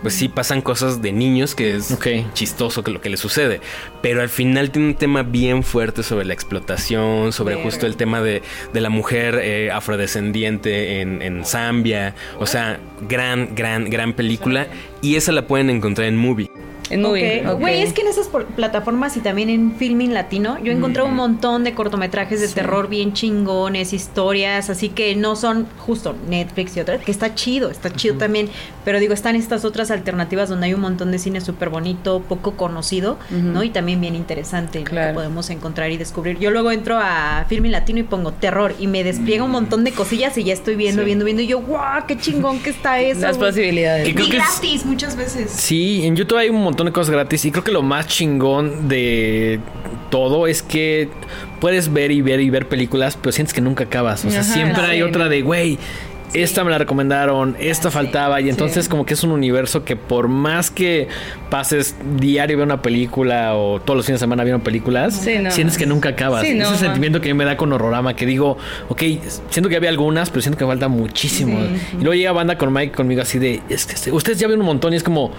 [0.00, 1.98] pues sí pasan cosas de niños que es
[2.34, 3.60] chistoso que lo que le sucede,
[4.00, 7.68] pero al final tiene un tema bien fuerte sobre la explotación, sobre Verga.
[7.68, 8.42] justo el tema de,
[8.72, 12.78] de la mujer eh, afrodescendiente en, en Zambia, o sea,
[13.08, 14.68] gran, gran, gran película.
[15.02, 16.48] Y esa la pueden encontrar en Movie.
[16.90, 17.46] En movie.
[17.46, 17.54] Ok.
[17.54, 17.60] ok.
[17.60, 21.64] Güey, es que en esas plataformas y también en Filming Latino, yo encontré un montón
[21.64, 27.00] de cortometrajes de terror bien chingones, historias, así que no son justo Netflix y otras,
[27.02, 28.48] que está chido, está chido también,
[28.84, 32.52] pero digo, están estas otras alternativas donde hay un montón de cine súper bonito, poco
[32.56, 33.62] conocido, ¿no?
[33.62, 34.84] Y también bien interesante, ¿no?
[34.84, 35.14] que Claro.
[35.14, 36.38] podemos encontrar y descubrir.
[36.38, 39.92] Yo luego entro a Filming Latino y pongo terror y me despliega un montón de
[39.92, 41.06] cosillas y ya estoy viendo, Sí.
[41.06, 43.20] viendo, viendo, y yo, guau, qué chingón que está eso.
[43.20, 43.50] Las güey".
[43.50, 44.08] posibilidades.
[44.08, 45.50] Y es- gratis muchas veces.
[45.50, 48.88] Sí, en YouTube hay un montón de cosas gratis y creo que lo más chingón
[48.88, 49.60] de
[50.10, 51.08] todo es que
[51.60, 54.24] puedes ver y ver y ver películas, pero sientes que nunca acabas.
[54.24, 55.78] O sea, Ajá, siempre hay otra de, güey,
[56.32, 60.28] esta me la recomendaron, esta faltaba y entonces como que es un universo que por
[60.28, 61.08] más que
[61.50, 65.50] pases diario ver una película o todos los fines de semana viendo películas, no.
[65.50, 66.42] sientes que nunca acabas.
[66.46, 68.56] Sí, no, Ese sentimiento que a mí me da con Horrorama, que digo,
[68.88, 69.02] ok,
[69.50, 71.58] siento que había algunas, pero siento que falta muchísimo.
[71.94, 74.60] Y luego llega banda con Mike conmigo así de, es que este- ustedes ya ven
[74.60, 75.32] un montón y es como...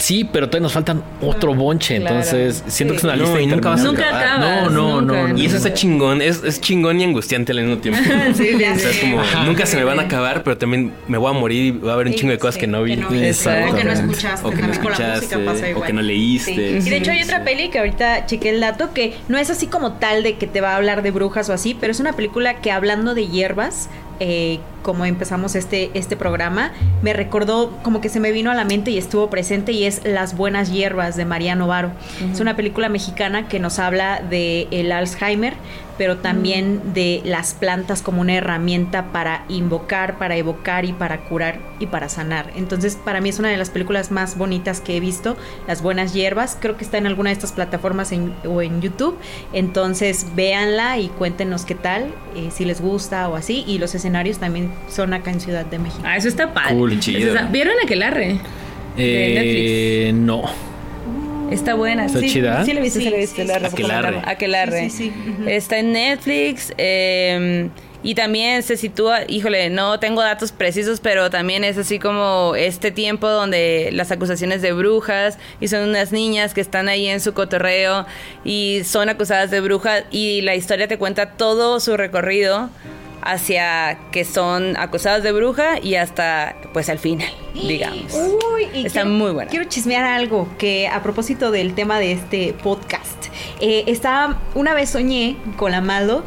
[0.00, 2.16] Sí, pero todavía nos faltan otro bonche, Claro.
[2.16, 3.84] entonces siento que es una No, lista y nunca vas a.
[3.84, 4.40] Nunca acabas.
[4.40, 5.28] No, no, nunca.
[5.28, 8.00] no, Y eso está chingón, es, es chingón y angustiante al mismo tiempo.
[8.34, 9.44] Sí, sí, O sea, es como, Ajá.
[9.44, 11.94] nunca se me van a acabar, pero también me voy a morir y va a
[11.94, 12.96] haber un Sí, chingo de cosas sí, que no vi.
[12.96, 13.64] que no viste.
[13.68, 14.46] O que no escuchaste.
[14.46, 15.86] O que no también con la escuchaste, música pasa o igual.
[15.86, 16.80] que no leíste.
[16.80, 16.86] Sí.
[16.88, 17.24] Y de hecho hay Sí.
[17.24, 20.46] otra peli que ahorita chequé el dato que no es así como tal de que
[20.46, 23.28] te va a hablar de brujas o así, pero es una película que hablando de
[23.28, 23.90] hierbas,
[24.20, 28.64] eh, como empezamos este, este programa, me recordó como que se me vino a la
[28.64, 31.90] mente y estuvo presente y es Las Buenas Hierbas de María Novaro.
[32.32, 35.54] Es una película mexicana que nos habla de el Alzheimer,
[35.98, 41.58] pero también de las plantas como una herramienta para invocar, para evocar y para curar
[41.78, 42.50] y para sanar.
[42.56, 45.36] Entonces, para mí es una de las películas más bonitas que he visto,
[45.68, 46.56] Las Buenas Hierbas.
[46.58, 49.18] Creo que está en alguna de estas plataformas en- o en YouTube.
[49.52, 53.62] Entonces, véanla y cuéntenos qué tal, eh, si les gusta o así.
[53.66, 56.02] Y los escenarios también son acá en Ciudad de México.
[56.04, 56.74] Ah, eso está padre.
[56.74, 57.28] Cool, Eso chido.
[57.34, 58.38] está- ¿Vieron Aquelarre?
[58.96, 60.42] De Eh, no.
[61.50, 62.06] Está buena.
[62.06, 62.64] ¿Está sí, chida?
[62.64, 63.42] Sí, la viste, Sí, sí, la viste.
[63.42, 64.20] sí, la sí.
[64.24, 64.90] Aquelarre.
[64.90, 65.12] Sí.
[65.46, 66.72] Está en Netflix.
[66.78, 67.68] eh,
[68.02, 72.90] y también se sitúa, híjole, no tengo datos precisos, pero también es así como este
[72.90, 77.34] tiempo donde las acusaciones de brujas y son unas niñas que están ahí en su
[77.34, 78.06] cotorreo
[78.42, 82.70] y son acusadas de brujas y la historia te cuenta todo su recorrido
[83.22, 88.12] hacia que son acusadas de bruja y hasta pues al final, digamos.
[88.14, 89.50] Uy, y Está quiero- muy buena.
[89.50, 93.26] Quiero chismear algo que a propósito del tema de este podcast.
[93.60, 96.24] Eh, estaba, una vez soñé con la Maldo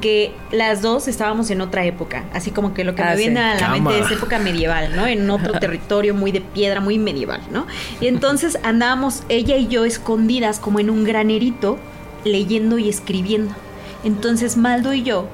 [0.00, 3.36] que las dos estábamos en otra época, así como que lo que Ah, me viene
[3.36, 3.64] sí.
[3.64, 5.06] a la mente es época medieval, ¿no?
[5.06, 7.68] En otro territorio muy de piedra, muy medieval, ¿no?
[8.00, 11.78] Y entonces andábamos ella y yo escondidas como en un granerito
[12.24, 13.54] leyendo y escribiendo.
[14.02, 15.28] Entonces Maldo y yo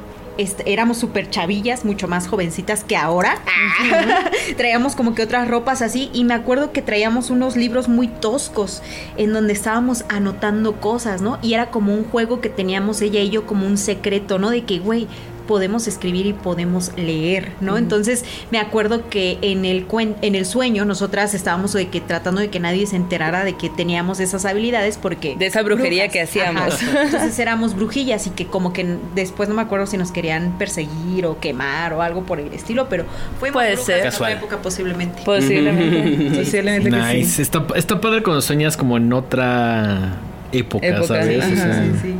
[0.64, 3.38] éramos súper chavillas, mucho más jovencitas que ahora.
[4.56, 8.82] traíamos como que otras ropas así y me acuerdo que traíamos unos libros muy toscos
[9.16, 11.38] en donde estábamos anotando cosas, ¿no?
[11.42, 14.50] Y era como un juego que teníamos ella y yo como un secreto, ¿no?
[14.50, 15.08] De que, güey,
[15.47, 17.78] podemos escribir y podemos leer, ¿no?
[17.78, 19.86] Entonces me acuerdo que en el
[20.23, 23.70] en el sueño nosotras estábamos de que tratando de que nadie se enterara de que
[23.70, 26.82] teníamos esas habilidades porque de esa brujería que hacíamos.
[26.82, 31.27] Entonces éramos brujillas y que como que después no me acuerdo si nos querían perseguir
[31.27, 33.05] o quemar o algo por el estilo, pero
[33.39, 34.06] fue Puede ser.
[34.06, 35.23] en otra época posiblemente.
[35.24, 36.39] Posiblemente.
[36.39, 37.40] posiblemente nice.
[37.40, 40.16] Está, está padre cuando sueñas como en otra
[40.52, 41.44] época, ¿sabes?
[41.44, 41.56] Sí,
[42.02, 42.14] sí.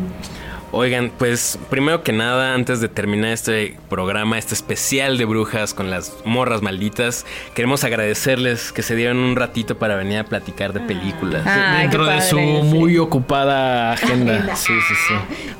[0.79, 5.89] Oigan, pues primero que nada, antes de terminar este programa, este especial de brujas con
[5.91, 7.25] las morras malditas,
[7.55, 11.45] queremos agradecerles que se dieron un ratito para venir a platicar de películas.
[11.47, 12.43] Ah, Dentro de su sí.
[12.45, 14.55] muy ocupada agenda.
[14.55, 15.15] Sí, sí, sí.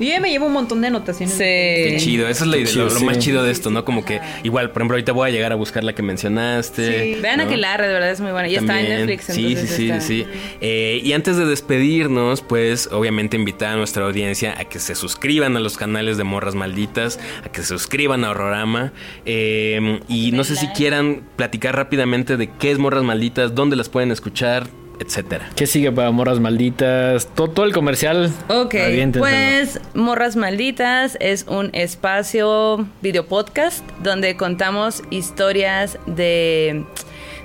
[0.05, 1.33] Yo ya me llevo un montón de anotaciones.
[1.33, 1.39] Sí.
[1.43, 3.05] Qué chido, eso es la idea, chido, lo, lo sí.
[3.05, 3.83] más chido de esto, ¿no?
[3.85, 7.15] Como que igual, por ejemplo, ahorita voy a llegar a buscar la que mencionaste.
[7.15, 7.21] Sí.
[7.21, 7.45] Vean ¿no?
[7.45, 8.47] Aquelarre, de verdad es muy buena.
[8.49, 9.07] Y está en También.
[9.07, 9.33] Netflix.
[9.33, 10.27] Sí, sí, sí, está- sí.
[10.61, 15.06] Eh, y antes de despedirnos, pues obviamente invitar a nuestra audiencia a que se suscriban
[15.55, 18.91] a los canales de Morras Malditas, a que se suscriban a Horrorama.
[19.25, 23.89] eh, y no sé si quieran platicar rápidamente de qué es Morras Malditas, dónde las
[23.89, 24.67] pueden escuchar,
[24.99, 25.49] etcétera.
[25.55, 27.27] ¿Qué sigue para morras malditas?
[27.35, 28.31] Todo, todo el comercial.
[28.47, 28.75] Ok,
[29.17, 36.85] pues Morras Malditas es un espacio video podcast donde contamos historias de,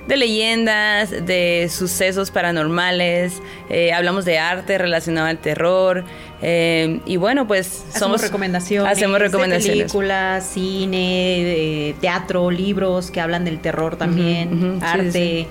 [0.07, 6.03] de leyendas, de sucesos paranormales, eh, hablamos de arte relacionado al terror
[6.41, 8.91] eh, y bueno, pues Hacemos somos recomendaciones.
[8.91, 9.83] Hacemos de recomendaciones.
[9.83, 15.11] películas, cine, de teatro, libros que hablan del terror también, arte.
[15.11, 15.47] sí,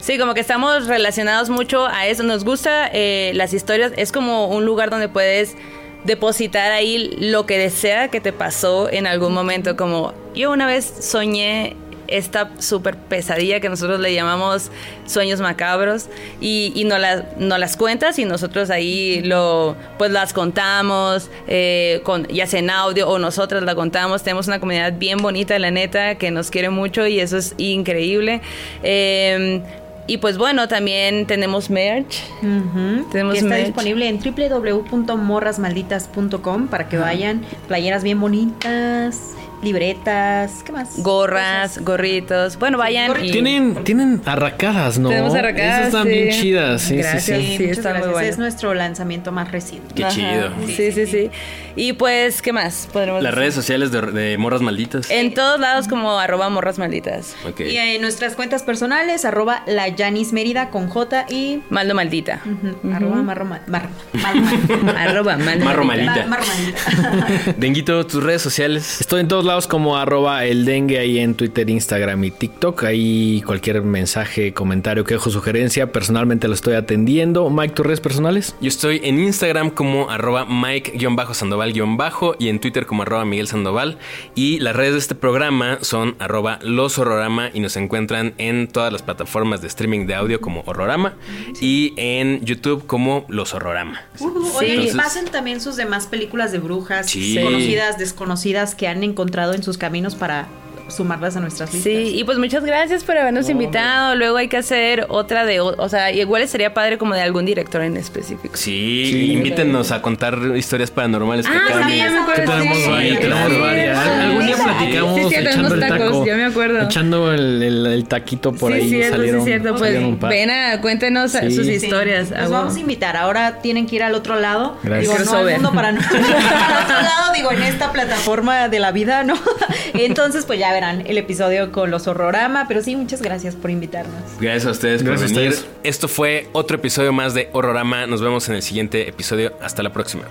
[0.00, 2.22] Sí, como que estamos relacionados mucho a eso.
[2.22, 3.92] Nos gusta eh, las historias.
[3.96, 5.56] Es como un lugar donde puedes
[6.04, 9.76] depositar ahí lo que desea que te pasó en algún momento.
[9.76, 11.76] Como yo una vez soñé
[12.08, 14.70] esta súper pesadilla que nosotros le llamamos
[15.06, 16.06] sueños macabros
[16.40, 22.00] y, y nos, las, nos las cuentas y nosotros ahí lo pues las contamos eh,
[22.04, 24.22] con, ya sea en audio o nosotras la contamos.
[24.22, 28.40] Tenemos una comunidad bien bonita la neta que nos quiere mucho y eso es increíble.
[28.82, 29.62] Eh,
[30.08, 32.22] y pues bueno también tenemos merch.
[32.40, 33.66] Tenemos que está merch.
[33.66, 37.42] disponible en www.morrasmalditas.com para que vayan.
[37.68, 41.02] Playeras bien bonitas, libretas, ¿qué más?
[41.02, 41.84] gorras Cosas.
[41.84, 45.08] gorritos bueno vayan y Tienen, tienen arracadas, ¿no?
[45.08, 46.08] Tenemos arracadas, Esas están sí.
[46.10, 46.82] bien chidas.
[46.82, 47.22] Sí, Gracias.
[47.24, 47.40] sí, sí.
[47.42, 48.20] Sí, Sí, muchas está muy bueno.
[48.28, 49.94] Es nuestro lanzamiento más reciente.
[49.94, 50.14] Qué Ajá.
[50.14, 50.50] chido.
[50.76, 51.30] sí sí sí
[51.76, 53.38] y pues qué más podremos Las decir?
[53.40, 55.10] redes sociales de, de Morras Malditas.
[55.10, 57.36] en todos lados como arroba morras malditas.
[57.58, 62.92] Y en nuestras cuentas personales, arroba la Yanis Mérida con J y maldo maldita ujú,
[62.94, 64.90] arroba marro, ma- mar- marro maldita.
[65.02, 66.26] arroba maldo Marro maldita.
[66.26, 67.52] Marro maldita.
[67.56, 69.00] Denguito, tus redes sociales.
[69.00, 72.84] Estoy en todos lados como arroba el dengue ahí en Twitter, Instagram y TikTok.
[72.84, 77.50] Ahí cualquier mensaje, comentario, quejo, sugerencia, personalmente lo estoy atendiendo.
[77.50, 78.54] Mike, tus redes personales.
[78.60, 83.98] Yo estoy en Instagram como arroba Mike-Sandoval- y en Twitter como arroba Miguel Sandoval.
[84.34, 88.92] Y las redes de este programa son arroba Los Horrorama y nos encuentran en todas
[88.92, 91.14] las plataformas de streaming de audio como Horrorama
[91.60, 94.02] y en YouTube como Los Horrorama.
[94.14, 94.24] Sí.
[94.24, 97.38] Oigan, y Entonces- pasen también sus demás películas de brujas, Sí.
[97.42, 100.46] conocidas, desconocidas, que han encontrado en sus caminos para
[100.88, 101.92] sumarlas a nuestras listas.
[101.92, 104.14] Sí, y pues muchas gracias por habernos invitado.
[104.16, 107.82] Luego hay que hacer otra de, o sea, igual sería padre como de algún director
[107.82, 108.56] en específico.
[108.56, 109.32] Sí, Sí.
[109.32, 112.42] invítenos a contar historias paranormales que Ah, acaban sí, ya me acuerdo.
[112.42, 112.88] Que tenemos sí.
[112.90, 113.98] varias, tenemos Sí, varias.
[114.04, 116.26] sí, Algún día platicamos sí, cierto, echando el tacos, taco.
[116.26, 116.82] ya me acuerdo.
[116.82, 118.88] Echando el, el- el taquito por sí, ahí.
[118.88, 119.74] cierto, salieron, sí, cierto.
[119.76, 121.50] Pues ven a, cuéntenos Sí.
[121.54, 122.30] sus historias.
[122.30, 123.16] Los Ah, vamos a invitar.
[123.16, 124.76] Ahora tienen que ir al otro lado.
[124.82, 125.18] Gracias.
[125.18, 126.00] Digo, no al mundo para no.
[126.10, 129.34] al otro lado, digo, en esta plataforma de la vida, ¿no?
[129.94, 132.66] Entonces, pues ya verán el episodio con los horrorama.
[132.68, 134.14] Pero sí, muchas gracias por invitarnos.
[134.40, 135.52] Gracias a ustedes Gracias a por venir.
[135.54, 135.74] ustedes.
[135.82, 138.06] Esto fue otro episodio más de Horrorama.
[138.06, 139.52] Nos vemos en el siguiente episodio.
[139.60, 140.24] Hasta la próxima.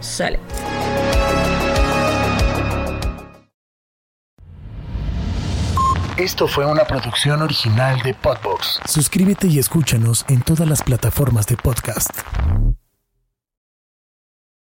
[0.00, 0.38] Sale.
[6.16, 8.80] Esto fue una producción original de Podbox.
[8.86, 12.10] Suscríbete y escúchanos en todas las plataformas de podcast.